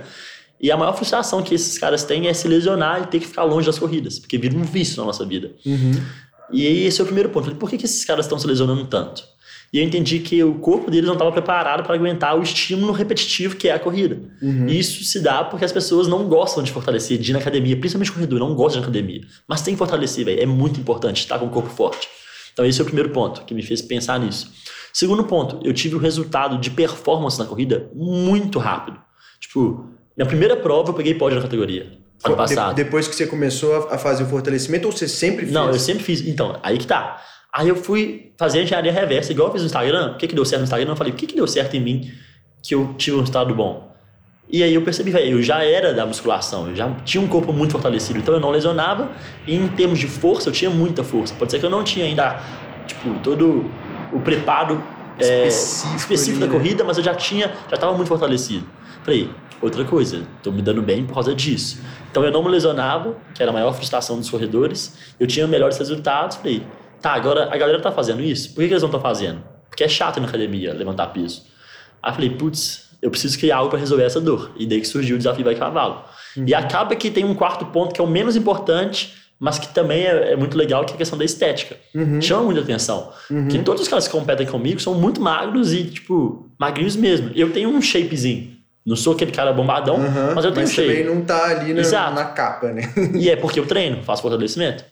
E 0.60 0.72
a 0.72 0.78
maior 0.78 0.94
frustração 0.94 1.42
que 1.42 1.54
esses 1.54 1.78
caras 1.78 2.04
têm 2.04 2.28
é 2.28 2.34
se 2.34 2.48
lesionar 2.48 3.04
e 3.04 3.08
ter 3.08 3.20
que 3.20 3.28
ficar 3.28 3.44
longe 3.44 3.66
das 3.66 3.78
corridas, 3.78 4.20
porque 4.20 4.38
vira 4.38 4.56
um 4.56 4.64
vício 4.64 4.98
na 4.98 5.06
nossa 5.06 5.26
vida. 5.26 5.52
Uhum. 5.66 6.02
E 6.52 6.86
esse 6.86 7.00
é 7.00 7.04
o 7.04 7.06
primeiro 7.06 7.30
ponto. 7.30 7.46
Falei, 7.46 7.60
por 7.60 7.70
que, 7.70 7.78
que 7.78 7.86
esses 7.86 8.04
caras 8.06 8.26
estão 8.26 8.40
se 8.40 8.48
lesionando 8.48 8.86
tanto? 8.86 9.24
E 9.72 9.80
eu 9.80 9.84
entendi 9.84 10.20
que 10.20 10.42
o 10.44 10.56
corpo 10.56 10.90
deles 10.90 11.06
não 11.06 11.14
estava 11.14 11.32
preparado 11.32 11.84
para 11.84 11.94
aguentar 11.94 12.38
o 12.38 12.42
estímulo 12.42 12.94
repetitivo 12.94 13.56
que 13.56 13.68
é 13.68 13.74
a 13.74 13.80
corrida. 13.80 14.20
E 14.70 14.80
isso 14.80 15.04
se 15.04 15.20
dá 15.20 15.44
porque 15.44 15.66
as 15.66 15.74
pessoas 15.74 16.08
não 16.08 16.28
gostam 16.28 16.64
de 16.64 16.72
fortalecer, 16.72 17.18
de 17.18 17.32
ir 17.32 17.34
na 17.34 17.40
academia, 17.40 17.76
principalmente 17.76 18.12
corredor, 18.12 18.40
não 18.40 18.56
gosta 18.56 18.80
de 18.80 18.84
academia. 18.84 19.22
Mas 19.48 19.62
tem 19.62 19.74
que 19.74 19.78
fortalecer, 19.78 20.24
velho. 20.24 20.42
É 20.42 20.46
muito 20.46 20.80
importante 20.80 21.20
estar 21.20 21.38
com 21.38 21.48
o 21.48 21.50
corpo 21.50 21.70
forte. 21.70 22.08
Então 22.58 22.66
esse 22.66 22.80
é 22.80 22.82
o 22.82 22.86
primeiro 22.86 23.12
ponto 23.12 23.46
que 23.46 23.54
me 23.54 23.62
fez 23.62 23.84
pensar 23.84 24.20
nisso. 24.20 24.52
Segundo 24.92 25.24
ponto, 25.26 25.60
eu 25.64 25.72
tive 25.74 25.96
um 25.96 26.00
resultado 26.00 26.58
de 26.58 26.72
performance 26.72 27.38
na 27.38 27.46
corrida 27.46 27.88
muito 27.94 28.58
rápido. 28.58 28.98
Tipo, 29.40 29.86
minha 30.18 30.26
primeira 30.26 30.58
prova 30.58 30.90
eu 30.90 30.94
peguei 30.96 31.14
pódio 31.14 31.36
na 31.36 31.44
categoria. 31.44 31.84
Ano 32.26 32.34
De- 32.34 32.36
passado. 32.36 32.74
depois 32.76 33.08
que 33.08 33.16
você 33.16 33.28
começou 33.28 33.76
a, 33.76 33.94
a 33.94 33.98
fazer 34.00 34.24
o 34.24 34.26
fortalecimento, 34.26 34.88
ou 34.88 34.92
você 34.92 35.08
sempre 35.08 35.42
fez? 35.42 35.52
Não, 35.52 35.68
eu 35.68 35.78
sempre 35.78 36.04
fiz. 36.04 36.22
Então, 36.28 36.60
aí 36.64 36.80
que 36.80 36.88
tá. 36.88 37.22
Aí 37.54 37.70
eu 37.70 37.76
fui 37.76 38.34
fazer 38.40 38.58
a 38.58 38.64
engenharia 38.64 38.92
reversa, 38.92 39.32
igual 39.32 39.50
eu 39.50 39.52
fiz 39.52 39.62
no 39.62 39.68
Instagram. 39.68 40.14
O 40.14 40.18
que, 40.18 40.28
que 40.28 40.34
deu 40.34 40.44
certo 40.44 40.62
no 40.62 40.66
Instagram? 40.66 40.90
Eu 40.90 40.96
falei, 40.96 41.14
o 41.14 41.16
que, 41.16 41.28
que 41.28 41.36
deu 41.36 41.46
certo 41.46 41.76
em 41.76 41.80
mim 41.80 42.12
que 42.64 42.74
eu 42.74 42.96
tive 42.98 43.18
um 43.18 43.20
resultado 43.20 43.54
bom? 43.54 43.96
E 44.50 44.64
aí 44.64 44.74
eu 44.74 44.82
percebi, 44.82 45.12
velho, 45.12 45.38
eu 45.38 45.44
já 45.44 45.64
era 45.64 45.94
da 45.94 46.06
musculação, 46.06 46.70
eu 46.70 46.76
já 46.76 46.90
tinha 47.04 47.22
um 47.22 47.28
corpo 47.28 47.52
muito 47.52 47.72
fortalecido, 47.72 48.20
então 48.20 48.34
eu 48.34 48.40
não 48.40 48.50
lesionava. 48.50 49.12
E 49.46 49.56
em 49.56 49.68
termos 49.68 50.00
de 50.00 50.08
força, 50.08 50.50
eu 50.50 50.54
tinha 50.54 50.72
muita 50.72 51.04
força. 51.04 51.34
Pode 51.36 51.52
ser 51.52 51.60
que 51.60 51.66
eu 51.66 51.70
não 51.70 51.84
tinha 51.84 52.06
ainda, 52.06 52.40
tipo, 52.88 53.20
todo 53.20 53.70
o 54.14 54.20
preparo 54.22 54.82
é, 55.20 55.48
Específico 55.48 55.96
específico 55.96 56.38
ali, 56.38 56.48
da 56.48 56.54
né? 56.54 56.60
corrida, 56.60 56.84
mas 56.84 56.98
eu 56.98 57.04
já 57.04 57.16
tinha, 57.16 57.48
já 57.68 57.76
estava 57.76 57.94
muito 57.94 58.08
fortalecido. 58.08 58.66
Falei, 59.04 59.30
outra 59.62 59.84
coisa, 59.84 60.24
tô 60.44 60.52
me 60.52 60.62
dando 60.62 60.82
bem 60.82 61.06
por 61.06 61.14
causa 61.16 61.34
disso. 61.34 61.82
Então 62.12 62.24
eu 62.24 62.32
não 62.32 62.44
me 62.44 62.50
lesionava, 62.50 63.18
que 63.34 63.42
era 63.42 63.52
a 63.52 63.54
maior 63.54 63.74
frustração 63.74 64.18
dos 64.18 64.30
corredores, 64.30 64.96
eu 65.20 65.28
tinha 65.28 65.48
melhores 65.48 65.78
resultados. 65.78 66.38
Falei, 66.38 66.64
tá, 67.02 67.14
agora 67.14 67.50
a 67.52 67.58
galera 67.58 67.82
tá 67.82 67.92
fazendo 67.92 68.22
isso, 68.22 68.50
por 68.50 68.62
que, 68.62 68.68
que 68.68 68.74
eles 68.74 68.84
não 68.84 68.90
estão 68.90 69.02
fazendo? 69.02 69.44
Porque 69.70 69.84
é 69.84 69.88
chato 69.88 70.20
na 70.20 70.28
academia 70.28 70.74
levantar 70.74 71.08
peso. 71.08 71.44
Aí 72.02 72.14
falei, 72.14 72.30
putz, 72.30 72.87
eu 73.02 73.12
preciso 73.12 73.38
criar 73.38 73.58
algo 73.58 73.70
para 73.70 73.80
resolver 73.80 74.04
essa 74.04 74.20
dor. 74.20 74.52
E 74.58 74.66
daí 74.66 74.82
que 74.82 74.88
surgiu 74.88 75.16
o 75.16 75.18
desafio 75.18 75.46
Vai 75.46 75.56
Cavalo. 75.56 76.04
E 76.46 76.54
acaba 76.54 76.96
que 76.96 77.10
tem 77.10 77.26
um 77.26 77.34
quarto 77.34 77.66
ponto 77.68 77.94
que 77.94 78.02
é 78.02 78.04
o 78.04 78.08
menos 78.08 78.36
importante, 78.36 79.16
mas 79.40 79.60
que 79.60 79.68
também 79.74 80.04
é, 80.04 80.34
é 80.34 80.36
muito 80.36 80.58
legal, 80.58 80.84
que 80.86 80.92
é 80.92 80.96
a 80.96 80.98
questão 80.98 81.18
da 81.18 81.26
estética. 81.26 81.78
Chama 82.22 82.44
muita 82.44 82.62
atenção. 82.62 83.12
Que 83.50 83.60
todos 83.60 83.82
os 83.84 83.88
caras 83.88 84.08
que 84.08 84.12
competem 84.12 84.48
comigo 84.48 84.80
são 84.80 84.94
muito 84.96 85.22
magros 85.22 85.74
e, 85.74 85.84
tipo, 85.86 86.50
magrinhos 86.60 86.96
mesmo. 86.96 87.32
Eu 87.36 87.52
tenho 87.52 87.70
um 87.70 87.82
shapezinho. 87.82 88.56
Não 88.86 88.96
sou 88.96 89.14
aquele 89.14 89.32
cara 89.32 89.52
bombadão, 89.52 89.98
Aham, 89.98 90.32
mas 90.34 90.46
eu 90.46 90.52
tenho 90.54 90.66
um 90.66 90.70
shape. 90.70 90.88
também 90.88 91.06
não 91.06 91.22
tá 91.22 91.46
ali 91.48 91.74
na, 91.74 92.12
na 92.12 92.24
capa, 92.26 92.72
né? 92.72 92.84
E 93.16 93.30
é 93.30 93.36
porque 93.36 93.60
eu 93.60 93.66
treino, 93.66 94.02
faço 94.02 94.22
fortalecimento. 94.22 94.86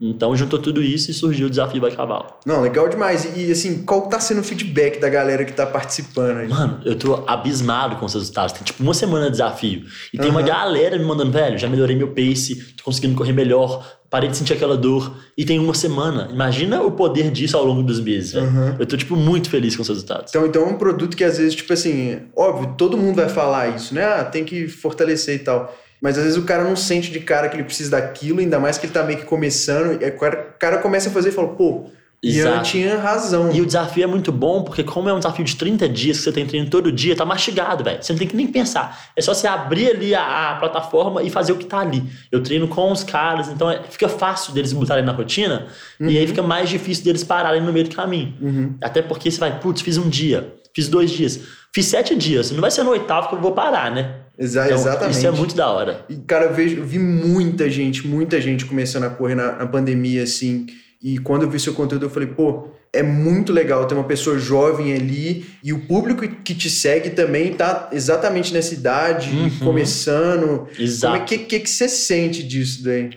Então 0.00 0.34
juntou 0.34 0.58
tudo 0.58 0.82
isso 0.82 1.10
e 1.10 1.14
surgiu 1.14 1.46
o 1.46 1.50
desafio 1.50 1.80
Vai 1.80 1.90
Cavalo. 1.90 2.26
Não, 2.46 2.62
legal 2.62 2.88
demais. 2.88 3.36
E 3.36 3.52
assim, 3.52 3.82
qual 3.82 4.08
tá 4.08 4.18
sendo 4.18 4.40
o 4.40 4.44
feedback 4.44 4.98
da 4.98 5.10
galera 5.10 5.44
que 5.44 5.52
tá 5.52 5.66
participando 5.66 6.38
aí? 6.38 6.48
Mano, 6.48 6.80
eu 6.86 6.96
tô 6.96 7.22
abismado 7.26 7.96
com 7.96 8.06
os 8.06 8.14
resultados. 8.14 8.52
Tem 8.52 8.62
tipo 8.62 8.82
uma 8.82 8.94
semana 8.94 9.26
de 9.26 9.32
desafio. 9.32 9.84
E 10.12 10.18
tem 10.18 10.30
uma 10.30 10.40
Aham. 10.40 10.48
galera 10.48 10.98
me 10.98 11.04
mandando, 11.04 11.30
velho, 11.30 11.58
já 11.58 11.68
melhorei 11.68 11.94
meu 11.94 12.08
pace, 12.14 12.74
tô 12.78 12.84
conseguindo 12.84 13.14
correr 13.14 13.34
melhor, 13.34 13.86
parei 14.08 14.30
de 14.30 14.38
sentir 14.38 14.54
aquela 14.54 14.76
dor. 14.76 15.14
E 15.36 15.44
tem 15.44 15.58
uma 15.58 15.74
semana. 15.74 16.28
Imagina 16.32 16.82
o 16.82 16.92
poder 16.92 17.30
disso 17.30 17.58
ao 17.58 17.64
longo 17.64 17.82
dos 17.82 18.00
meses, 18.00 18.32
velho. 18.32 18.46
Aham. 18.46 18.76
Eu 18.78 18.86
tô, 18.86 18.96
tipo, 18.96 19.14
muito 19.16 19.50
feliz 19.50 19.76
com 19.76 19.82
os 19.82 19.88
resultados. 19.88 20.30
Então, 20.30 20.46
então 20.46 20.62
é 20.62 20.66
um 20.66 20.78
produto 20.78 21.14
que 21.14 21.24
às 21.24 21.36
vezes, 21.36 21.54
tipo 21.54 21.72
assim, 21.74 22.22
óbvio, 22.34 22.74
todo 22.78 22.96
mundo 22.96 23.16
vai 23.16 23.28
falar 23.28 23.68
isso, 23.76 23.94
né? 23.94 24.04
Ah, 24.04 24.24
tem 24.24 24.44
que 24.46 24.66
fortalecer 24.66 25.36
e 25.36 25.40
tal. 25.40 25.74
Mas 26.00 26.16
às 26.16 26.24
vezes 26.24 26.38
o 26.38 26.42
cara 26.44 26.64
não 26.64 26.74
sente 26.76 27.10
de 27.10 27.20
cara 27.20 27.48
que 27.48 27.56
ele 27.56 27.64
precisa 27.64 27.90
daquilo, 27.90 28.40
ainda 28.40 28.58
mais 28.58 28.78
que 28.78 28.86
ele 28.86 28.92
tá 28.92 29.02
meio 29.02 29.18
que 29.18 29.24
começando. 29.26 30.02
E 30.02 30.06
o 30.08 30.18
cara, 30.18 30.52
o 30.56 30.58
cara 30.58 30.78
começa 30.78 31.08
a 31.10 31.12
fazer 31.12 31.28
e 31.28 31.32
fala, 31.32 31.48
pô, 31.48 31.86
Ian 32.22 32.50
Exato. 32.50 32.64
tinha 32.70 32.98
razão. 32.98 33.50
E 33.50 33.62
o 33.62 33.66
desafio 33.66 34.04
é 34.04 34.06
muito 34.06 34.30
bom, 34.30 34.62
porque 34.62 34.84
como 34.84 35.08
é 35.08 35.12
um 35.12 35.18
desafio 35.18 35.42
de 35.42 35.56
30 35.56 35.88
dias 35.88 36.18
que 36.18 36.24
você 36.24 36.32
tem 36.32 36.44
treino 36.46 36.68
todo 36.68 36.92
dia, 36.92 37.16
tá 37.16 37.24
mastigado, 37.24 37.82
velho. 37.82 38.02
Você 38.02 38.12
não 38.12 38.18
tem 38.18 38.28
que 38.28 38.36
nem 38.36 38.46
pensar. 38.46 39.10
É 39.16 39.22
só 39.22 39.32
você 39.32 39.46
abrir 39.46 39.90
ali 39.90 40.14
a, 40.14 40.50
a 40.50 40.56
plataforma 40.56 41.22
e 41.22 41.30
fazer 41.30 41.52
o 41.52 41.56
que 41.56 41.64
tá 41.64 41.78
ali. 41.78 42.04
Eu 42.30 42.42
treino 42.42 42.68
com 42.68 42.92
os 42.92 43.02
caras, 43.02 43.48
então 43.48 43.70
é- 43.70 43.82
fica 43.88 44.06
fácil 44.06 44.52
deles 44.52 44.72
botarem 44.74 45.02
na 45.04 45.12
rotina 45.12 45.68
e 45.98 46.18
aí 46.18 46.26
fica 46.26 46.42
mais 46.42 46.68
difícil 46.68 47.04
deles 47.04 47.24
pararem 47.24 47.62
no 47.62 47.72
meio 47.72 47.88
do 47.88 47.96
caminho. 47.96 48.34
Uhum. 48.38 48.74
Até 48.82 49.00
porque 49.00 49.30
você 49.30 49.40
vai, 49.40 49.58
putz, 49.58 49.80
fiz 49.80 49.96
um 49.96 50.08
dia, 50.10 50.52
fiz 50.74 50.88
dois 50.88 51.10
dias, 51.10 51.40
fiz 51.74 51.86
sete 51.86 52.14
dias. 52.14 52.50
Não 52.50 52.60
vai 52.60 52.70
ser 52.70 52.82
no 52.82 52.90
oitavo 52.90 53.28
que 53.28 53.34
eu 53.34 53.40
vou 53.40 53.52
parar, 53.52 53.90
né? 53.90 54.16
Exa- 54.38 54.64
Então, 54.66 54.76
exatamente. 54.78 55.16
Isso 55.18 55.26
é 55.26 55.30
muito 55.30 55.54
da 55.54 55.70
hora. 55.70 56.04
E, 56.08 56.16
cara, 56.16 56.46
eu, 56.46 56.54
vejo, 56.54 56.76
eu 56.78 56.84
vi 56.84 56.98
muita 56.98 57.68
gente, 57.68 58.06
muita 58.06 58.40
gente 58.40 58.64
começando 58.64 59.04
a 59.04 59.10
correr 59.10 59.34
na, 59.34 59.52
na 59.56 59.66
pandemia, 59.66 60.22
assim. 60.22 60.66
E 61.02 61.18
quando 61.18 61.42
eu 61.42 61.50
vi 61.50 61.58
seu 61.60 61.74
conteúdo, 61.74 62.06
eu 62.06 62.10
falei, 62.10 62.28
pô, 62.28 62.68
é 62.92 63.02
muito 63.02 63.52
legal 63.52 63.86
ter 63.86 63.94
uma 63.94 64.04
pessoa 64.04 64.38
jovem 64.38 64.92
ali 64.94 65.46
e 65.62 65.72
o 65.72 65.80
público 65.86 66.26
que 66.26 66.54
te 66.54 66.68
segue 66.68 67.10
também 67.10 67.52
tá 67.54 67.88
exatamente 67.92 68.52
nessa 68.52 68.74
idade, 68.74 69.30
Uhum. 69.30 69.50
começando. 69.62 70.66
Exato. 70.78 71.12
Como 71.12 71.22
é 71.24 71.26
que, 71.26 71.38
que, 71.38 71.60
que 71.60 71.70
você 71.70 71.88
sente 71.88 72.42
disso 72.42 72.82
daí? 72.84 73.10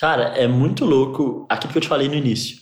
Cara, 0.00 0.34
é 0.36 0.46
muito 0.46 0.84
louco 0.84 1.46
aquilo 1.48 1.72
que 1.72 1.78
eu 1.78 1.82
te 1.82 1.88
falei 1.88 2.08
no 2.08 2.14
início. 2.14 2.58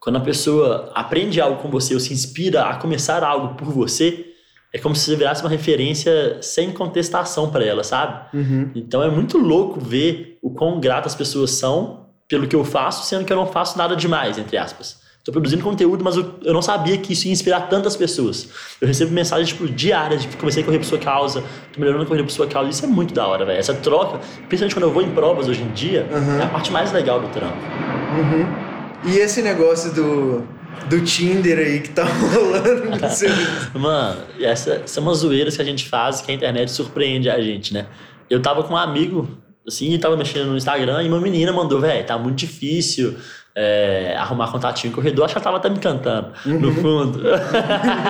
Quando 0.00 0.16
a 0.16 0.20
pessoa 0.20 0.90
aprende 0.94 1.40
algo 1.40 1.60
com 1.60 1.68
você 1.70 1.94
ou 1.94 2.00
se 2.00 2.12
inspira 2.12 2.64
a 2.64 2.76
começar 2.76 3.22
algo 3.24 3.54
por 3.54 3.68
você, 3.72 4.26
é 4.72 4.78
como 4.78 4.94
se 4.94 5.06
você 5.06 5.16
virasse 5.16 5.42
uma 5.42 5.50
referência 5.50 6.38
sem 6.40 6.70
contestação 6.70 7.50
para 7.50 7.64
ela, 7.64 7.82
sabe? 7.82 8.36
Uhum. 8.36 8.70
Então 8.74 9.02
é 9.02 9.10
muito 9.10 9.38
louco 9.38 9.80
ver 9.80 10.38
o 10.42 10.50
quão 10.50 10.78
gratas 10.78 11.12
as 11.12 11.18
pessoas 11.18 11.50
são 11.52 12.06
pelo 12.28 12.46
que 12.46 12.54
eu 12.54 12.64
faço, 12.64 13.06
sendo 13.06 13.24
que 13.24 13.32
eu 13.32 13.36
não 13.36 13.46
faço 13.46 13.76
nada 13.78 13.96
demais, 13.96 14.36
entre 14.38 14.56
aspas. 14.58 15.00
Estou 15.18 15.32
produzindo 15.32 15.62
conteúdo, 15.62 16.02
mas 16.04 16.16
eu, 16.16 16.34
eu 16.42 16.54
não 16.54 16.62
sabia 16.62 16.96
que 16.96 17.12
isso 17.12 17.26
ia 17.26 17.32
inspirar 17.32 17.62
tantas 17.62 17.96
pessoas. 17.96 18.48
Eu 18.80 18.86
recebo 18.88 19.12
mensagens 19.12 19.48
tipo, 19.48 19.66
diárias 19.66 20.22
de 20.22 20.28
que 20.28 20.36
comecei 20.36 20.62
a 20.62 20.66
correr 20.66 20.78
por 20.78 20.84
sua 20.86 20.98
causa, 20.98 21.42
tô 21.72 21.80
melhorando 21.80 22.04
a 22.04 22.06
corrida 22.06 22.24
por 22.24 22.30
sua 22.32 22.46
causa. 22.46 22.70
Isso 22.70 22.84
é 22.84 22.88
muito 22.88 23.12
da 23.12 23.26
hora, 23.26 23.44
velho. 23.44 23.58
Essa 23.58 23.74
troca, 23.74 24.18
principalmente 24.48 24.74
quando 24.74 24.84
eu 24.84 24.92
vou 24.92 25.02
em 25.02 25.10
provas 25.10 25.48
hoje 25.48 25.62
em 25.62 25.68
dia, 25.72 26.06
Uhum. 26.10 26.40
é 26.40 26.44
a 26.44 26.48
parte 26.48 26.70
mais 26.70 26.92
legal 26.92 27.20
do 27.20 27.28
trampo. 27.28 27.56
Uhum. 27.56 28.67
E 29.04 29.18
esse 29.18 29.42
negócio 29.42 29.92
do, 29.92 30.46
do 30.88 31.04
Tinder 31.04 31.58
aí 31.58 31.80
que 31.80 31.90
tá 31.90 32.04
rolando 32.34 32.90
no 32.90 33.08
seu... 33.10 33.30
Mano, 33.74 34.22
essa 34.40 34.82
são 34.86 35.02
umas 35.02 35.18
zoeiras 35.18 35.56
que 35.56 35.62
a 35.62 35.64
gente 35.64 35.88
faz 35.88 36.20
que 36.20 36.30
a 36.30 36.34
internet 36.34 36.70
surpreende 36.70 37.30
a 37.30 37.40
gente, 37.40 37.72
né? 37.72 37.86
Eu 38.28 38.42
tava 38.42 38.62
com 38.62 38.74
um 38.74 38.76
amigo, 38.76 39.28
assim, 39.66 39.96
tava 39.98 40.16
mexendo 40.16 40.46
no 40.46 40.56
Instagram 40.56 41.02
e 41.02 41.08
uma 41.08 41.20
menina 41.20 41.52
mandou, 41.52 41.80
velho, 41.80 42.04
tá 42.04 42.18
muito 42.18 42.36
difícil 42.36 43.16
é, 43.60 44.14
arrumar 44.16 44.52
contatinho 44.52 44.92
em 44.92 44.94
corredor. 44.94 45.24
Acho 45.24 45.34
que 45.34 45.38
ela 45.38 45.44
tava 45.44 45.56
até 45.56 45.68
me 45.68 45.80
cantando, 45.80 46.28
no 46.46 46.72
fundo. 46.74 47.20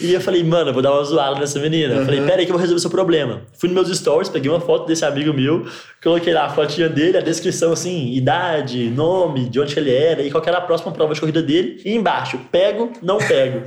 e 0.00 0.12
eu 0.12 0.20
falei, 0.20 0.44
mano, 0.44 0.70
eu 0.70 0.74
vou 0.74 0.82
dar 0.82 0.92
uma 0.92 1.02
zoada 1.02 1.40
nessa 1.40 1.58
menina. 1.58 1.94
Eu 1.94 2.04
falei, 2.04 2.20
Uhum. 2.20 2.26
pera 2.26 2.38
aí 2.40 2.46
que 2.46 2.52
eu 2.52 2.54
vou 2.54 2.60
resolver 2.60 2.78
o 2.78 2.80
seu 2.80 2.90
problema. 2.90 3.42
Fui 3.58 3.68
nos 3.68 3.88
meus 3.88 3.98
stories, 3.98 4.28
peguei 4.28 4.48
uma 4.50 4.60
foto 4.60 4.86
desse 4.86 5.04
amigo 5.04 5.32
meu, 5.32 5.66
coloquei 6.02 6.32
lá 6.32 6.44
a 6.46 6.50
fotinha 6.50 6.88
dele, 6.88 7.18
a 7.18 7.20
descrição 7.20 7.72
assim, 7.72 8.12
idade, 8.12 8.90
nome, 8.90 9.48
de 9.48 9.58
onde 9.58 9.76
ele 9.76 9.92
era 9.92 10.22
e 10.22 10.30
qual 10.30 10.42
era 10.46 10.58
a 10.58 10.60
próxima 10.60 10.92
prova 10.92 11.14
de 11.14 11.20
corrida 11.20 11.42
dele. 11.42 11.80
E 11.84 11.92
embaixo, 11.92 12.38
pego, 12.52 12.92
não 13.02 13.18
pego. 13.18 13.62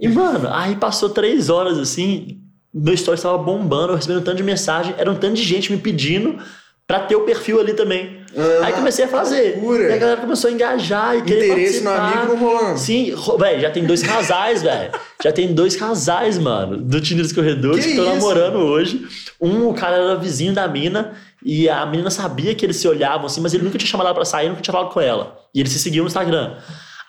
E, 0.00 0.08
mano, 0.08 0.48
aí 0.50 0.76
passou 0.76 1.10
três 1.10 1.50
horas 1.50 1.78
assim, 1.78 2.38
meu 2.72 2.94
story 2.94 3.18
estava 3.18 3.36
bombando, 3.36 3.92
eu 3.92 3.96
recebendo 3.96 4.20
um 4.20 4.24
tanto 4.24 4.38
de 4.38 4.42
mensagem, 4.42 4.94
era 4.96 5.10
um 5.10 5.14
tanto 5.16 5.34
de 5.34 5.42
gente 5.42 5.70
me 5.70 5.76
pedindo 5.78 6.38
pra 6.86 7.00
ter 7.00 7.16
o 7.16 7.20
perfil 7.20 7.60
ali 7.60 7.74
também. 7.74 8.19
Ah, 8.36 8.66
aí 8.66 8.72
comecei 8.72 9.04
a 9.04 9.08
fazer. 9.08 9.54
loucura. 9.56 9.90
E 9.90 9.92
a 9.92 9.96
galera 9.96 10.20
começou 10.20 10.48
a 10.48 10.52
engajar 10.52 11.16
e 11.18 11.22
querer 11.22 11.46
Interesse 11.46 11.80
no 11.80 11.90
participar. 11.90 12.18
amigo 12.18 12.32
não 12.34 12.36
rolando. 12.52 12.78
Sim, 12.78 13.14
velho, 13.38 13.60
já 13.60 13.70
tem 13.70 13.84
dois 13.84 14.02
casais, 14.02 14.62
velho. 14.62 14.92
Já 15.22 15.32
tem 15.32 15.52
dois 15.52 15.76
casais, 15.76 16.38
mano, 16.38 16.76
do 16.76 17.00
Tinder 17.00 17.24
dos 17.24 17.32
Corredores 17.32 17.84
Que 17.84 17.90
estão 17.92 18.06
namorando 18.06 18.56
hoje. 18.58 19.06
Um, 19.40 19.68
o 19.68 19.74
cara 19.74 19.96
era 19.96 20.16
vizinho 20.16 20.52
da 20.54 20.66
mina 20.68 21.12
e 21.44 21.68
a 21.68 21.84
menina 21.86 22.10
sabia 22.10 22.54
que 22.54 22.64
eles 22.64 22.76
se 22.76 22.86
olhavam 22.86 23.26
assim, 23.26 23.40
mas 23.40 23.52
ele 23.54 23.64
nunca 23.64 23.78
tinha 23.78 23.88
chamado 23.90 24.06
ela 24.06 24.14
pra 24.14 24.24
sair, 24.24 24.48
nunca 24.48 24.60
tinha 24.60 24.72
falado 24.72 24.92
com 24.92 25.00
ela. 25.00 25.36
E 25.54 25.60
eles 25.60 25.72
se 25.72 25.78
seguiam 25.78 26.04
no 26.04 26.08
Instagram. 26.08 26.56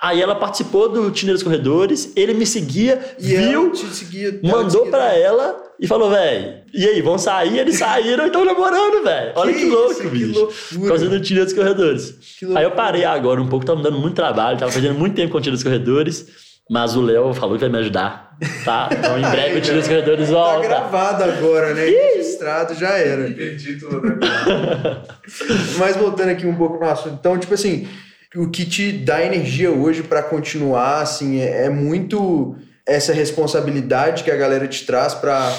Aí 0.01 0.19
ela 0.19 0.34
participou 0.34 0.89
do 0.89 1.12
Tinder 1.12 1.36
dos 1.36 1.43
Corredores, 1.43 2.12
ele 2.15 2.34
me 2.34 2.45
seguia, 2.47 2.99
E 3.19 3.36
viu, 3.36 3.75
seguia, 3.75 4.39
mandou 4.41 4.88
pra 4.88 5.13
ela 5.13 5.55
e 5.81 5.87
falou, 5.87 6.11
velho, 6.11 6.61
e 6.73 6.85
aí, 6.87 7.01
vão 7.01 7.17
sair? 7.17 7.57
Eles 7.57 7.77
saíram 7.79 8.23
e 8.23 8.27
estão 8.27 8.45
namorando, 8.45 9.03
velho. 9.03 9.31
Olha 9.35 9.51
que, 9.51 9.59
Que 9.61 9.65
louco, 9.65 9.91
isso, 9.91 10.01
que 10.03 10.07
bicho. 10.09 10.39
loucura. 10.39 10.55
Por 10.79 10.87
causa 10.87 11.09
do 11.09 11.19
Tinder 11.19 11.43
dos 11.43 11.53
Corredores. 11.53 12.15
Que 12.39 12.45
Aí 12.57 12.63
eu 12.63 12.71
parei 12.71 13.03
agora 13.03 13.41
um 13.41 13.47
pouco, 13.47 13.65
tava 13.65 13.79
me 13.79 13.83
dando 13.83 13.97
muito 13.99 14.15
trabalho, 14.15 14.57
tava 14.59 14.71
perdendo 14.71 14.93
muito 14.99 15.15
tempo 15.15 15.31
com 15.31 15.39
o 15.39 15.41
Tinder 15.41 15.53
dos 15.55 15.63
Corredores, 15.63 16.27
mas 16.69 16.95
o 16.95 17.01
Léo 17.01 17.33
falou 17.33 17.55
que 17.55 17.61
vai 17.61 17.69
me 17.69 17.79
ajudar, 17.79 18.37
tá? 18.63 18.89
Então 18.91 19.17
em 19.17 19.29
breve 19.29 19.57
o 19.57 19.61
Tinder 19.61 19.79
dos 19.79 19.87
Corredores 19.87 20.27
Tá 20.29 20.33
volta. 20.35 20.67
gravado 20.67 21.23
agora, 21.23 21.73
né? 21.73 21.83
Registrado, 21.85 22.75
já 22.75 22.91
era. 22.91 23.23
Perdi 23.31 23.77
tudo. 23.79 24.01
Mas 25.77 25.95
voltando 25.97 26.29
aqui 26.29 26.45
um 26.45 26.55
pouco 26.55 26.77
no 26.83 26.89
assunto. 26.89 27.17
Então, 27.19 27.37
tipo 27.37 27.53
assim, 27.53 27.87
o 28.35 28.49
que 28.49 28.65
te 28.65 28.91
dá 28.91 29.23
energia 29.25 29.71
hoje 29.71 30.03
pra 30.03 30.21
continuar, 30.23 31.01
assim, 31.01 31.39
é, 31.41 31.65
é 31.65 31.69
muito 31.69 32.55
essa 32.85 33.13
responsabilidade 33.13 34.23
que 34.23 34.31
a 34.31 34.35
galera 34.35 34.67
te 34.67 34.85
traz 34.85 35.13
pra. 35.13 35.51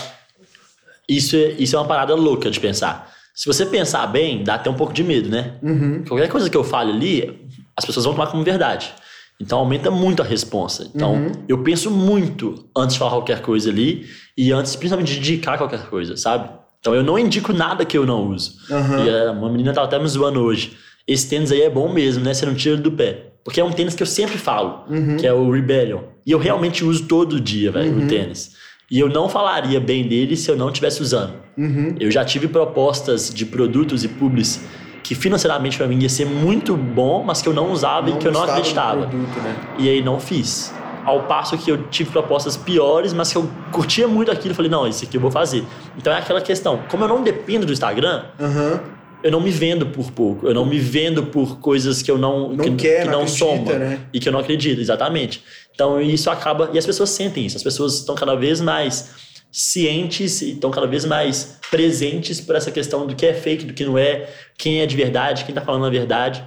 Isso 1.08 1.36
é, 1.36 1.48
isso 1.58 1.76
é 1.76 1.78
uma 1.78 1.86
parada 1.88 2.14
louca 2.14 2.50
de 2.50 2.58
pensar. 2.60 3.12
Se 3.34 3.46
você 3.46 3.64
pensar 3.66 4.06
bem, 4.06 4.44
dá 4.44 4.54
até 4.54 4.68
um 4.70 4.74
pouco 4.74 4.92
de 4.92 5.02
medo, 5.02 5.28
né? 5.28 5.54
Uhum. 5.62 6.04
Qualquer 6.06 6.28
coisa 6.28 6.48
que 6.50 6.56
eu 6.56 6.62
fale 6.64 6.92
ali, 6.92 7.46
as 7.76 7.84
pessoas 7.84 8.04
vão 8.04 8.14
tomar 8.14 8.26
como 8.28 8.42
verdade. 8.44 8.92
Então 9.40 9.58
aumenta 9.58 9.90
muito 9.90 10.22
a 10.22 10.24
responsa. 10.24 10.88
Então 10.94 11.14
Uhum. 11.14 11.32
eu 11.48 11.62
penso 11.62 11.90
muito 11.90 12.68
antes 12.76 12.94
de 12.94 12.98
falar 12.98 13.12
qualquer 13.12 13.40
coisa 13.40 13.70
ali 13.70 14.06
e 14.36 14.52
antes, 14.52 14.76
principalmente, 14.76 15.12
de 15.14 15.18
indicar 15.18 15.58
qualquer 15.58 15.86
coisa, 15.86 16.16
sabe? 16.16 16.48
Então 16.78 16.94
eu 16.94 17.02
não 17.02 17.18
indico 17.18 17.52
nada 17.52 17.84
que 17.84 17.96
eu 17.96 18.04
não 18.06 18.28
uso. 18.28 18.54
Aham. 18.70 19.04
E 19.04 19.08
eh, 19.08 19.30
uma 19.30 19.50
menina 19.50 19.72
tava 19.72 19.86
até 19.86 19.98
me 19.98 20.06
zoando 20.08 20.40
hoje. 20.40 20.76
Esse 21.06 21.28
tênis 21.28 21.50
aí 21.50 21.62
é 21.62 21.70
bom 21.70 21.92
mesmo, 21.92 22.22
né? 22.22 22.34
Você 22.34 22.44
não 22.46 22.54
tira 22.54 22.74
ele 22.74 22.82
do 22.82 22.92
pé. 22.92 23.31
Porque 23.44 23.60
é 23.60 23.64
um 23.64 23.72
tênis 23.72 23.94
que 23.94 24.02
eu 24.02 24.06
sempre 24.06 24.38
falo, 24.38 24.84
Uhum. 24.88 25.16
que 25.16 25.26
é 25.26 25.32
o 25.32 25.50
Rebellion. 25.50 26.00
E 26.24 26.30
eu 26.30 26.38
realmente 26.38 26.84
uso 26.84 27.04
todo 27.06 27.40
dia, 27.40 27.72
velho, 27.72 27.92
Uhum. 27.92 28.04
o 28.04 28.08
tênis. 28.08 28.52
E 28.90 29.00
eu 29.00 29.08
não 29.08 29.28
falaria 29.28 29.80
bem 29.80 30.06
dele 30.06 30.36
se 30.36 30.50
eu 30.50 30.56
não 30.56 30.68
estivesse 30.68 31.02
usando. 31.02 31.32
Uhum. 31.56 31.96
Eu 31.98 32.10
já 32.10 32.24
tive 32.24 32.46
propostas 32.48 33.30
de 33.32 33.44
produtos 33.46 34.04
e 34.04 34.08
publis 34.08 34.64
que 35.02 35.14
financeiramente 35.16 35.76
pra 35.76 35.88
mim 35.88 35.98
ia 36.00 36.08
ser 36.08 36.24
muito 36.26 36.76
bom, 36.76 37.24
mas 37.24 37.42
que 37.42 37.48
eu 37.48 37.52
não 37.52 37.72
usava 37.72 38.08
e 38.10 38.12
que 38.16 38.28
eu 38.28 38.32
não 38.32 38.42
acreditava. 38.44 39.06
Produto, 39.08 39.36
né? 39.40 39.56
E 39.78 39.88
aí 39.88 40.02
não 40.02 40.20
fiz. 40.20 40.72
Ao 41.04 41.24
passo 41.24 41.58
que 41.58 41.68
eu 41.70 41.78
tive 41.88 42.10
propostas 42.10 42.56
piores, 42.56 43.12
mas 43.12 43.32
que 43.32 43.36
eu 43.36 43.50
curtia 43.72 44.06
muito 44.06 44.30
aquilo, 44.30 44.50
eu 44.52 44.54
falei, 44.54 44.70
não, 44.70 44.86
isso 44.86 45.02
aqui 45.04 45.16
eu 45.16 45.20
vou 45.20 45.30
fazer. 45.32 45.64
Então 45.98 46.12
é 46.12 46.18
aquela 46.18 46.40
questão, 46.40 46.80
como 46.88 47.02
eu 47.02 47.08
não 47.08 47.22
dependo 47.24 47.66
do 47.66 47.72
Instagram, 47.72 48.22
Aham. 48.40 48.80
Eu 49.22 49.30
não 49.30 49.40
me 49.40 49.50
vendo 49.50 49.86
por 49.86 50.10
pouco, 50.10 50.46
eu 50.46 50.54
não 50.54 50.64
me 50.66 50.78
vendo 50.78 51.24
por 51.24 51.58
coisas 51.60 52.02
que 52.02 52.10
eu 52.10 52.18
não 52.18 52.50
Não 52.50 52.64
que, 52.64 52.74
quer, 52.76 53.02
que 53.02 53.06
não 53.06 53.12
não 53.12 53.22
acredita, 53.22 53.38
soma 53.44 53.72
né? 53.78 54.00
e 54.12 54.18
que 54.20 54.28
eu 54.28 54.32
não 54.32 54.40
acredito, 54.40 54.80
exatamente. 54.80 55.42
Então 55.74 56.00
isso 56.00 56.30
acaba 56.30 56.70
e 56.72 56.78
as 56.78 56.86
pessoas 56.86 57.10
sentem 57.10 57.46
isso, 57.46 57.56
as 57.56 57.62
pessoas 57.62 57.94
estão 57.98 58.14
cada 58.14 58.34
vez 58.34 58.60
mais 58.60 59.10
cientes 59.50 60.40
e 60.40 60.52
estão 60.52 60.70
cada 60.70 60.86
vez 60.86 61.04
mais 61.04 61.58
presentes 61.70 62.40
por 62.40 62.56
essa 62.56 62.70
questão 62.70 63.06
do 63.06 63.14
que 63.14 63.26
é 63.26 63.34
fake, 63.34 63.66
do 63.66 63.74
que 63.74 63.84
não 63.84 63.98
é, 63.98 64.28
quem 64.56 64.80
é 64.80 64.86
de 64.86 64.96
verdade, 64.96 65.44
quem 65.44 65.54
tá 65.54 65.60
falando 65.60 65.84
a 65.86 65.90
verdade. 65.90 66.42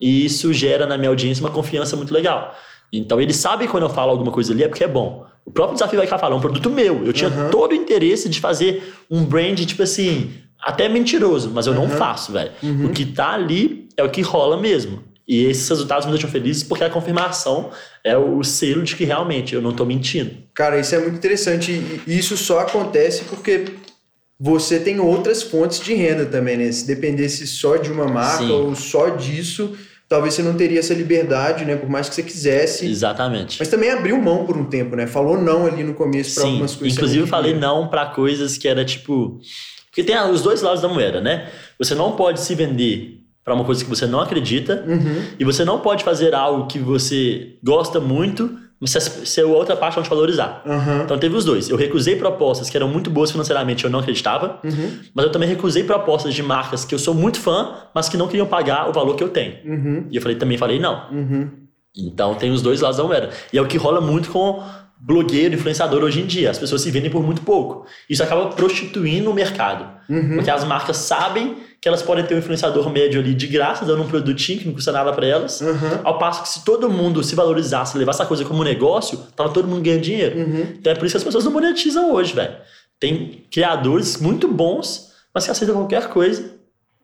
E 0.00 0.24
isso 0.26 0.52
gera 0.52 0.86
na 0.86 0.98
minha 0.98 1.08
audiência 1.08 1.42
uma 1.42 1.50
confiança 1.50 1.96
muito 1.96 2.12
legal. 2.12 2.54
Então 2.92 3.20
eles 3.20 3.36
sabem 3.36 3.66
quando 3.66 3.84
eu 3.84 3.88
falo 3.88 4.10
alguma 4.10 4.30
coisa 4.30 4.52
ali 4.52 4.62
é 4.62 4.68
porque 4.68 4.84
é 4.84 4.88
bom. 4.88 5.24
O 5.44 5.50
próprio 5.50 5.74
desafio 5.74 5.98
vai 5.98 6.06
cá 6.06 6.18
falar, 6.18 6.34
é 6.34 6.38
um 6.38 6.40
produto 6.40 6.70
meu. 6.70 7.04
Eu 7.04 7.12
tinha 7.12 7.28
Aham. 7.30 7.50
todo 7.50 7.72
o 7.72 7.74
interesse 7.74 8.28
de 8.28 8.40
fazer 8.40 8.94
um 9.10 9.24
brand, 9.24 9.58
tipo 9.60 9.82
assim, 9.82 10.30
até 10.64 10.88
mentiroso, 10.88 11.50
mas 11.52 11.66
eu 11.66 11.74
não 11.74 11.84
Aham. 11.84 11.96
faço, 11.96 12.32
velho. 12.32 12.52
O 12.84 12.88
que 12.90 13.04
tá 13.06 13.30
ali 13.32 13.88
é 13.96 14.02
o 14.02 14.10
que 14.10 14.22
rola 14.22 14.56
mesmo. 14.56 15.02
E 15.26 15.44
esses 15.44 15.66
resultados 15.68 16.04
me 16.04 16.12
deixam 16.12 16.28
felizes 16.28 16.62
porque 16.62 16.84
a 16.84 16.90
confirmação 16.90 17.70
é 18.02 18.16
o 18.16 18.42
selo 18.44 18.82
de 18.82 18.94
que 18.94 19.04
realmente 19.04 19.54
eu 19.54 19.62
não 19.62 19.72
tô 19.72 19.84
mentindo. 19.84 20.32
Cara, 20.54 20.78
isso 20.78 20.94
é 20.94 20.98
muito 20.98 21.16
interessante. 21.16 21.72
E 22.06 22.18
isso 22.18 22.36
só 22.36 22.60
acontece 22.60 23.24
porque 23.24 23.64
você 24.38 24.78
tem 24.78 25.00
outras 25.00 25.42
fontes 25.42 25.80
de 25.80 25.94
renda 25.94 26.26
também, 26.26 26.56
né? 26.56 26.70
Se 26.70 26.86
dependesse 26.86 27.46
só 27.46 27.76
de 27.76 27.90
uma 27.90 28.06
marca 28.06 28.44
Sim. 28.44 28.50
ou 28.50 28.74
só 28.74 29.10
disso, 29.10 29.74
talvez 30.08 30.34
você 30.34 30.42
não 30.42 30.54
teria 30.54 30.80
essa 30.80 30.92
liberdade, 30.92 31.64
né? 31.64 31.76
Por 31.76 31.88
mais 31.88 32.08
que 32.08 32.14
você 32.16 32.22
quisesse. 32.22 32.86
Exatamente. 32.86 33.56
Mas 33.58 33.68
também 33.68 33.90
abriu 33.90 34.20
mão 34.20 34.44
por 34.44 34.56
um 34.58 34.64
tempo, 34.64 34.94
né? 34.94 35.06
Falou 35.06 35.40
não 35.40 35.66
ali 35.66 35.82
no 35.82 35.94
começo 35.94 36.34
para 36.34 36.44
algumas 36.44 36.74
coisas. 36.74 36.96
inclusive 36.96 37.20
eu 37.20 37.26
não 37.26 37.30
falei 37.30 37.54
não 37.54 37.88
pra 37.88 38.06
coisas 38.06 38.58
que 38.58 38.68
era 38.68 38.84
tipo. 38.84 39.40
Porque 39.94 40.02
tem 40.02 40.18
os 40.30 40.42
dois 40.42 40.60
lados 40.60 40.82
da 40.82 40.88
moeda, 40.88 41.20
né? 41.20 41.48
Você 41.78 41.94
não 41.94 42.12
pode 42.12 42.40
se 42.40 42.52
vender 42.54 43.20
pra 43.44 43.54
uma 43.54 43.64
coisa 43.64 43.84
que 43.84 43.88
você 43.90 44.06
não 44.06 44.20
acredita 44.20 44.84
Uhum. 44.88 45.22
e 45.38 45.44
você 45.44 45.64
não 45.64 45.78
pode 45.78 46.02
fazer 46.02 46.34
algo 46.34 46.66
que 46.66 46.78
você 46.78 47.56
gosta 47.62 48.00
muito, 48.00 48.50
se 48.86 48.98
a, 48.98 49.00
se 49.00 49.40
a 49.40 49.46
outra 49.46 49.76
parte 49.76 49.96
não 49.96 50.02
te 50.02 50.10
valorizar. 50.10 50.62
Aham. 50.66 51.02
Então 51.04 51.16
teve 51.16 51.36
os 51.36 51.44
dois. 51.44 51.68
Eu 51.70 51.76
recusei 51.76 52.16
propostas 52.16 52.68
que 52.68 52.76
eram 52.76 52.88
muito 52.88 53.08
boas 53.08 53.30
financeiramente, 53.30 53.84
eu 53.84 53.90
não 53.90 54.00
acreditava, 54.00 54.58
Uhum. 54.64 54.98
mas 55.14 55.26
eu 55.26 55.30
também 55.32 55.48
recusei 55.48 55.84
propostas 55.84 56.34
de 56.34 56.42
marcas 56.42 56.84
que 56.84 56.94
eu 56.94 56.98
sou 56.98 57.14
muito 57.14 57.38
fã, 57.38 57.74
mas 57.94 58.08
que 58.08 58.16
não 58.16 58.26
queriam 58.26 58.46
pagar 58.46 58.88
o 58.88 58.92
valor 58.92 59.14
que 59.14 59.22
eu 59.22 59.28
tenho. 59.28 59.54
Uhum. 59.64 60.06
E 60.10 60.16
eu 60.16 60.22
falei, 60.22 60.36
também 60.36 60.58
falei 60.58 60.78
não. 60.80 61.08
Uhum. 61.12 61.50
Então 61.96 62.34
tem 62.34 62.50
os 62.50 62.60
dois 62.62 62.80
lados 62.80 62.96
da 62.98 63.04
moeda. 63.04 63.30
E 63.52 63.58
é 63.58 63.62
o 63.62 63.66
que 63.68 63.76
rola 63.78 64.00
muito 64.00 64.28
com 64.30 64.60
blogueiro, 65.04 65.54
influenciador 65.54 66.02
hoje 66.02 66.22
em 66.22 66.26
dia. 66.26 66.50
As 66.50 66.58
pessoas 66.58 66.80
se 66.80 66.90
vendem 66.90 67.10
por 67.10 67.22
muito 67.22 67.42
pouco. 67.42 67.86
Isso 68.08 68.22
acaba 68.22 68.46
prostituindo 68.46 69.30
o 69.30 69.34
mercado. 69.34 69.86
Uhum. 70.08 70.36
Porque 70.36 70.50
as 70.50 70.64
marcas 70.64 70.96
sabem 70.96 71.56
que 71.78 71.86
elas 71.86 72.02
podem 72.02 72.24
ter 72.24 72.34
um 72.34 72.38
influenciador 72.38 72.88
médio 72.88 73.20
ali 73.20 73.34
de 73.34 73.46
graça, 73.46 73.84
dando 73.84 74.02
um 74.02 74.08
produtinho 74.08 74.60
que 74.60 74.66
não 74.66 74.72
custa 74.72 74.90
nada 74.90 75.12
para 75.12 75.26
elas. 75.26 75.60
Uhum. 75.60 76.00
Ao 76.02 76.18
passo 76.18 76.42
que 76.42 76.48
se 76.48 76.64
todo 76.64 76.88
mundo 76.88 77.22
se 77.22 77.34
valorizasse, 77.34 77.98
levasse 77.98 78.22
a 78.22 78.26
coisa 78.26 78.46
como 78.46 78.64
negócio, 78.64 79.18
tava 79.36 79.50
todo 79.50 79.68
mundo 79.68 79.82
ganhando 79.82 80.00
dinheiro. 80.00 80.38
Uhum. 80.38 80.66
Então 80.78 80.90
é 80.90 80.96
por 80.96 81.04
isso 81.04 81.12
que 81.12 81.18
as 81.18 81.24
pessoas 81.24 81.44
não 81.44 81.52
monetizam 81.52 82.10
hoje, 82.10 82.34
velho. 82.34 82.56
Tem 82.98 83.44
criadores 83.50 84.16
muito 84.18 84.48
bons, 84.48 85.12
mas 85.34 85.44
que 85.44 85.50
aceitam 85.50 85.76
qualquer 85.76 86.08
coisa. 86.08 86.54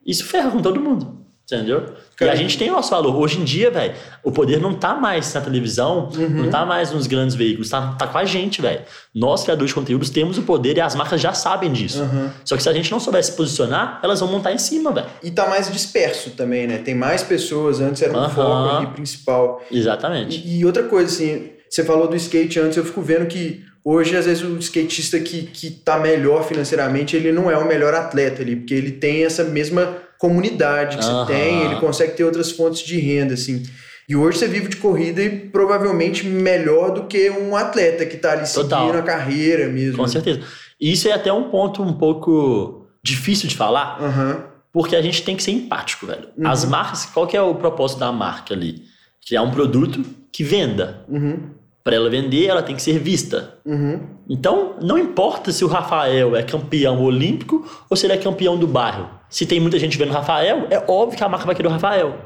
Isso 0.06 0.24
ferra 0.24 0.50
com 0.50 0.62
todo 0.62 0.80
mundo. 0.80 1.20
Entendeu? 1.56 1.84
Cara, 2.16 2.30
e 2.32 2.34
a 2.34 2.36
gente 2.36 2.56
tem 2.58 2.68
o 2.70 2.74
nosso 2.74 2.90
valor. 2.90 3.16
Hoje 3.16 3.40
em 3.40 3.44
dia, 3.44 3.70
velho, 3.70 3.94
o 4.22 4.30
poder 4.30 4.60
não 4.60 4.74
tá 4.74 4.94
mais 4.94 5.32
na 5.34 5.40
televisão, 5.40 6.10
Uhum. 6.14 6.28
não 6.28 6.50
tá 6.50 6.64
mais 6.66 6.90
nos 6.92 7.06
grandes 7.06 7.34
veículos, 7.34 7.68
tá, 7.70 7.92
tá 7.98 8.06
com 8.06 8.18
a 8.18 8.24
gente, 8.24 8.60
velho. 8.62 8.82
Nós, 9.14 9.42
criadores 9.42 9.70
de 9.70 9.74
conteúdos, 9.74 10.10
temos 10.10 10.38
o 10.38 10.42
poder 10.42 10.76
e 10.76 10.80
as 10.80 10.94
marcas 10.94 11.20
já 11.20 11.32
sabem 11.32 11.72
disso. 11.72 12.02
Uhum. 12.02 12.30
Só 12.44 12.56
que 12.56 12.62
se 12.62 12.68
a 12.68 12.72
gente 12.72 12.90
não 12.92 13.00
souber 13.00 13.24
se 13.24 13.32
posicionar, 13.32 13.98
elas 14.02 14.20
vão 14.20 14.28
montar 14.30 14.52
em 14.52 14.58
cima, 14.58 14.92
velho. 14.92 15.06
E 15.22 15.30
tá 15.30 15.48
mais 15.48 15.70
disperso 15.72 16.30
também, 16.30 16.66
né? 16.66 16.78
Tem 16.78 16.94
mais 16.94 17.22
pessoas, 17.22 17.80
antes 17.80 18.00
era 18.02 18.12
um 18.12 18.16
Aham. 18.20 18.28
foco 18.30 18.76
ali 18.76 18.86
principal. 18.88 19.62
Exatamente. 19.70 20.38
E, 20.46 20.58
e 20.60 20.64
outra 20.64 20.82
coisa, 20.84 21.06
assim, 21.12 21.50
você 21.68 21.84
falou 21.84 22.06
do 22.06 22.16
skate 22.16 22.60
antes, 22.60 22.76
eu 22.76 22.84
fico 22.84 23.00
vendo 23.02 23.26
que 23.26 23.64
hoje, 23.84 24.14
às 24.16 24.26
vezes, 24.26 24.42
o 24.44 24.58
skatista 24.58 25.18
que, 25.18 25.42
que 25.44 25.70
tá 25.70 25.98
melhor 25.98 26.44
financeiramente, 26.44 27.16
ele 27.16 27.32
não 27.32 27.50
é 27.50 27.56
o 27.56 27.66
melhor 27.66 27.94
atleta 27.94 28.42
ali, 28.42 28.56
porque 28.56 28.74
ele 28.74 28.92
tem 28.92 29.24
essa 29.24 29.42
mesma 29.42 29.96
comunidade 30.20 30.98
que 30.98 31.04
Aham. 31.04 31.26
você 31.26 31.32
tem, 31.32 31.62
ele 31.64 31.76
consegue 31.76 32.12
ter 32.12 32.24
outras 32.24 32.52
fontes 32.52 32.82
de 32.82 33.00
renda, 33.00 33.32
assim. 33.34 33.62
E 34.06 34.14
hoje 34.14 34.38
você 34.38 34.46
vive 34.46 34.68
de 34.68 34.76
corrida 34.76 35.22
e 35.22 35.30
provavelmente 35.30 36.26
melhor 36.26 36.92
do 36.92 37.04
que 37.04 37.30
um 37.30 37.56
atleta 37.56 38.04
que 38.04 38.18
tá 38.18 38.32
ali 38.32 38.52
Total. 38.52 38.80
seguindo 38.80 38.98
a 38.98 39.02
carreira 39.02 39.68
mesmo. 39.68 39.96
Com 39.96 40.06
certeza. 40.06 40.42
E 40.78 40.92
isso 40.92 41.08
é 41.08 41.12
até 41.12 41.32
um 41.32 41.48
ponto 41.48 41.82
um 41.82 41.94
pouco 41.94 42.86
difícil 43.02 43.48
de 43.48 43.56
falar, 43.56 43.98
Aham. 43.98 44.44
porque 44.70 44.94
a 44.94 45.00
gente 45.00 45.22
tem 45.22 45.34
que 45.34 45.42
ser 45.42 45.52
empático, 45.52 46.06
velho. 46.06 46.28
Uhum. 46.36 46.46
As 46.46 46.66
marcas, 46.66 47.06
qual 47.06 47.26
que 47.26 47.36
é 47.36 47.40
o 47.40 47.54
propósito 47.54 48.00
da 48.00 48.12
marca 48.12 48.52
ali? 48.52 48.82
Criar 49.26 49.42
um 49.42 49.50
produto 49.50 50.04
que 50.30 50.44
venda. 50.44 51.02
Uhum. 51.08 51.38
Para 51.82 51.96
ela 51.96 52.10
vender, 52.10 52.46
ela 52.46 52.62
tem 52.62 52.76
que 52.76 52.82
ser 52.82 52.98
vista. 52.98 53.54
Uhum. 53.64 54.00
Então, 54.28 54.76
não 54.82 54.98
importa 54.98 55.50
se 55.50 55.64
o 55.64 55.68
Rafael 55.68 56.36
é 56.36 56.42
campeão 56.42 57.02
olímpico 57.02 57.66
ou 57.88 57.96
se 57.96 58.04
ele 58.04 58.12
é 58.12 58.18
campeão 58.18 58.58
do 58.58 58.66
bairro. 58.66 59.19
Se 59.30 59.46
tem 59.46 59.58
muita 59.60 59.78
gente 59.78 59.96
vendo 59.96 60.10
o 60.10 60.12
Rafael, 60.12 60.66
é 60.70 60.84
óbvio 60.88 61.16
que 61.16 61.24
a 61.24 61.28
marca 61.28 61.46
vai 61.46 61.54
querer 61.54 61.68
o 61.68 61.70
Rafael. 61.70 62.16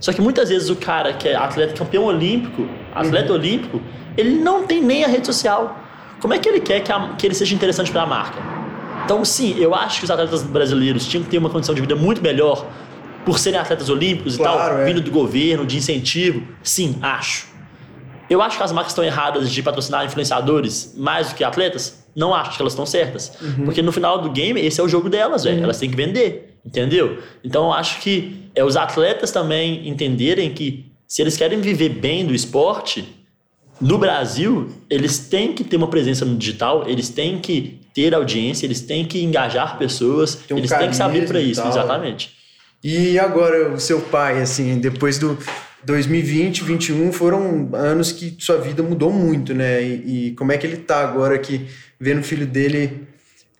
Só 0.00 0.12
que 0.12 0.20
muitas 0.20 0.48
vezes 0.48 0.68
o 0.70 0.76
cara 0.76 1.12
que 1.12 1.28
é 1.28 1.36
atleta 1.36 1.74
campeão 1.74 2.04
olímpico, 2.04 2.66
atleta 2.94 3.32
olímpico, 3.32 3.80
ele 4.16 4.30
não 4.38 4.66
tem 4.66 4.82
nem 4.82 5.04
a 5.04 5.08
rede 5.08 5.26
social. 5.26 5.78
Como 6.20 6.32
é 6.34 6.38
que 6.38 6.48
ele 6.48 6.60
quer 6.60 6.80
que, 6.80 6.90
a- 6.90 7.14
que 7.18 7.26
ele 7.26 7.34
seja 7.34 7.54
interessante 7.54 7.90
para 7.92 8.02
a 8.02 8.06
marca? 8.06 8.38
Então, 9.04 9.24
sim, 9.24 9.56
eu 9.58 9.74
acho 9.74 9.98
que 9.98 10.04
os 10.04 10.10
atletas 10.10 10.42
brasileiros 10.42 11.06
tinham 11.06 11.22
que 11.22 11.30
ter 11.30 11.38
uma 11.38 11.50
condição 11.50 11.74
de 11.74 11.80
vida 11.80 11.94
muito 11.94 12.22
melhor 12.22 12.66
por 13.24 13.38
serem 13.38 13.58
atletas 13.60 13.88
olímpicos 13.88 14.34
e 14.34 14.38
Claro, 14.38 14.58
tal, 14.74 14.78
é. 14.80 14.84
vindo 14.86 15.00
do 15.00 15.10
governo, 15.10 15.66
de 15.66 15.76
incentivo. 15.76 16.42
Sim, 16.62 16.98
acho. 17.02 17.46
Eu 18.28 18.40
acho 18.42 18.56
que 18.56 18.62
as 18.62 18.72
marcas 18.72 18.92
estão 18.92 19.04
erradas 19.04 19.50
de 19.50 19.62
patrocinar 19.62 20.04
influenciadores 20.04 20.94
mais 20.96 21.28
do 21.28 21.34
que 21.34 21.44
atletas. 21.44 22.05
Não 22.16 22.34
acho 22.34 22.56
que 22.56 22.62
elas 22.62 22.72
estão 22.72 22.86
certas. 22.86 23.32
Porque 23.64 23.82
no 23.82 23.92
final 23.92 24.20
do 24.20 24.30
game, 24.30 24.58
esse 24.60 24.80
é 24.80 24.82
o 24.82 24.88
jogo 24.88 25.10
delas, 25.10 25.44
velho. 25.44 25.62
Elas 25.62 25.78
têm 25.78 25.90
que 25.90 25.96
vender. 25.96 26.58
Entendeu? 26.64 27.22
Então 27.44 27.66
eu 27.66 27.72
acho 27.72 28.00
que 28.00 28.50
é 28.54 28.64
os 28.64 28.76
atletas 28.76 29.30
também 29.30 29.86
entenderem 29.88 30.52
que 30.52 30.86
se 31.06 31.22
eles 31.22 31.36
querem 31.36 31.60
viver 31.60 31.90
bem 31.90 32.26
do 32.26 32.34
esporte, 32.34 33.06
no 33.80 33.98
Brasil, 33.98 34.70
eles 34.88 35.18
têm 35.18 35.52
que 35.52 35.62
ter 35.62 35.76
uma 35.76 35.88
presença 35.88 36.24
no 36.24 36.36
digital, 36.36 36.88
eles 36.88 37.10
têm 37.10 37.38
que 37.38 37.80
ter 37.94 38.14
audiência, 38.14 38.66
eles 38.66 38.80
têm 38.80 39.04
que 39.04 39.22
engajar 39.22 39.78
pessoas, 39.78 40.38
um 40.50 40.56
eles 40.56 40.70
têm 40.70 40.88
que 40.88 40.96
se 40.96 41.02
abrir 41.02 41.26
para 41.28 41.40
isso, 41.40 41.62
exatamente. 41.66 42.34
E 42.82 43.18
agora, 43.18 43.72
o 43.72 43.80
seu 43.80 44.00
pai, 44.00 44.40
assim, 44.40 44.78
depois 44.78 45.18
do 45.18 45.38
2020, 45.86 46.60
2021, 46.64 47.12
foram 47.12 47.70
anos 47.74 48.12
que 48.12 48.36
sua 48.38 48.58
vida 48.58 48.82
mudou 48.82 49.12
muito, 49.12 49.54
né? 49.54 49.82
E, 49.82 50.28
e 50.28 50.30
como 50.32 50.52
é 50.52 50.58
que 50.58 50.66
ele 50.66 50.78
tá 50.78 51.00
agora 51.00 51.34
aqui, 51.36 51.66
vendo 51.98 52.20
o 52.20 52.24
filho 52.24 52.46
dele 52.46 53.06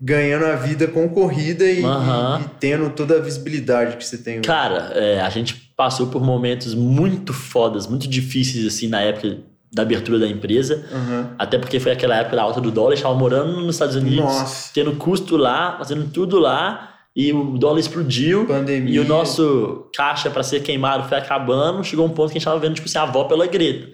ganhando 0.01 0.45
a 0.45 0.57
vida 0.57 0.87
com 0.87 1.09
corrida 1.09 1.65
e, 1.65 1.83
Aham. 1.83 2.41
e- 2.41 2.45
e 2.45 2.49
tendo 2.61 2.91
toda 2.91 3.17
a 3.17 3.21
visibilidade 3.21 3.97
que 3.97 4.05
você 4.05 4.19
tem 4.19 4.35
hoje? 4.35 4.43
Cara, 4.47 4.93
é, 4.95 5.21
a 5.21 5.31
gente 5.31 5.55
passou 5.77 6.09
por 6.09 6.23
momentos 6.23 6.75
muito 6.75 7.33
fodas, 7.33 7.87
muito 7.87 8.07
difíceis, 8.09 8.67
assim, 8.67 8.89
na 8.89 9.01
época 9.01 9.39
da 9.73 9.83
abertura 9.83 10.19
da 10.19 10.27
empresa. 10.27 10.85
Aham. 10.93 11.31
Até 11.39 11.59
porque 11.59 11.79
foi 11.81 11.93
aquela 11.93 12.17
época 12.17 12.37
da 12.37 12.43
alta 12.43 12.61
do 12.61 12.71
dólar, 12.71 12.89
a 12.93 12.95
gente 12.95 13.05
estava 13.05 13.19
morando 13.19 13.61
nos 13.61 13.77
Estados 13.77 13.95
Unidos, 13.97 14.19
Nossa. 14.25 14.71
tendo 14.75 14.93
custo 14.97 15.37
lá, 15.37 15.77
fazendo 15.79 16.09
tudo 16.11 16.39
lá, 16.39 16.96
e 17.17 17.33
o 17.33 17.57
dólar 17.57 17.81
explodiu. 17.81 18.45
Pandemia. 18.45 18.95
E 18.95 18.99
o 18.99 19.09
nosso 19.09 19.89
caixa 19.97 20.29
para 20.29 20.43
ser 20.43 20.63
queimado 20.63 21.09
foi 21.09 21.17
acabando. 21.17 21.83
Chegou 21.83 22.05
um 22.05 22.11
ponto 22.11 22.27
que 22.27 22.33
a 22.33 22.35
gente 22.35 22.43
estava 22.43 22.61
vendo, 22.61 22.75
tipo 22.75 22.87
assim, 22.87 22.99
a 22.99 23.05
avó 23.05 23.25
pela 23.25 23.47
greta. 23.47 23.89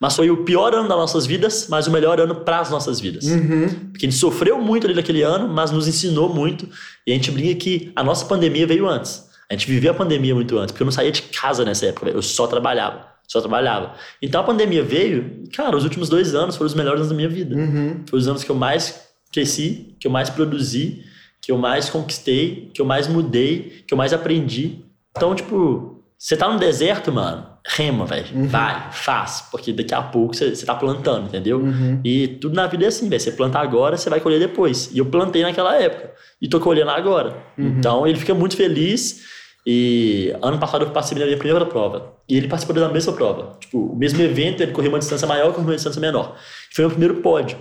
Mas 0.00 0.14
foi 0.14 0.30
o 0.30 0.44
pior 0.44 0.72
ano 0.72 0.88
das 0.88 0.96
nossas 0.96 1.26
vidas, 1.26 1.66
mas 1.68 1.88
o 1.88 1.90
melhor 1.90 2.20
ano 2.20 2.36
para 2.36 2.60
as 2.60 2.70
nossas 2.70 3.00
vidas. 3.00 3.24
Uhum. 3.24 3.68
Porque 3.90 4.06
a 4.06 4.08
gente 4.08 4.20
sofreu 4.20 4.60
muito 4.60 4.86
ali 4.86 4.94
naquele 4.94 5.22
ano, 5.22 5.48
mas 5.48 5.72
nos 5.72 5.88
ensinou 5.88 6.32
muito. 6.32 6.68
E 7.04 7.10
a 7.10 7.14
gente 7.16 7.32
brinca 7.32 7.56
que 7.56 7.90
a 7.96 8.04
nossa 8.04 8.24
pandemia 8.26 8.64
veio 8.64 8.88
antes. 8.88 9.26
A 9.50 9.54
gente 9.54 9.66
viveu 9.66 9.90
a 9.90 9.94
pandemia 9.94 10.34
muito 10.36 10.56
antes, 10.56 10.70
porque 10.70 10.82
eu 10.82 10.86
não 10.86 10.92
saía 10.92 11.10
de 11.10 11.22
casa 11.22 11.64
nessa 11.64 11.86
época, 11.86 12.10
eu 12.10 12.22
só 12.22 12.46
trabalhava. 12.46 13.08
Só 13.26 13.40
trabalhava. 13.40 13.94
Então 14.22 14.40
a 14.40 14.44
pandemia 14.44 14.84
veio, 14.84 15.42
cara, 15.52 15.76
os 15.76 15.82
últimos 15.82 16.08
dois 16.08 16.34
anos 16.34 16.54
foram 16.54 16.68
os 16.68 16.74
melhores 16.74 17.00
anos 17.00 17.10
da 17.10 17.16
minha 17.16 17.28
vida. 17.28 17.56
Uhum. 17.56 18.04
Foram 18.08 18.20
os 18.20 18.28
anos 18.28 18.44
que 18.44 18.50
eu 18.50 18.56
mais 18.56 19.02
cresci, 19.32 19.96
que 19.98 20.06
eu 20.06 20.10
mais 20.10 20.30
produzi, 20.30 21.02
que 21.40 21.52
eu 21.52 21.58
mais 21.58 21.88
conquistei, 21.88 22.70
que 22.74 22.80
eu 22.80 22.86
mais 22.86 23.08
mudei, 23.08 23.82
que 23.86 23.94
eu 23.94 23.98
mais 23.98 24.12
aprendi. 24.12 24.84
Então, 25.16 25.34
tipo, 25.34 26.02
você 26.16 26.36
tá 26.36 26.52
no 26.52 26.58
deserto, 26.58 27.12
mano, 27.12 27.46
rema, 27.64 28.04
velho. 28.04 28.48
Vai, 28.48 28.90
faz. 28.92 29.46
Porque 29.50 29.72
daqui 29.72 29.94
a 29.94 30.02
pouco 30.02 30.34
você, 30.34 30.54
você 30.54 30.66
tá 30.66 30.74
plantando, 30.74 31.26
entendeu? 31.26 31.58
Uhum. 31.58 32.00
E 32.04 32.28
tudo 32.28 32.54
na 32.54 32.66
vida 32.66 32.84
é 32.84 32.88
assim, 32.88 33.08
velho. 33.08 33.20
Você 33.20 33.32
planta 33.32 33.58
agora, 33.58 33.96
você 33.96 34.10
vai 34.10 34.20
colher 34.20 34.40
depois. 34.40 34.90
E 34.92 34.98
eu 34.98 35.06
plantei 35.06 35.42
naquela 35.42 35.76
época. 35.76 36.12
E 36.40 36.48
tô 36.48 36.58
colhendo 36.60 36.90
agora. 36.90 37.36
Então 37.56 38.06
ele 38.06 38.18
fica 38.18 38.34
muito 38.34 38.56
feliz. 38.56 39.22
E 39.66 40.34
ano 40.40 40.58
passado 40.58 40.84
eu 40.84 40.90
participei 40.90 41.20
da 41.20 41.26
minha 41.26 41.38
primeira 41.38 41.66
prova. 41.66 42.14
E 42.28 42.36
ele 42.36 42.48
participou 42.48 42.74
da 42.74 42.88
mesma 42.88 43.12
prova. 43.12 43.56
Tipo, 43.60 43.78
o 43.78 43.96
mesmo 43.96 44.20
evento, 44.22 44.62
ele 44.62 44.72
correu 44.72 44.90
uma 44.90 44.98
distância 44.98 45.26
maior, 45.26 45.46
eu 45.46 45.52
corri 45.52 45.66
uma 45.66 45.74
distância 45.74 46.00
menor. 46.00 46.36
Foi 46.72 46.84
o 46.84 46.88
meu 46.88 46.96
primeiro 46.96 47.22
pódio. 47.22 47.58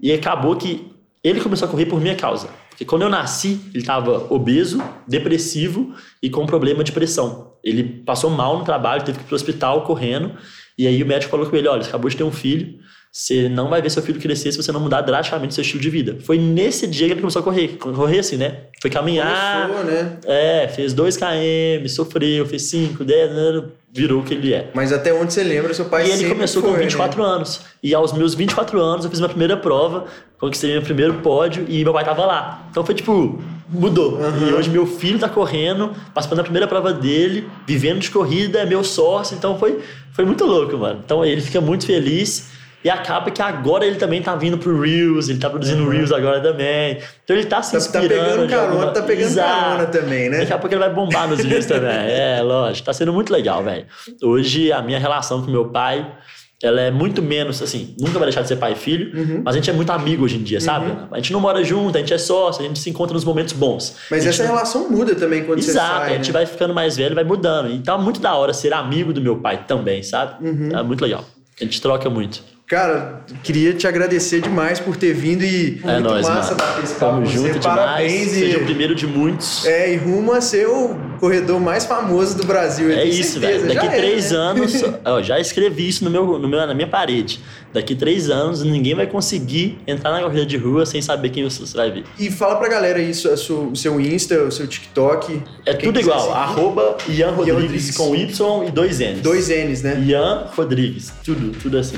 E 0.00 0.12
acabou 0.12 0.56
que 0.56 0.90
ele 1.22 1.40
começou 1.40 1.68
a 1.68 1.70
correr 1.70 1.86
por 1.86 2.00
minha 2.00 2.14
causa. 2.14 2.48
Porque 2.70 2.84
quando 2.84 3.02
eu 3.02 3.10
nasci, 3.10 3.60
ele 3.74 3.82
estava 3.82 4.32
obeso, 4.32 4.82
depressivo 5.06 5.94
e 6.22 6.30
com 6.30 6.46
problema 6.46 6.82
de 6.82 6.92
pressão. 6.92 7.52
Ele 7.62 7.84
passou 7.84 8.30
mal 8.30 8.58
no 8.58 8.64
trabalho, 8.64 9.04
teve 9.04 9.18
que 9.18 9.24
ir 9.24 9.26
pro 9.26 9.36
hospital 9.36 9.82
correndo. 9.82 10.32
E 10.78 10.86
aí 10.86 11.02
o 11.02 11.06
médico 11.06 11.30
falou 11.30 11.46
com 11.46 11.54
ele: 11.56 11.68
olha, 11.68 11.82
você 11.82 11.90
acabou 11.90 12.08
de 12.08 12.16
ter 12.16 12.24
um 12.24 12.32
filho, 12.32 12.78
você 13.12 13.48
não 13.48 13.68
vai 13.68 13.82
ver 13.82 13.90
seu 13.90 14.02
filho 14.02 14.18
crescer 14.18 14.50
se 14.52 14.56
você 14.56 14.72
não 14.72 14.80
mudar 14.80 15.02
drasticamente 15.02 15.52
seu 15.52 15.62
estilo 15.62 15.82
de 15.82 15.90
vida. 15.90 16.16
Foi 16.20 16.38
nesse 16.38 16.86
dia 16.86 17.06
que 17.06 17.12
ele 17.12 17.20
começou 17.20 17.40
a 17.40 17.42
correr. 17.42 17.76
Correr 17.76 18.20
assim, 18.20 18.36
né? 18.36 18.66
Foi 18.80 18.90
caminhar. 18.90 19.68
Começou, 19.68 19.84
né? 19.84 20.18
É, 20.24 20.68
fez 20.68 20.94
2 20.94 21.16
km, 21.18 21.88
sofreu, 21.88 22.46
fez 22.46 22.62
5, 22.70 23.04
10, 23.04 23.30
né? 23.30 23.64
Virou 23.92 24.20
o 24.20 24.24
que 24.24 24.34
ele 24.34 24.54
é. 24.54 24.70
Mas 24.74 24.92
até 24.92 25.12
onde 25.12 25.32
você 25.32 25.42
lembra, 25.42 25.74
seu 25.74 25.86
pai 25.86 26.06
E 26.06 26.10
ele 26.10 26.28
começou 26.28 26.62
foi, 26.62 26.70
com 26.70 26.76
né? 26.76 26.84
24 26.84 27.22
anos. 27.22 27.60
E 27.82 27.94
aos 27.94 28.12
meus 28.12 28.34
24 28.34 28.80
anos 28.80 29.04
eu 29.04 29.10
fiz 29.10 29.18
minha 29.18 29.28
primeira 29.28 29.56
prova, 29.56 30.06
conquistei 30.38 30.72
meu 30.72 30.82
primeiro 30.82 31.14
pódio 31.14 31.66
e 31.68 31.82
meu 31.82 31.92
pai 31.92 32.04
tava 32.04 32.24
lá. 32.24 32.66
Então 32.70 32.84
foi 32.84 32.94
tipo, 32.94 33.42
mudou. 33.68 34.18
E 34.40 34.52
hoje 34.52 34.70
meu 34.70 34.86
filho 34.86 35.18
tá 35.18 35.28
correndo, 35.28 35.92
participando 36.14 36.38
da 36.38 36.44
primeira 36.44 36.68
prova 36.68 36.92
dele, 36.92 37.48
vivendo 37.66 37.98
de 37.98 38.10
corrida, 38.10 38.60
é 38.60 38.66
meu 38.66 38.84
sócio. 38.84 39.36
Então 39.36 39.58
foi, 39.58 39.80
foi 40.12 40.24
muito 40.24 40.44
louco, 40.44 40.76
mano. 40.76 41.00
Então 41.04 41.24
ele 41.24 41.40
fica 41.40 41.60
muito 41.60 41.86
feliz. 41.86 42.59
E 42.82 42.88
acaba 42.88 43.30
que 43.30 43.42
agora 43.42 43.84
ele 43.84 43.96
também 43.96 44.22
tá 44.22 44.34
vindo 44.34 44.56
pro 44.56 44.80
Reels, 44.80 45.28
ele 45.28 45.38
tá 45.38 45.50
produzindo 45.50 45.86
Reels 45.88 46.10
agora 46.12 46.40
também. 46.40 46.98
Então 47.24 47.36
ele 47.36 47.44
tá 47.46 47.62
se 47.62 47.72
Tá, 47.72 47.78
tá 47.78 47.98
inspirando. 48.02 48.30
pegando 48.30 48.48
carona, 48.48 48.68
alguma- 48.72 48.92
tá 48.92 49.02
pegando 49.02 49.26
Exato. 49.26 49.60
carona 49.64 49.86
também, 49.86 50.30
né? 50.30 50.38
Daqui 50.38 50.52
a 50.52 50.58
pouco 50.58 50.74
ele 50.74 50.80
vai 50.80 50.90
bombar 50.94 51.28
nos 51.28 51.40
vídeos 51.40 51.66
também. 51.66 51.90
É, 52.10 52.40
lógico. 52.42 52.86
Tá 52.86 52.92
sendo 52.94 53.12
muito 53.12 53.32
legal, 53.32 53.62
velho. 53.62 53.84
Hoje, 54.22 54.72
a 54.72 54.80
minha 54.80 54.98
relação 54.98 55.42
com 55.44 55.50
meu 55.50 55.66
pai, 55.66 56.10
ela 56.62 56.80
é 56.80 56.90
muito 56.90 57.20
menos, 57.22 57.60
assim, 57.62 57.94
nunca 57.98 58.14
vai 58.18 58.24
deixar 58.28 58.42
de 58.42 58.48
ser 58.48 58.56
pai 58.56 58.72
e 58.72 58.76
filho, 58.76 59.14
Uhum. 59.18 59.42
mas 59.44 59.54
a 59.54 59.58
gente 59.58 59.68
é 59.70 59.72
muito 59.74 59.90
amigo 59.90 60.24
hoje 60.24 60.36
em 60.36 60.42
dia, 60.42 60.60
sabe? 60.60 60.90
A 61.10 61.16
gente 61.16 61.32
não 61.34 61.40
mora 61.40 61.62
junto, 61.64 61.96
a 61.96 62.00
gente 62.00 62.12
é 62.14 62.18
sócio, 62.18 62.62
a 62.64 62.66
gente 62.66 62.78
se 62.78 62.88
encontra 62.90 63.12
nos 63.14 63.24
momentos 63.24 63.52
bons. 63.52 63.96
Mas 64.10 64.24
essa 64.26 64.42
não- 64.42 64.52
relação 64.52 64.90
muda 64.90 65.14
também 65.14 65.44
quando 65.44 65.60
você 65.62 65.70
Exato, 65.70 66.00
sai, 66.00 66.12
a 66.12 66.16
gente 66.16 66.26
né? 66.28 66.32
vai 66.32 66.46
ficando 66.46 66.72
mais 66.74 66.96
velho, 66.96 67.14
vai 67.14 67.24
mudando. 67.24 67.70
Então 67.72 67.94
é 67.98 68.02
muito 68.02 68.20
da 68.20 68.34
hora 68.34 68.52
ser 68.54 68.72
amigo 68.72 69.12
do 69.12 69.20
meu 69.20 69.36
pai 69.36 69.64
também, 69.66 70.02
sabe? 70.02 70.46
Uhum. 70.46 70.70
É 70.78 70.82
muito 70.82 71.02
legal. 71.02 71.24
A 71.60 71.64
gente 71.64 71.78
troca 71.80 72.08
muito. 72.08 72.42
Cara, 72.70 73.22
queria 73.42 73.74
te 73.74 73.84
agradecer 73.88 74.40
demais 74.40 74.78
por 74.78 74.94
ter 74.96 75.12
vindo 75.12 75.42
e 75.42 75.80
É 75.82 75.94
muito 75.94 76.02
nóis, 76.08 76.28
massa 76.28 76.54
mano. 76.54 76.56
bater 76.56 76.84
esse 76.84 76.94
papo 76.94 77.14
Tamo 77.14 77.26
junto 77.26 77.58
Parabéns 77.58 78.12
demais. 78.12 78.32
e, 78.36 78.38
Seja 78.38 78.58
o 78.58 78.64
primeiro 78.64 78.94
de 78.94 79.06
muitos. 79.08 79.66
é, 79.66 79.92
e 79.92 79.96
rumo 79.96 80.32
a 80.32 80.40
ser 80.40 80.68
o 80.68 80.94
corredor 81.18 81.58
mais 81.58 81.84
famoso 81.84 82.36
do 82.36 82.44
Brasil. 82.46 82.88
eu 82.88 82.96
É 82.96 83.04
isso, 83.04 83.40
velho. 83.40 83.62
Daqui 83.66 83.74
Já 83.74 83.92
é, 83.92 83.96
três 83.96 84.30
né? 84.30 84.36
anos, 84.38 84.84
ó, 85.04 85.20
já 85.20 85.40
escrevi 85.40 85.88
isso 85.88 86.04
no 86.04 86.10
meu, 86.10 86.38
no 86.38 86.46
meu, 86.46 86.64
na 86.64 86.72
minha 86.72 86.86
parede. 86.86 87.40
Daqui 87.72 87.96
três 87.96 88.30
anos, 88.30 88.62
ninguém 88.62 88.94
vai 88.94 89.08
conseguir 89.08 89.80
entrar 89.84 90.12
na 90.12 90.20
corrida 90.22 90.46
de 90.46 90.56
rua 90.56 90.86
sem 90.86 91.02
saber 91.02 91.30
quem 91.30 91.42
você 91.42 91.64
vai 91.76 91.90
ver. 91.90 92.04
E 92.20 92.30
fala 92.30 92.54
pra 92.54 92.68
galera 92.68 93.00
sua- 93.12 93.32
o 93.64 93.74
seu 93.74 94.00
Insta, 94.00 94.44
o 94.44 94.52
seu 94.52 94.68
TikTok. 94.68 95.42
É 95.66 95.74
tudo 95.74 95.98
igual. 95.98 96.20
seguir. 96.20 96.34
Arroba 96.34 96.96
Ian 97.08 97.30
Rodrigues, 97.32 97.96
Rodrigues. 97.96 97.96
com 97.96 98.14
Y 98.14 98.68
e 98.68 98.70
dois 98.70 99.00
N's. 99.00 99.20
Dois 99.22 99.48
N's, 99.48 99.82
né? 99.82 100.00
Ian 100.06 100.46
Rodrigues. 100.56 101.12
Tudo, 101.24 101.50
tudo 101.60 101.76
assim. 101.76 101.96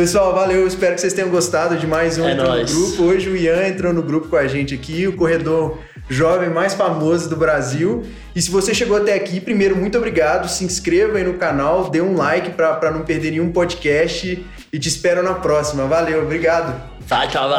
Pessoal, 0.00 0.34
valeu. 0.34 0.66
Espero 0.66 0.94
que 0.94 1.00
vocês 1.02 1.12
tenham 1.12 1.28
gostado 1.28 1.76
de 1.76 1.86
mais 1.86 2.16
um 2.16 2.26
É 2.26 2.32
Entrou 2.32 2.48
nóis. 2.48 2.72
no 2.72 2.86
Grupo. 2.86 3.02
Hoje 3.02 3.28
o 3.28 3.36
Ian 3.36 3.68
entrou 3.68 3.92
no 3.92 4.02
grupo 4.02 4.28
com 4.28 4.36
a 4.36 4.46
gente 4.46 4.74
aqui, 4.74 5.06
o 5.06 5.14
corredor 5.14 5.78
jovem 6.08 6.48
mais 6.48 6.72
famoso 6.72 7.28
do 7.28 7.36
Brasil. 7.36 8.02
E 8.34 8.40
se 8.40 8.50
você 8.50 8.72
chegou 8.72 8.96
até 8.96 9.12
aqui, 9.12 9.40
primeiro, 9.40 9.76
muito 9.76 9.98
obrigado. 9.98 10.48
Se 10.48 10.64
inscreva 10.64 11.18
aí 11.18 11.24
no 11.24 11.34
canal, 11.34 11.90
dê 11.90 12.00
um 12.00 12.16
like 12.16 12.52
para 12.52 12.90
não 12.90 13.02
perder 13.02 13.32
nenhum 13.32 13.52
podcast 13.52 14.42
e 14.72 14.78
te 14.78 14.88
espero 14.88 15.22
na 15.22 15.34
próxima. 15.34 15.84
Valeu, 15.84 16.22
obrigado. 16.22 16.80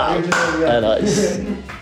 Valeu, 0.07 0.23
José. 0.23 0.65
É 0.65 0.81
nóis. 0.81 1.39